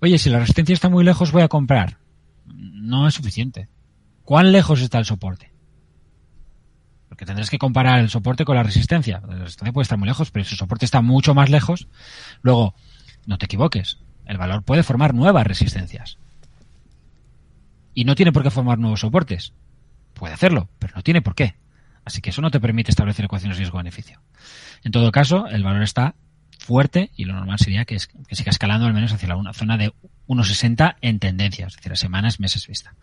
oye, 0.00 0.18
si 0.18 0.30
la 0.30 0.38
resistencia 0.38 0.72
está 0.72 0.88
muy 0.88 1.04
lejos, 1.04 1.32
voy 1.32 1.42
a 1.42 1.48
comprar. 1.48 1.98
No 2.46 3.06
es 3.08 3.14
suficiente. 3.14 3.68
¿Cuán 4.24 4.52
lejos 4.52 4.80
está 4.80 4.98
el 4.98 5.04
soporte? 5.04 5.52
Porque 7.08 7.26
tendrás 7.26 7.50
que 7.50 7.58
comparar 7.58 8.00
el 8.00 8.08
soporte 8.08 8.44
con 8.44 8.56
la 8.56 8.62
resistencia. 8.62 9.20
La 9.28 9.36
resistencia 9.36 9.72
puede 9.72 9.82
estar 9.82 9.98
muy 9.98 10.08
lejos, 10.08 10.30
pero 10.30 10.44
si 10.44 10.54
el 10.54 10.58
soporte 10.58 10.84
está 10.84 11.02
mucho 11.02 11.34
más 11.34 11.50
lejos, 11.50 11.88
luego, 12.40 12.74
no 13.26 13.36
te 13.36 13.44
equivoques. 13.46 13.98
El 14.26 14.38
valor 14.38 14.62
puede 14.62 14.82
formar 14.82 15.14
nuevas 15.14 15.46
resistencias. 15.46 16.18
Y 17.94 18.04
no 18.04 18.14
tiene 18.14 18.32
por 18.32 18.42
qué 18.42 18.50
formar 18.50 18.78
nuevos 18.78 19.00
soportes. 19.00 19.52
Puede 20.14 20.34
hacerlo, 20.34 20.68
pero 20.78 20.94
no 20.96 21.02
tiene 21.02 21.22
por 21.22 21.34
qué. 21.34 21.54
Así 22.04 22.20
que 22.20 22.30
eso 22.30 22.42
no 22.42 22.50
te 22.50 22.60
permite 22.60 22.90
establecer 22.90 23.24
ecuaciones 23.24 23.58
riesgo-beneficio. 23.58 24.20
En 24.82 24.92
todo 24.92 25.10
caso, 25.10 25.46
el 25.46 25.62
valor 25.62 25.82
está 25.82 26.14
fuerte 26.58 27.10
y 27.16 27.24
lo 27.24 27.34
normal 27.34 27.58
sería 27.58 27.84
que, 27.84 27.98
siga 27.98 28.50
escalando 28.50 28.86
al 28.86 28.94
menos 28.94 29.12
hacia 29.12 29.36
una 29.36 29.52
zona 29.52 29.76
de 29.76 29.92
1,60 30.26 30.96
en 31.00 31.18
tendencia, 31.18 31.66
es 31.66 31.76
decir, 31.76 31.92
a 31.92 31.96
semanas, 31.96 32.40
meses 32.40 32.66
vista. 32.66 32.94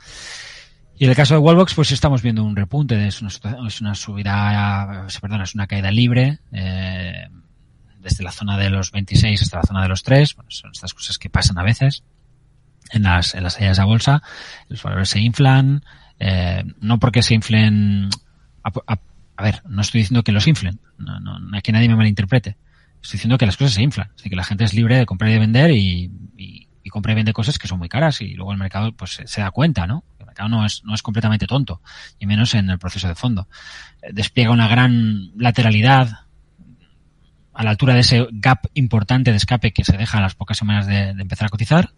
Y 0.98 1.06
en 1.06 1.10
el 1.10 1.16
caso 1.16 1.34
de 1.34 1.40
Wallbox, 1.40 1.74
pues 1.74 1.92
estamos 1.92 2.22
viendo 2.22 2.44
un 2.44 2.56
repunte, 2.56 3.08
es 3.08 3.22
una, 3.22 3.32
es 3.68 3.82
una 3.82 3.96
subida, 3.96 5.08
perdón, 5.20 5.42
es 5.42 5.56
una 5.56 5.68
caída 5.68 5.90
libre, 5.90 6.40
eh, 6.52 7.28
desde 8.02 8.24
la 8.24 8.32
zona 8.32 8.58
de 8.58 8.70
los 8.70 8.92
26 8.92 9.42
hasta 9.42 9.58
la 9.58 9.64
zona 9.64 9.82
de 9.84 9.90
los 9.90 10.04
3, 10.04 10.36
bueno, 10.36 10.52
son 10.52 10.72
estas 10.72 10.94
cosas 10.94 11.18
que 11.18 11.30
pasan 11.30 11.58
a 11.58 11.64
veces 11.64 12.04
en 12.92 13.04
las, 13.04 13.36
en 13.36 13.44
las 13.44 13.54
salidas 13.54 13.80
a 13.80 13.86
bolsa, 13.86 14.22
los 14.68 14.82
valores 14.84 15.10
se 15.10 15.20
inflan, 15.20 15.84
eh, 16.20 16.64
no 16.80 17.00
porque 17.00 17.22
se 17.24 17.34
inflen, 17.34 18.10
a, 18.64 18.72
a, 18.88 19.44
ver, 19.44 19.62
no 19.68 19.82
estoy 19.82 20.02
diciendo 20.02 20.24
que 20.24 20.32
los 20.32 20.48
inflen, 20.48 20.80
no, 20.98 21.20
no, 21.20 21.62
que 21.62 21.72
nadie 21.72 21.88
me 21.88 21.96
malinterprete, 21.96 22.58
estoy 23.02 23.18
diciendo 23.18 23.38
que 23.38 23.46
las 23.46 23.58
cosas 23.58 23.74
se 23.74 23.84
inflan, 23.84 24.12
así 24.16 24.30
que 24.30 24.36
la 24.36 24.44
gente 24.44 24.64
es 24.64 24.74
libre 24.74 24.98
de 24.98 25.06
comprar 25.06 25.30
y 25.30 25.34
de 25.34 25.40
vender 25.40 25.72
y, 25.72 26.12
y, 26.38 26.68
y 26.84 26.90
compra 26.90 27.14
y 27.14 27.16
vende 27.16 27.34
cosas 27.34 27.58
que 27.58 27.68
son 27.68 27.80
muy 27.80 27.90
caras 27.90 28.22
y 28.22 28.34
luego 28.34 28.52
el 28.52 28.58
mercado 28.58 28.92
pues 28.94 29.22
se, 29.24 29.42
da 29.42 29.52
cuenta, 29.52 29.88
¿no? 29.88 30.04
El 30.20 30.26
mercado 30.26 30.50
no 30.50 30.66
es, 30.66 30.84
no 30.84 30.94
es 30.94 31.02
completamente 31.02 31.48
tonto, 31.48 31.82
y 32.20 32.26
menos 32.26 32.54
en 32.54 32.70
el 32.70 32.80
proceso 32.80 33.08
de 33.08 33.16
fondo. 33.16 33.48
Eh, 34.02 34.10
despliega 34.14 34.52
una 34.52 34.68
gran 34.68 35.32
lateralidad 35.38 36.26
a 37.54 37.64
la 37.64 37.72
altura 37.72 37.94
de 37.94 38.02
ese 38.02 38.28
gap 38.32 38.68
importante 38.74 39.32
de 39.32 39.38
escape 39.38 39.72
que 39.72 39.84
se 39.84 39.98
deja 39.98 40.18
a 40.18 40.22
las 40.22 40.36
pocas 40.36 40.58
semanas 40.58 40.88
de, 40.88 41.14
de 41.14 41.22
empezar 41.22 41.48
a 41.48 41.50
cotizar 41.50 41.92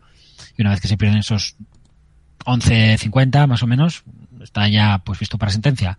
y 0.58 0.62
una 0.62 0.72
vez 0.72 0.82
que 0.82 0.88
se 0.88 0.98
pierden 0.98 1.20
esos 1.20 1.56
11.50 2.46 3.48
más 3.48 3.64
o 3.64 3.68
menos, 3.68 4.04
está 4.42 4.68
ya 4.68 5.00
pues 5.00 5.20
visto 5.20 5.38
para 5.38 5.52
sentencia. 5.52 5.98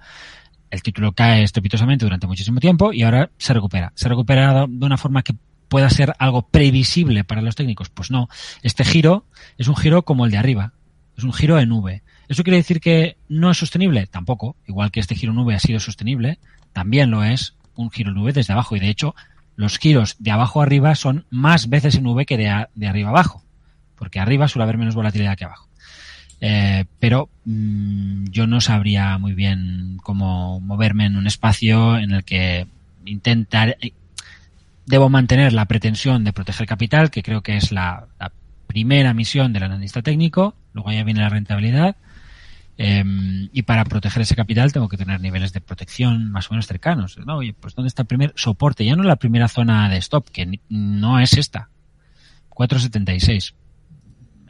El 0.71 0.83
título 0.83 1.13
cae 1.13 1.43
estrepitosamente 1.43 2.05
durante 2.05 2.27
muchísimo 2.27 2.61
tiempo 2.61 2.93
y 2.93 3.03
ahora 3.03 3.31
se 3.39 3.55
recupera. 3.55 3.93
Se 3.95 4.09
recupera 4.09 4.67
de 4.69 4.87
una 4.87 4.97
forma 4.97 5.23
que 5.23 5.35
pueda 5.69 5.89
ser 5.91 6.15
algo 6.19 6.49
previsible 6.49 7.25
para 7.25 7.43
los 7.43 7.55
técnicos. 7.55 7.89
Pues 7.89 8.11
no. 8.11 8.29
Este 8.63 8.85
giro 8.85 9.27
es 9.57 9.69
un 9.69 9.77
giro 9.77 10.05
como 10.05 10.25
el 10.25 10.31
de 10.31 10.39
arriba. 10.39 10.73
Es 11.17 11.25
un 11.25 11.33
giro 11.33 11.59
en 11.59 11.71
V. 11.71 12.03
¿Eso 12.29 12.43
quiere 12.43 12.57
decir 12.57 12.81
que 12.81 13.17
no 13.29 13.51
es 13.51 13.59
sostenible? 13.59 14.07
Tampoco. 14.07 14.57
Igual 14.67 14.91
que 14.91 15.01
este 15.01 15.15
giro 15.15 15.33
en 15.33 15.39
V 15.39 15.55
ha 15.55 15.61
sido 15.61 15.79
sostenible, 15.79 16.39
también 16.73 17.11
lo 17.11 17.23
es 17.23 17.55
un 17.77 17.91
giro 17.91 18.11
en 18.11 18.19
V 18.19 18.33
desde 18.33 18.53
abajo. 18.53 18.75
Y 18.77 18.81
de 18.81 18.89
hecho, 18.89 19.15
los 19.57 19.79
giros 19.79 20.17
de 20.19 20.31
abajo 20.31 20.61
a 20.61 20.65
arriba 20.65 20.95
son 20.95 21.27
más 21.31 21.69
veces 21.69 21.95
en 21.97 22.07
V 22.07 22.27
que 22.27 22.37
de, 22.37 22.67
de 22.75 22.89
arriba 22.89 23.09
a 23.09 23.13
abajo 23.13 23.45
porque 23.97 24.21
arriba 24.21 24.49
suele 24.49 24.65
haber 24.65 24.79
menos 24.79 24.95
volatilidad 24.95 25.37
que 25.37 25.45
abajo. 25.45 25.69
Eh, 26.41 26.85
pero 26.99 27.31
mmm, 27.45 28.25
yo 28.31 28.47
no 28.47 28.61
sabría 28.61 29.17
muy 29.19 29.33
bien 29.33 29.99
cómo 30.03 30.61
moverme 30.61 31.07
en 31.07 31.17
un 31.17 31.27
espacio 31.27 31.97
en 31.97 32.11
el 32.11 32.25
que 32.25 32.67
intentar 33.07 33.79
eh, 33.81 33.93
debo 34.85 35.09
mantener 35.09 35.53
la 35.53 35.65
pretensión 35.65 36.25
de 36.25 36.33
proteger 36.33 36.67
capital, 36.67 37.11
que 37.11 37.23
creo 37.23 37.43
que 37.43 37.57
es 37.57 37.73
la, 37.73 38.09
la 38.19 38.33
primera 38.67 39.15
misión 39.15 39.53
del 39.53 39.63
analista 39.63 40.03
técnico, 40.03 40.55
luego 40.75 40.93
ya 40.93 41.05
viene 41.05 41.21
la 41.21 41.31
rentabilidad, 41.31 41.97
eh, 42.77 43.05
y 43.53 43.63
para 43.63 43.85
proteger 43.85 44.23
ese 44.23 44.35
capital 44.35 44.73
tengo 44.73 44.89
que 44.89 44.97
tener 44.97 45.21
niveles 45.21 45.53
de 45.53 45.61
protección 45.61 46.31
más 46.31 46.51
o 46.51 46.55
menos 46.55 46.67
cercanos. 46.67 47.19
¿no? 47.19 47.37
Oye, 47.37 47.55
pues 47.55 47.75
¿dónde 47.75 47.89
está 47.89 48.03
el 48.03 48.09
primer 48.09 48.33
soporte? 48.37 48.85
Ya 48.85 48.97
no 48.97 49.03
la 49.03 49.17
primera 49.17 49.49
zona 49.49 49.89
de 49.89 49.99
stop, 49.99 50.29
que 50.31 50.61
no 50.69 51.21
es 51.21 51.35
esta. 51.35 51.71
476 52.49 53.55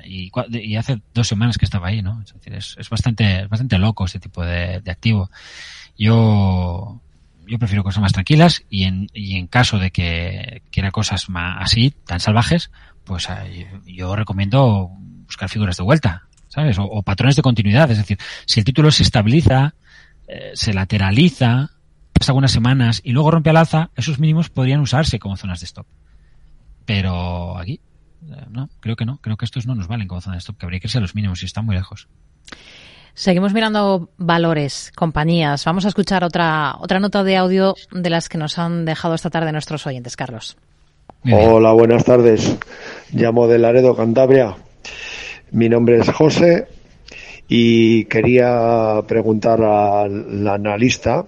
y, 0.07 0.31
y, 0.51 0.77
hace 0.77 1.01
dos 1.13 1.27
semanas 1.27 1.59
que 1.59 1.65
estaba 1.65 1.89
ahí, 1.89 2.03
¿no? 2.03 2.21
Es 2.23 2.35
decir, 2.35 2.55
es, 2.55 2.91
bastante, 2.91 3.43
es 3.43 3.49
bastante 3.49 3.79
loco 3.79 4.05
este 4.05 4.21
tipo 4.21 4.45
de, 4.45 4.83
activo. 4.87 5.31
Yo, 5.97 7.01
yo 7.47 7.59
prefiero 7.59 7.85
cosas 7.85 8.03
más 8.03 8.13
tranquilas 8.13 8.65
y 8.69 8.85
en, 8.85 9.09
y 9.13 9.37
en 9.37 9.47
caso 9.47 9.79
de 9.79 9.91
que 9.91 10.63
quiera 10.71 10.91
cosas 10.91 11.29
más 11.29 11.57
así, 11.61 11.91
tan 12.07 12.21
salvajes, 12.21 12.71
pues 13.05 13.29
eh, 13.31 13.67
yo 13.87 14.15
recomiendo 14.17 14.91
buscar 15.27 15.49
figuras 15.49 15.77
de 15.77 15.85
vuelta, 15.85 16.29
¿sabes? 16.55 16.79
O, 16.79 16.85
o, 16.85 17.03
patrones 17.03 17.37
de 17.37 17.43
continuidad. 17.43 17.91
Es 17.91 17.99
decir, 17.99 18.19
si 18.47 18.61
el 18.61 18.65
título 18.65 18.91
se 18.91 19.03
estabiliza, 19.03 19.75
eh, 20.29 20.53
se 20.55 20.73
lateraliza, 20.73 21.71
pasa 22.13 22.33
algunas 22.33 22.53
semanas 22.53 23.01
y 23.05 23.13
luego 23.13 23.31
rompe 23.31 23.51
al 23.51 23.57
alza, 23.57 23.91
esos 23.97 24.19
mínimos 24.19 24.51
podrían 24.51 24.81
usarse 24.81 25.19
como 25.19 25.37
zonas 25.37 25.61
de 25.61 25.67
stop. 25.67 25.87
Pero 26.87 27.59
aquí 27.59 27.81
no, 28.51 28.69
creo 28.81 28.97
que 28.97 29.05
no. 29.05 29.19
Creo 29.19 29.37
que 29.37 29.45
estos 29.45 29.67
no 29.67 29.75
nos 29.75 29.89
valen 29.89 30.09
como 30.09 30.21
zona 30.21 30.37
de 30.37 30.41
stop, 30.41 30.57
que 30.57 30.67
habría 30.67 30.81
que 30.81 30.87
irse 30.87 30.99
a 30.99 31.01
los 31.01 31.15
mínimos 31.15 31.43
y 31.43 31.47
están 31.47 31.67
muy 31.67 31.75
lejos. 31.75 32.09
Seguimos 33.15 33.53
mirando 33.53 34.11
valores, 34.17 34.93
compañías. 34.97 35.65
Vamos 35.65 35.85
a 35.85 35.89
escuchar 35.89 36.25
otra, 36.25 36.77
otra 36.81 36.99
nota 36.99 37.23
de 37.23 37.37
audio 37.37 37.75
de 37.93 38.11
las 38.11 38.29
que 38.29 38.39
nos 38.39 38.59
han 38.59 38.85
dejado 38.85 39.15
esta 39.15 39.31
tarde 39.31 39.53
nuestros 39.53 39.87
oyentes, 39.87 40.17
Carlos. 40.17 40.57
Hola, 41.31 41.73
buenas 41.73 42.05
tardes. 42.05 42.59
Llamo 43.13 43.47
de 43.47 43.59
Laredo, 43.59 43.95
Cantabria. 43.95 44.57
Mi 45.55 45.69
nombre 45.69 45.99
es 45.99 46.11
José 46.11 46.67
y 47.47 48.07
quería 48.07 49.01
preguntar 49.07 49.63
al 49.63 50.49
analista 50.49 51.27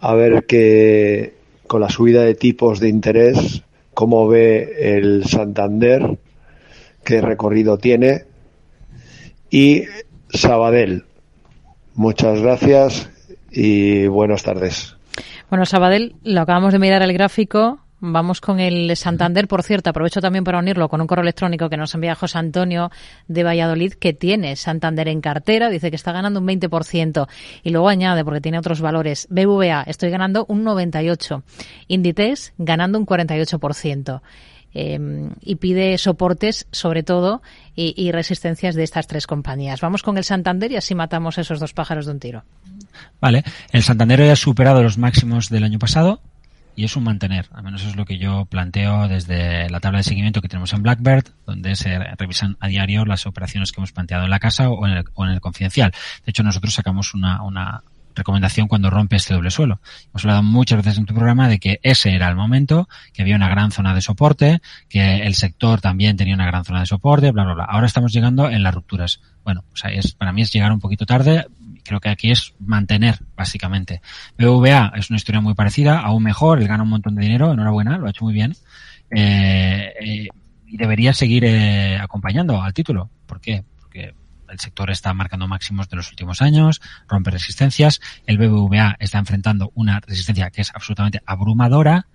a 0.00 0.14
ver 0.14 0.46
que 0.46 1.34
con 1.68 1.80
la 1.80 1.90
subida 1.90 2.22
de 2.22 2.34
tipos 2.34 2.80
de 2.80 2.88
interés 2.88 3.62
cómo 3.94 4.26
ve 4.26 4.96
el 4.96 5.24
Santander, 5.26 6.18
qué 7.04 7.20
recorrido 7.20 7.78
tiene 7.78 8.24
y 9.48 9.84
Sabadell. 10.30 11.04
Muchas 11.94 12.42
gracias 12.42 13.10
y 13.52 14.08
buenas 14.08 14.42
tardes. 14.42 14.96
Bueno, 15.48 15.66
Sabadell, 15.66 16.16
lo 16.24 16.40
acabamos 16.40 16.72
de 16.72 16.80
mirar 16.80 17.02
el 17.02 17.12
gráfico. 17.12 17.78
Vamos 18.02 18.40
con 18.40 18.60
el 18.60 18.96
Santander, 18.96 19.46
por 19.46 19.62
cierto, 19.62 19.90
aprovecho 19.90 20.22
también 20.22 20.42
para 20.42 20.58
unirlo 20.58 20.88
con 20.88 21.02
un 21.02 21.06
correo 21.06 21.22
electrónico 21.22 21.68
que 21.68 21.76
nos 21.76 21.94
envía 21.94 22.14
José 22.14 22.38
Antonio 22.38 22.90
de 23.28 23.44
Valladolid, 23.44 23.92
que 23.92 24.14
tiene 24.14 24.56
Santander 24.56 25.08
en 25.08 25.20
cartera, 25.20 25.68
dice 25.68 25.90
que 25.90 25.96
está 25.96 26.10
ganando 26.10 26.40
un 26.40 26.46
20%, 26.46 27.28
y 27.62 27.70
luego 27.70 27.90
añade, 27.90 28.24
porque 28.24 28.40
tiene 28.40 28.58
otros 28.58 28.80
valores, 28.80 29.26
BVA, 29.28 29.82
estoy 29.82 30.08
ganando 30.08 30.46
un 30.48 30.64
98%, 30.64 31.42
Inditex 31.88 32.54
ganando 32.56 32.98
un 32.98 33.04
48%. 33.04 34.22
Eh, 34.72 35.28
y 35.40 35.56
pide 35.56 35.98
soportes, 35.98 36.68
sobre 36.70 37.02
todo, 37.02 37.42
y, 37.74 37.92
y, 37.96 38.12
resistencias 38.12 38.76
de 38.76 38.84
estas 38.84 39.08
tres 39.08 39.26
compañías. 39.26 39.80
Vamos 39.80 40.04
con 40.04 40.16
el 40.16 40.22
Santander 40.22 40.70
y 40.70 40.76
así 40.76 40.94
matamos 40.94 41.38
esos 41.38 41.58
dos 41.58 41.72
pájaros 41.74 42.06
de 42.06 42.12
un 42.12 42.20
tiro. 42.20 42.44
Vale, 43.20 43.42
el 43.72 43.82
Santander 43.82 44.24
ya 44.24 44.32
ha 44.32 44.36
superado 44.36 44.82
los 44.82 44.96
máximos 44.96 45.48
del 45.48 45.64
año 45.64 45.80
pasado, 45.80 46.20
y 46.76 46.84
es 46.84 46.96
un 46.96 47.04
mantener. 47.04 47.46
Al 47.52 47.62
menos 47.62 47.84
es 47.84 47.96
lo 47.96 48.04
que 48.04 48.18
yo 48.18 48.46
planteo 48.46 49.08
desde 49.08 49.68
la 49.70 49.80
tabla 49.80 49.98
de 49.98 50.04
seguimiento 50.04 50.40
que 50.40 50.48
tenemos 50.48 50.72
en 50.72 50.82
Blackbird, 50.82 51.24
donde 51.46 51.76
se 51.76 51.98
revisan 51.98 52.56
a 52.60 52.68
diario 52.68 53.04
las 53.04 53.26
operaciones 53.26 53.72
que 53.72 53.80
hemos 53.80 53.92
planteado 53.92 54.24
en 54.24 54.30
la 54.30 54.38
casa 54.38 54.68
o 54.68 54.86
en 54.86 54.92
el, 54.92 55.04
o 55.14 55.24
en 55.24 55.32
el 55.32 55.40
confidencial. 55.40 55.92
De 56.24 56.30
hecho, 56.30 56.42
nosotros 56.42 56.74
sacamos 56.74 57.14
una, 57.14 57.42
una 57.42 57.82
recomendación 58.14 58.68
cuando 58.68 58.90
rompe 58.90 59.16
este 59.16 59.34
doble 59.34 59.50
suelo. 59.50 59.80
Hemos 60.08 60.24
hablado 60.24 60.42
muchas 60.42 60.78
veces 60.78 60.98
en 60.98 61.06
tu 61.06 61.14
programa 61.14 61.48
de 61.48 61.58
que 61.58 61.80
ese 61.82 62.14
era 62.14 62.28
el 62.28 62.36
momento, 62.36 62.88
que 63.12 63.22
había 63.22 63.36
una 63.36 63.48
gran 63.48 63.70
zona 63.70 63.94
de 63.94 64.00
soporte, 64.00 64.60
que 64.88 65.22
el 65.26 65.34
sector 65.34 65.80
también 65.80 66.16
tenía 66.16 66.34
una 66.34 66.46
gran 66.46 66.64
zona 66.64 66.80
de 66.80 66.86
soporte, 66.86 67.30
bla, 67.30 67.44
bla, 67.44 67.54
bla. 67.54 67.64
Ahora 67.64 67.86
estamos 67.86 68.12
llegando 68.12 68.48
en 68.48 68.62
las 68.62 68.74
rupturas. 68.74 69.20
Bueno, 69.44 69.64
pues 69.70 69.82
es, 69.92 70.12
para 70.12 70.32
mí 70.32 70.42
es 70.42 70.52
llegar 70.52 70.72
un 70.72 70.80
poquito 70.80 71.06
tarde, 71.06 71.46
creo 71.82 72.00
que 72.00 72.08
aquí 72.08 72.30
es 72.30 72.54
mantener, 72.58 73.18
básicamente. 73.36 74.00
BVA 74.38 74.92
es 74.96 75.10
una 75.10 75.16
historia 75.16 75.40
muy 75.40 75.54
parecida, 75.54 76.00
aún 76.00 76.22
mejor, 76.22 76.60
él 76.60 76.68
gana 76.68 76.82
un 76.82 76.90
montón 76.90 77.14
de 77.14 77.22
dinero, 77.22 77.52
enhorabuena, 77.52 77.98
lo 77.98 78.06
ha 78.06 78.10
hecho 78.10 78.24
muy 78.24 78.34
bien. 78.34 78.54
Eh, 79.10 79.92
eh, 80.00 80.28
y 80.66 80.76
debería 80.76 81.12
seguir 81.12 81.44
eh, 81.44 81.98
acompañando 81.98 82.62
al 82.62 82.72
título. 82.72 83.10
¿Por 83.26 83.40
qué? 83.40 83.64
Porque 83.80 84.14
el 84.48 84.60
sector 84.60 84.90
está 84.90 85.12
marcando 85.14 85.48
máximos 85.48 85.88
de 85.88 85.96
los 85.96 86.10
últimos 86.10 86.42
años, 86.42 86.80
rompe 87.08 87.30
resistencias, 87.30 88.00
el 88.26 88.38
BBVA 88.38 88.96
está 88.98 89.18
enfrentando 89.18 89.72
una 89.74 90.00
resistencia 90.00 90.50
que 90.50 90.60
es 90.60 90.70
absolutamente 90.74 91.20
abrumadora, 91.26 92.06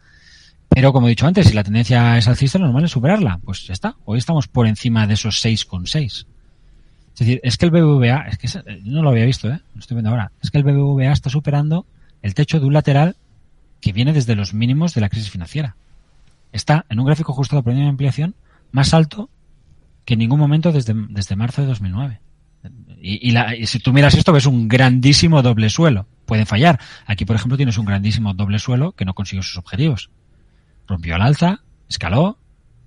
pero 0.70 0.92
como 0.92 1.08
he 1.08 1.12
dicho 1.12 1.28
antes, 1.28 1.48
si 1.48 1.54
la 1.54 1.64
tendencia 1.64 2.18
es 2.18 2.28
alcista, 2.28 2.60
lo 2.60 2.66
normal 2.66 2.86
es 2.86 2.92
superarla. 2.92 3.40
Pues 3.44 3.66
ya 3.66 3.74
está, 3.74 3.96
hoy 4.06 4.18
estamos 4.18 4.48
por 4.48 4.68
encima 4.68 5.08
de 5.08 5.14
esos 5.14 5.44
6,6. 5.44 6.26
Es 7.16 7.20
decir, 7.20 7.40
es 7.44 7.58
que 7.58 7.66
el 7.66 7.72
BBVA, 7.72 8.28
es 8.28 8.38
que 8.38 8.48
yo 8.50 8.92
no 8.92 9.02
lo 9.02 9.10
había 9.10 9.24
visto, 9.24 9.50
¿eh? 9.50 9.62
estoy 9.80 9.96
viendo 9.96 10.10
ahora, 10.10 10.34
es 10.44 10.52
que 10.52 10.58
el 10.58 10.66
BBVA 10.66 11.14
está 11.14 11.30
superando 11.30 11.86
el 12.22 12.34
techo 12.34 12.60
de 12.60 12.66
un 12.66 12.74
lateral 12.74 13.16
que 13.80 13.94
viene 13.94 14.12
desde 14.12 14.36
los 14.36 14.54
mínimos 14.54 14.94
de 14.94 15.00
la 15.00 15.08
crisis 15.08 15.32
financiera. 15.32 15.78
Está 16.52 16.86
en 16.90 17.00
un 17.00 17.06
gráfico 17.06 17.32
ajustado 17.32 17.64
por 17.64 17.74
de 17.74 17.88
ampliación 17.88 18.36
más 18.74 18.94
alto 18.94 19.30
que 20.04 20.16
en 20.16 20.20
ningún 20.20 20.42
momento 20.42 20.74
desde, 20.74 20.94
desde 21.08 21.38
marzo 21.38 21.62
de 21.62 21.70
2009. 21.70 22.20
Y, 23.00 23.30
y, 23.30 23.32
la, 23.32 23.56
y 23.56 23.66
si 23.66 23.80
tú 23.80 23.94
miras 23.94 24.14
esto 24.16 24.34
ves 24.34 24.46
un 24.46 24.68
grandísimo 24.68 25.42
doble 25.42 25.70
suelo. 25.70 26.08
Puede 26.26 26.46
fallar. 26.46 26.82
Aquí, 27.06 27.24
por 27.24 27.38
ejemplo, 27.38 27.56
tienes 27.56 27.78
un 27.78 27.86
grandísimo 27.86 28.34
doble 28.34 28.60
suelo 28.60 28.92
que 28.92 29.06
no 29.06 29.14
consiguió 29.14 29.42
sus 29.42 29.58
objetivos. 29.58 30.10
Rompió 30.86 31.16
al 31.16 31.22
alza, 31.22 31.62
escaló, 31.88 32.40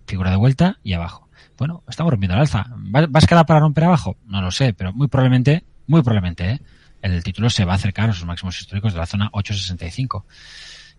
figura 0.06 0.30
de 0.30 0.36
vuelta 0.36 0.80
y 0.82 0.92
abajo 0.92 1.27
bueno, 1.58 1.82
estamos 1.88 2.10
rompiendo 2.10 2.34
el 2.34 2.40
alza. 2.40 2.66
¿Va, 2.94 3.02
¿Va 3.02 3.10
a 3.14 3.18
escalar 3.18 3.44
para 3.44 3.60
romper 3.60 3.84
abajo? 3.84 4.16
No 4.26 4.40
lo 4.40 4.50
sé, 4.50 4.72
pero 4.72 4.92
muy 4.92 5.08
probablemente, 5.08 5.64
muy 5.86 6.02
probablemente, 6.02 6.50
¿eh? 6.52 6.60
el 7.02 7.22
título 7.22 7.50
se 7.50 7.64
va 7.64 7.72
a 7.72 7.76
acercar 7.76 8.10
a 8.10 8.12
sus 8.12 8.24
máximos 8.24 8.60
históricos 8.60 8.92
de 8.92 8.98
la 8.98 9.06
zona 9.06 9.28
865. 9.32 10.26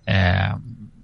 Eh, 0.06 0.54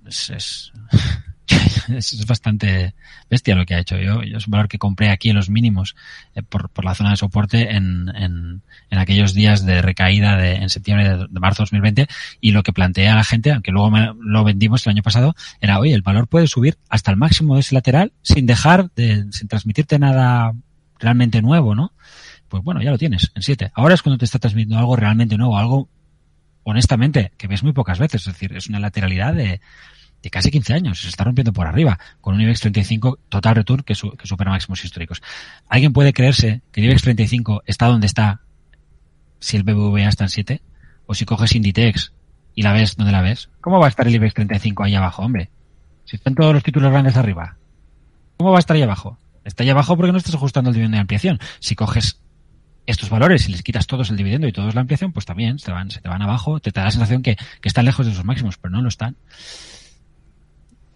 es, 0.06 0.30
es 0.30 0.74
es, 1.96 2.26
bastante 2.26 2.94
bestia 3.30 3.56
lo 3.56 3.66
que 3.66 3.76
ha 3.76 3.80
hecho. 3.80 3.98
Yo, 3.98 4.24
yo 4.24 4.38
es 4.38 4.48
un 4.48 4.52
valor 4.52 4.68
que 4.68 4.78
compré 4.78 5.10
aquí 5.10 5.30
en 5.30 5.36
los 5.36 5.50
mínimos 5.50 5.96
eh, 6.36 6.42
por, 6.44 6.70
por, 6.70 6.86
la 6.86 6.96
zona 6.96 7.12
de 7.12 7.18
soporte 7.18 7.76
en, 7.76 8.10
en, 8.16 8.62
en, 8.90 8.98
aquellos 9.00 9.34
días 9.34 9.66
de 9.66 9.82
recaída 9.82 10.38
de, 10.38 10.56
en 10.56 10.70
septiembre 10.70 11.10
de, 11.10 11.28
de 11.30 11.40
marzo 11.40 11.64
2020 11.64 12.08
y 12.42 12.52
lo 12.52 12.64
que 12.64 12.74
planteé 12.74 13.10
a 13.10 13.16
la 13.16 13.24
gente, 13.24 13.52
aunque 13.52 13.72
luego 13.72 13.92
me, 13.92 14.14
lo 14.20 14.44
vendimos 14.44 14.86
el 14.86 14.92
año 14.92 15.04
pasado, 15.04 15.36
era, 15.62 15.80
oye, 15.80 15.94
el 15.94 16.02
valor 16.02 16.28
puede 16.28 16.48
subir 16.48 16.78
hasta 16.90 17.12
el 17.12 17.18
máximo 17.18 17.56
de 17.56 17.62
ese 17.62 17.76
lateral 17.76 18.14
sin 18.22 18.46
dejar 18.46 18.92
de, 18.96 19.26
sin 19.32 19.48
transmitirte 19.48 20.00
nada 20.00 20.54
realmente 21.00 21.42
nuevo, 21.42 21.76
¿no? 21.76 21.94
Pues 22.48 22.64
bueno, 22.64 22.82
ya 22.82 22.92
lo 22.92 22.98
tienes 22.98 23.32
en 23.36 23.42
7. 23.42 23.72
Ahora 23.74 23.96
es 23.96 24.02
cuando 24.02 24.18
te 24.18 24.26
está 24.26 24.40
transmitiendo 24.40 24.78
algo 24.78 24.96
realmente 24.96 25.38
nuevo, 25.38 25.58
algo 25.58 25.90
honestamente, 26.64 27.32
que 27.38 27.48
ves 27.48 27.64
muy 27.64 27.74
pocas 27.74 28.00
veces. 28.00 28.28
Es 28.28 28.34
decir, 28.34 28.56
es 28.56 28.68
una 28.68 28.80
lateralidad 28.80 29.34
de, 29.34 29.62
de 30.26 30.32
casi 30.32 30.50
15 30.50 30.74
años. 30.74 31.02
Se 31.02 31.08
está 31.08 31.24
rompiendo 31.24 31.54
por 31.54 31.68
arriba, 31.68 32.00
con 32.20 32.34
un 32.34 32.42
IBEX 32.42 32.62
35 32.62 33.20
total 33.30 33.56
return 33.56 33.84
que, 33.84 33.94
su, 33.94 34.10
que 34.12 34.26
supera 34.26 34.50
máximos 34.50 34.84
históricos. 34.84 35.22
¿Alguien 35.70 35.94
puede 35.94 36.14
creerse 36.14 36.62
que 36.72 36.82
el 36.82 36.88
IBEX 36.88 37.04
35 37.04 37.62
está 37.68 37.86
donde 37.86 38.08
está 38.08 38.42
si 39.40 39.56
el 39.56 39.64
BBVA 39.64 40.08
está 40.08 40.24
en 40.24 40.30
7? 40.30 40.62
O 41.06 41.14
si 41.14 41.26
coges 41.26 41.56
Inditex 41.56 42.12
y 42.56 42.64
la 42.64 42.74
ves 42.74 42.96
donde 42.96 43.12
la 43.12 43.22
ves. 43.22 43.50
¿Cómo 43.62 43.80
va 43.80 43.86
a 43.86 43.90
estar 43.90 44.08
el 44.08 44.16
IBEX 44.16 44.34
35 44.34 44.84
ahí 44.84 44.96
abajo, 44.96 45.22
hombre? 45.22 45.52
Si 46.06 46.16
están 46.16 46.34
todos 46.34 46.54
los 46.54 46.64
títulos 46.64 46.92
grandes 46.92 47.16
arriba. 47.18 47.58
¿Cómo 48.38 48.52
va 48.52 48.58
a 48.58 48.60
estar 48.60 48.76
ahí 48.76 48.82
abajo? 48.82 49.20
Está 49.44 49.62
ahí 49.64 49.70
abajo 49.70 49.96
porque 49.96 50.12
no 50.12 50.18
estás 50.18 50.34
ajustando 50.34 50.72
el 50.72 50.74
dividendo 50.74 50.96
de 50.96 51.02
ampliación. 51.02 51.40
Si 51.60 51.76
coges 51.76 52.20
estos 52.88 53.10
valores 53.10 53.48
y 53.48 53.52
les 53.52 53.62
quitas 53.62 53.86
todos 53.86 54.10
el 54.10 54.18
dividendo 54.18 54.48
y 54.48 54.52
todos 54.52 54.74
la 54.74 54.82
ampliación, 54.82 55.12
pues 55.12 55.28
también 55.28 55.60
se 55.60 55.72
van, 55.72 55.92
se 55.92 56.02
te 56.02 56.10
van 56.10 56.24
abajo, 56.24 56.60
te, 56.60 56.72
te 56.72 56.80
da 56.80 56.86
la 56.86 56.92
sensación 56.92 57.22
que, 57.22 57.36
que 57.36 57.68
están 57.68 57.86
lejos 57.86 58.08
de 58.08 58.14
sus 58.14 58.26
máximos, 58.26 58.58
pero 58.58 58.72
no 58.72 58.82
lo 58.82 58.90
están. 58.90 59.16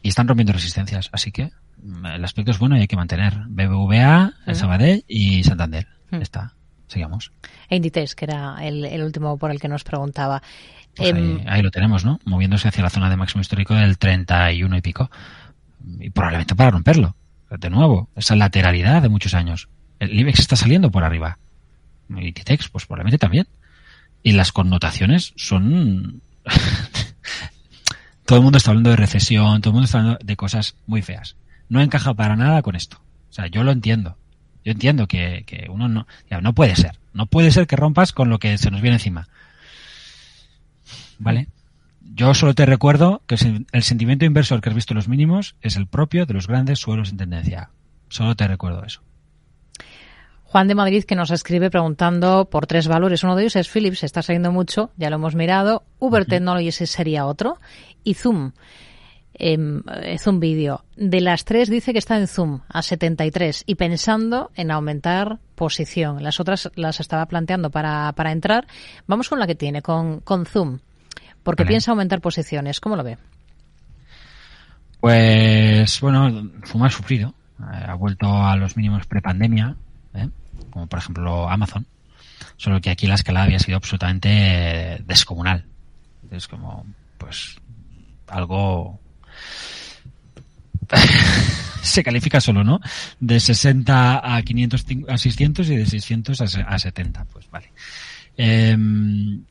Y 0.02 0.10
están 0.10 0.28
rompiendo 0.28 0.54
resistencias, 0.54 1.10
así 1.12 1.32
que 1.32 1.52
mm, 1.82 2.06
el 2.06 2.26
aspecto 2.26 2.52
es 2.52 2.60
bueno 2.60 2.78
y 2.78 2.82
hay 2.82 2.88
que 2.88 2.96
mantener 2.96 3.34
BBVA, 3.48 4.34
el 4.46 4.56
Sabadell 4.56 5.04
y 5.08 5.44
Santander. 5.44 5.88
Está. 6.12 6.54
Sigamos. 6.88 7.32
E 7.70 7.76
Inditex, 7.76 8.16
que 8.16 8.26
era 8.26 8.58
el, 8.62 8.86
el, 8.86 9.04
último 9.04 9.38
por 9.38 9.52
el 9.52 9.60
que 9.60 9.68
nos 9.68 9.84
preguntaba. 9.84 10.42
Pues 10.96 11.14
ahí, 11.14 11.22
eh, 11.22 11.46
ahí, 11.48 11.62
lo 11.62 11.70
tenemos, 11.70 12.04
¿no? 12.04 12.20
Moviéndose 12.26 12.68
hacia 12.68 12.82
la 12.82 12.90
zona 12.90 13.10
de 13.10 13.16
máximo 13.16 13.42
histórico 13.42 13.76
del 13.76 14.00
31 14.00 14.78
y 14.78 14.82
pico. 14.82 15.12
Y 16.00 16.10
probablemente 16.10 16.56
para 16.56 16.72
romperlo. 16.72 17.16
De 17.52 17.70
nuevo, 17.70 18.10
esa 18.16 18.36
lateralidad 18.36 19.02
de 19.02 19.10
muchos 19.10 19.34
años. 19.34 19.70
El 20.00 20.20
IBEX 20.20 20.40
está 20.40 20.56
saliendo 20.56 20.92
por 20.92 21.04
arriba 21.04 21.38
y 22.18 22.32
Titex, 22.32 22.70
pues 22.70 22.86
probablemente 22.86 23.18
también. 23.18 23.48
Y 24.24 24.34
las 24.34 24.52
connotaciones 24.52 25.34
son... 25.36 26.22
todo 28.30 28.38
el 28.38 28.44
mundo 28.44 28.60
está 28.60 28.70
hablando 28.70 28.92
de 28.92 28.96
recesión, 28.96 29.60
todo 29.60 29.72
el 29.72 29.74
mundo 29.74 29.86
está 29.86 29.98
hablando 29.98 30.20
de 30.24 30.36
cosas 30.36 30.76
muy 30.86 31.02
feas. 31.02 31.36
No 31.68 31.82
encaja 31.82 32.14
para 32.14 32.36
nada 32.36 32.62
con 32.62 32.76
esto. 32.76 33.02
O 33.28 33.34
sea, 33.34 33.48
yo 33.48 33.64
lo 33.64 33.72
entiendo. 33.72 34.18
Yo 34.64 34.72
entiendo 34.72 35.08
que, 35.08 35.46
que 35.48 35.66
uno 35.68 35.88
no... 35.88 36.06
Ya, 36.30 36.40
no 36.40 36.54
puede 36.54 36.76
ser. 36.76 37.00
No 37.12 37.26
puede 37.26 37.50
ser 37.50 37.66
que 37.66 37.76
rompas 37.76 38.14
con 38.14 38.30
lo 38.30 38.38
que 38.38 38.60
se 38.60 38.70
nos 38.70 38.82
viene 38.82 38.98
encima. 38.98 39.30
¿Vale? 41.18 41.48
Yo 42.02 42.36
solo 42.36 42.54
te 42.54 42.68
recuerdo 42.68 43.24
que 43.26 43.36
el 43.72 43.82
sentimiento 43.82 44.26
inversor 44.26 44.62
que 44.62 44.70
has 44.70 44.76
visto 44.76 44.94
en 44.94 44.98
los 44.98 45.08
mínimos 45.08 45.56
es 45.64 45.76
el 45.76 45.88
propio 45.88 46.28
de 46.28 46.36
los 46.36 46.46
grandes 46.46 46.78
suelos 46.78 47.10
en 47.10 47.18
tendencia. 47.18 47.72
Solo 48.10 48.36
te 48.36 48.48
recuerdo 48.48 48.86
eso. 48.86 49.02
Juan 50.52 50.68
de 50.68 50.74
Madrid 50.74 51.04
que 51.04 51.14
nos 51.14 51.30
escribe 51.30 51.70
preguntando 51.70 52.50
por 52.50 52.66
tres 52.66 52.88
valores. 52.88 53.24
Uno 53.24 53.36
de 53.36 53.44
ellos 53.44 53.56
es 53.56 53.70
Philips, 53.70 54.04
está 54.04 54.24
saliendo 54.24 54.52
mucho, 54.52 54.90
ya 54.98 55.12
lo 55.12 55.18
hemos 55.18 55.36
mirado. 55.36 55.84
Uber 56.00 56.24
uh 56.24 56.26
-huh. 56.26 56.30
Technologies 56.30 56.90
sería 56.90 57.28
otro. 57.28 57.60
Y 58.04 58.16
Zoom, 58.16 58.54
eh, 59.36 60.18
Zoom 60.18 60.40
Video. 60.40 60.84
De 60.98 61.22
las 61.22 61.46
tres 61.46 61.70
dice 61.70 61.94
que 61.94 62.00
está 62.00 62.18
en 62.18 62.28
Zoom 62.28 62.62
a 62.68 62.82
73 62.82 63.64
y 63.68 63.76
pensando 63.76 64.50
en 64.56 64.72
aumentar 64.72 65.38
posición. 65.54 66.24
Las 66.24 66.40
otras 66.40 66.72
las 66.74 67.00
estaba 67.00 67.28
planteando 67.28 67.70
para, 67.70 68.12
para 68.14 68.32
entrar. 68.32 68.66
Vamos 69.06 69.30
con 69.30 69.38
la 69.38 69.46
que 69.46 69.54
tiene, 69.54 69.84
con, 69.84 70.20
con 70.22 70.48
Zoom, 70.48 70.80
porque 71.44 71.62
vale. 71.62 71.74
piensa 71.74 71.92
aumentar 71.92 72.22
posiciones. 72.22 72.80
¿Cómo 72.80 72.96
lo 72.96 73.04
ve? 73.04 73.20
Pues 75.00 76.02
bueno, 76.02 76.50
Zoom 76.66 76.84
ha 76.86 76.90
sufrido. 76.90 77.36
Ha 77.60 77.94
vuelto 77.94 78.26
a 78.26 78.56
los 78.56 78.76
mínimos 78.76 79.06
prepandemia 79.06 79.76
¿eh? 80.14 80.30
como 80.70 80.88
por 80.88 81.00
ejemplo 81.00 81.50
Amazon, 81.50 81.86
solo 82.58 82.82
que 82.82 82.90
aquí 82.90 83.08
la 83.08 83.16
escalada 83.16 83.46
había 83.46 83.60
sido 83.60 83.78
absolutamente 83.78 85.02
descomunal. 85.06 85.66
Es 86.32 86.48
como, 86.48 86.86
pues, 87.18 87.58
algo 88.28 89.00
se 91.82 92.04
califica 92.04 92.42
solo, 92.42 92.64
¿no? 92.64 92.80
De 93.20 93.40
60 93.40 94.36
a 94.36 94.42
500 94.42 94.86
a 95.08 95.18
600 95.18 95.70
y 95.70 95.76
de 95.76 95.86
600 95.86 96.42
a 96.42 96.80
70, 96.80 97.26
pues 97.26 97.50
vale. 97.50 97.72
Eh, 98.42 98.76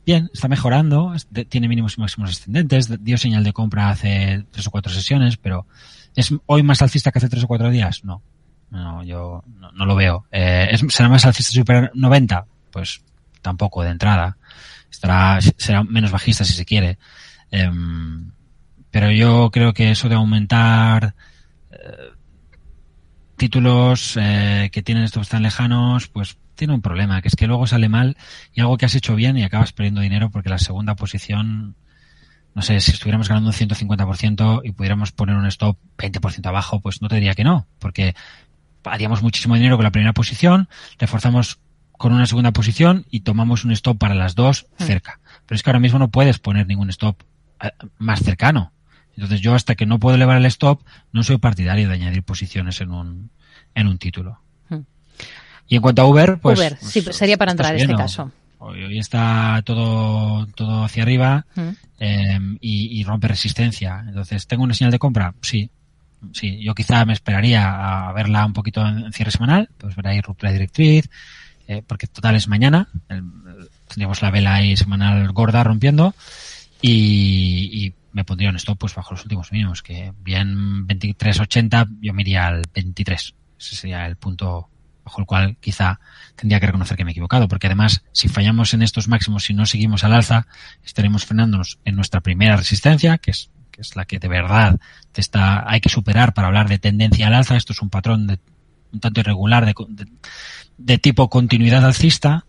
bien, 0.05 0.31
está 0.33 0.47
mejorando, 0.47 1.13
tiene 1.47 1.67
mínimos 1.67 1.97
y 1.97 2.01
máximos 2.01 2.31
ascendentes, 2.31 3.03
dio 3.03 3.17
señal 3.17 3.43
de 3.43 3.53
compra 3.53 3.89
hace 3.89 4.45
tres 4.51 4.65
o 4.65 4.71
cuatro 4.71 4.91
sesiones, 4.91 5.37
pero 5.37 5.67
¿es 6.15 6.33
hoy 6.47 6.63
más 6.63 6.81
alcista 6.81 7.11
que 7.11 7.19
hace 7.19 7.29
tres 7.29 7.43
o 7.43 7.47
cuatro 7.47 7.69
días? 7.69 8.03
No, 8.03 8.23
no, 8.71 9.03
yo 9.03 9.43
no, 9.47 9.71
no 9.71 9.85
lo 9.85 9.95
veo. 9.95 10.25
Eh, 10.31 10.69
¿es, 10.71 10.83
¿Será 10.89 11.09
más 11.09 11.25
alcista 11.25 11.53
super 11.53 11.91
90? 11.93 12.45
Pues 12.71 13.01
tampoco 13.41 13.83
de 13.83 13.89
entrada. 13.89 14.37
Estará, 14.91 15.39
será 15.41 15.83
menos 15.83 16.11
bajista 16.11 16.43
si 16.43 16.53
se 16.53 16.65
quiere. 16.65 16.97
Eh, 17.51 17.69
pero 18.91 19.11
yo 19.11 19.51
creo 19.51 19.73
que 19.73 19.91
eso 19.91 20.09
de 20.09 20.15
aumentar 20.15 21.15
eh, 21.71 22.11
títulos 23.37 24.17
eh, 24.19 24.69
que 24.71 24.81
tienen 24.81 25.03
estos 25.03 25.29
tan 25.29 25.43
lejanos, 25.43 26.07
pues 26.07 26.37
tiene 26.55 26.73
un 26.73 26.81
problema, 26.81 27.21
que 27.21 27.29
es 27.29 27.35
que 27.35 27.47
luego 27.47 27.67
sale 27.67 27.87
mal 27.87 28.17
y 28.53 28.61
algo 28.61 28.77
que 28.77 28.85
has 28.85 28.95
hecho 28.95 29.15
bien 29.15 29.37
y 29.37 29.43
acabas 29.43 29.71
perdiendo 29.71 30.01
dinero 30.01 30.29
porque 30.29 30.49
la 30.49 30.57
segunda 30.57 30.95
posición, 30.95 31.75
no 32.53 32.61
sé, 32.61 32.81
si 32.81 32.91
estuviéramos 32.91 33.29
ganando 33.29 33.49
un 33.49 33.55
150% 33.55 34.61
y 34.63 34.71
pudiéramos 34.71 35.13
poner 35.13 35.35
un 35.37 35.45
stop 35.45 35.77
20% 35.97 36.45
abajo, 36.47 36.81
pues 36.81 37.01
no 37.01 37.07
te 37.07 37.15
diría 37.15 37.33
que 37.33 37.45
no, 37.45 37.67
porque 37.79 38.13
haríamos 38.83 39.21
muchísimo 39.21 39.55
dinero 39.55 39.77
con 39.77 39.83
la 39.83 39.91
primera 39.91 40.13
posición, 40.13 40.69
reforzamos 40.97 41.59
con 41.91 42.13
una 42.13 42.25
segunda 42.25 42.51
posición 42.51 43.05
y 43.09 43.21
tomamos 43.21 43.65
un 43.65 43.71
stop 43.71 43.97
para 43.97 44.15
las 44.15 44.33
dos 44.33 44.67
cerca. 44.77 45.19
Pero 45.45 45.57
es 45.57 45.63
que 45.63 45.69
ahora 45.69 45.79
mismo 45.79 45.99
no 45.99 46.09
puedes 46.09 46.39
poner 46.39 46.65
ningún 46.65 46.89
stop 46.89 47.21
más 47.97 48.21
cercano. 48.21 48.71
Entonces 49.15 49.41
yo 49.41 49.53
hasta 49.53 49.75
que 49.75 49.85
no 49.85 49.99
puedo 49.99 50.15
elevar 50.15 50.37
el 50.37 50.45
stop 50.45 50.81
no 51.11 51.23
soy 51.23 51.39
partidario 51.39 51.89
de 51.89 51.95
añadir 51.95 52.23
posiciones 52.23 52.79
en 52.79 52.91
un, 52.91 53.31
en 53.75 53.87
un 53.87 53.97
título. 53.97 54.39
Y 55.67 55.75
en 55.75 55.81
cuanto 55.81 56.01
a 56.01 56.05
Uber, 56.05 56.39
pues... 56.39 56.57
Uber, 56.57 56.77
sí, 56.81 57.01
pues, 57.01 57.15
sería 57.15 57.37
para 57.37 57.51
entrar 57.51 57.75
en 57.75 57.81
este 57.81 57.95
caso. 57.95 58.31
Hoy, 58.57 58.83
hoy, 58.83 58.97
está 58.97 59.61
todo, 59.63 60.47
todo 60.47 60.83
hacia 60.83 61.03
arriba 61.03 61.45
eh, 61.99 62.39
y, 62.59 62.99
y 62.99 63.03
rompe 63.03 63.27
resistencia. 63.27 64.03
Entonces, 64.07 64.47
¿tengo 64.47 64.63
una 64.63 64.73
señal 64.73 64.91
de 64.91 64.99
compra? 64.99 65.35
Sí, 65.41 65.69
sí, 66.33 66.61
yo 66.61 66.75
quizá 66.75 67.05
me 67.05 67.13
esperaría 67.13 68.07
a 68.07 68.13
verla 68.13 68.45
un 68.45 68.53
poquito 68.53 68.85
en 68.85 69.11
cierre 69.13 69.31
semanal, 69.31 69.69
pues 69.77 69.95
ver 69.95 70.07
ahí 70.07 70.21
ruptura 70.21 70.51
directriz, 70.51 71.09
eh, 71.67 71.83
porque 71.85 72.07
total 72.07 72.35
es 72.35 72.47
mañana, 72.47 72.89
el, 73.09 73.23
tendríamos 73.87 74.21
la 74.21 74.31
vela 74.31 74.55
ahí 74.55 74.75
semanal 74.77 75.31
gorda 75.31 75.63
rompiendo 75.63 76.15
y, 76.81 77.69
y 77.73 77.93
me 78.11 78.23
pondría 78.23 78.49
un 78.49 78.55
stop 78.55 78.79
pues 78.79 78.95
bajo 78.95 79.13
los 79.13 79.23
últimos 79.23 79.51
mínimos, 79.51 79.81
que 79.81 80.13
bien 80.19 80.87
23.80 80.87 81.97
yo 82.01 82.13
me 82.13 82.21
iría 82.21 82.47
al 82.47 82.63
23, 82.73 83.35
ese 83.59 83.75
sería 83.75 84.05
el 84.05 84.15
punto 84.15 84.69
bajo 85.03 85.21
el 85.21 85.27
cual 85.27 85.57
quizá 85.59 85.99
tendría 86.35 86.59
que 86.59 86.67
reconocer 86.67 86.95
que 86.97 87.03
me 87.03 87.11
he 87.11 87.13
equivocado, 87.13 87.47
porque 87.47 87.67
además 87.67 88.03
si 88.11 88.27
fallamos 88.29 88.73
en 88.73 88.81
estos 88.81 89.07
máximos, 89.07 89.43
si 89.43 89.53
no 89.53 89.65
seguimos 89.65 90.03
al 90.03 90.13
alza, 90.13 90.47
estaremos 90.83 91.25
frenándonos 91.25 91.79
en 91.85 91.95
nuestra 91.95 92.21
primera 92.21 92.55
resistencia, 92.55 93.17
que 93.17 93.31
es 93.31 93.49
es 93.79 93.95
la 93.95 94.05
que 94.05 94.19
de 94.19 94.27
verdad 94.27 94.79
te 95.11 95.21
está, 95.21 95.69
hay 95.69 95.81
que 95.81 95.89
superar 95.89 96.33
para 96.33 96.47
hablar 96.47 96.69
de 96.69 96.79
tendencia 96.79 97.27
al 97.27 97.33
alza. 97.33 97.55
Esto 97.55 97.73
es 97.73 97.81
un 97.81 97.89
patrón 97.89 98.27
de, 98.27 98.39
un 98.91 98.99
tanto 98.99 99.19
irregular 99.19 99.65
de, 99.65 99.75
de, 100.77 100.97
tipo 100.97 101.29
continuidad 101.29 101.85
alcista. 101.85 102.45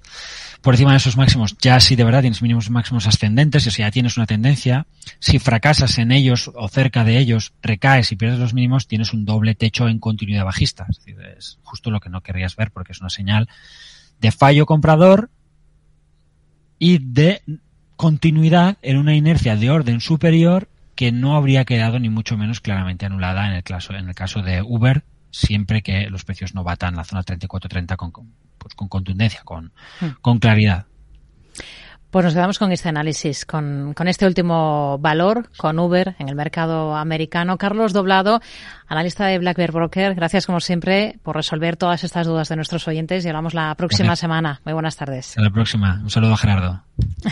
Por 0.61 0.75
encima 0.75 0.91
de 0.91 0.99
esos 0.99 1.17
máximos, 1.17 1.57
ya 1.59 1.81
si 1.81 1.97
de 1.97 2.05
verdad 2.05 2.21
tienes 2.21 2.43
mínimos 2.43 2.69
máximos 2.69 3.07
ascendentes, 3.07 3.67
o 3.67 3.71
sea, 3.71 3.87
ya 3.87 3.91
tienes 3.91 4.19
una 4.19 4.27
tendencia, 4.27 4.87
si 5.19 5.39
fracasas 5.39 5.97
en 5.97 6.13
ellos 6.13 6.51
o 6.55 6.69
cerca 6.69 7.03
de 7.03 7.17
ellos, 7.19 7.55
recaes 7.63 8.13
y 8.13 8.17
pierdes 8.17 8.39
los 8.39 8.53
mínimos, 8.53 8.87
tienes 8.87 9.15
un 9.15 9.25
doble 9.25 9.55
techo 9.55 9.89
en 9.89 9.99
continuidad 9.99 10.45
bajista. 10.45 10.87
Es 10.91 10.99
decir, 10.99 11.17
es 11.39 11.59
justo 11.63 11.91
lo 11.91 12.01
que 12.01 12.11
no 12.11 12.21
querrías 12.21 12.57
ver 12.57 12.73
porque 12.73 12.93
es 12.93 13.01
una 13.01 13.09
señal 13.09 13.49
de 14.21 14.33
fallo 14.33 14.67
comprador 14.67 15.31
y 16.79 16.99
de 16.99 17.43
continuidad 17.97 18.79
en 18.83 18.97
una 18.97 19.15
inercia 19.15 19.57
de 19.57 19.71
orden 19.71 20.01
superior 20.01 20.69
que 21.01 21.13
no 21.13 21.35
habría 21.35 21.65
quedado 21.65 21.99
ni 21.99 22.11
mucho 22.11 22.37
menos 22.37 22.61
claramente 22.61 23.07
anulada 23.07 23.47
en 23.47 23.55
el 23.55 23.63
caso, 23.63 23.95
en 23.95 24.07
el 24.07 24.15
caso 24.15 24.43
de 24.43 24.61
Uber, 24.61 25.03
siempre 25.31 25.81
que 25.81 26.11
los 26.11 26.27
precios 26.27 26.55
no 26.55 26.63
batan 26.63 26.95
la 26.95 27.05
zona 27.05 27.23
34-30 27.23 27.97
con, 27.97 28.13
pues, 28.59 28.75
con 28.75 28.89
contundencia, 28.89 29.41
con, 29.43 29.73
hmm. 30.03 30.21
con 30.21 30.39
claridad. 30.39 30.85
Pues 32.11 32.27
nos 32.27 32.35
quedamos 32.35 32.59
con 32.59 32.71
este 32.71 32.91
análisis, 32.91 33.47
con, 33.47 33.95
con, 33.95 34.09
este 34.09 34.27
último 34.27 34.99
valor, 34.99 35.49
con 35.57 35.79
Uber 35.79 36.17
en 36.19 36.29
el 36.29 36.35
mercado 36.35 36.95
americano. 36.95 37.57
Carlos 37.57 37.95
Doblado, 37.95 38.43
analista 38.87 39.25
de 39.25 39.39
Black 39.39 39.57
Bear 39.57 39.73
Broker, 39.73 40.15
gracias 40.15 40.45
como 40.45 40.61
siempre 40.61 41.19
por 41.23 41.35
resolver 41.35 41.79
todas 41.79 42.05
estas 42.05 42.27
dudas 42.27 42.51
de 42.51 42.57
nuestros 42.57 42.87
oyentes 42.87 43.25
y 43.25 43.29
hablamos 43.29 43.55
la 43.55 43.75
próxima 43.75 44.17
semana. 44.17 44.61
Muy 44.67 44.75
buenas 44.75 44.97
tardes. 44.97 45.31
Hasta 45.31 45.41
la 45.41 45.51
próxima. 45.51 46.01
Un 46.03 46.11
saludo 46.11 46.35
a 46.35 46.37
Gerardo. 46.37 46.83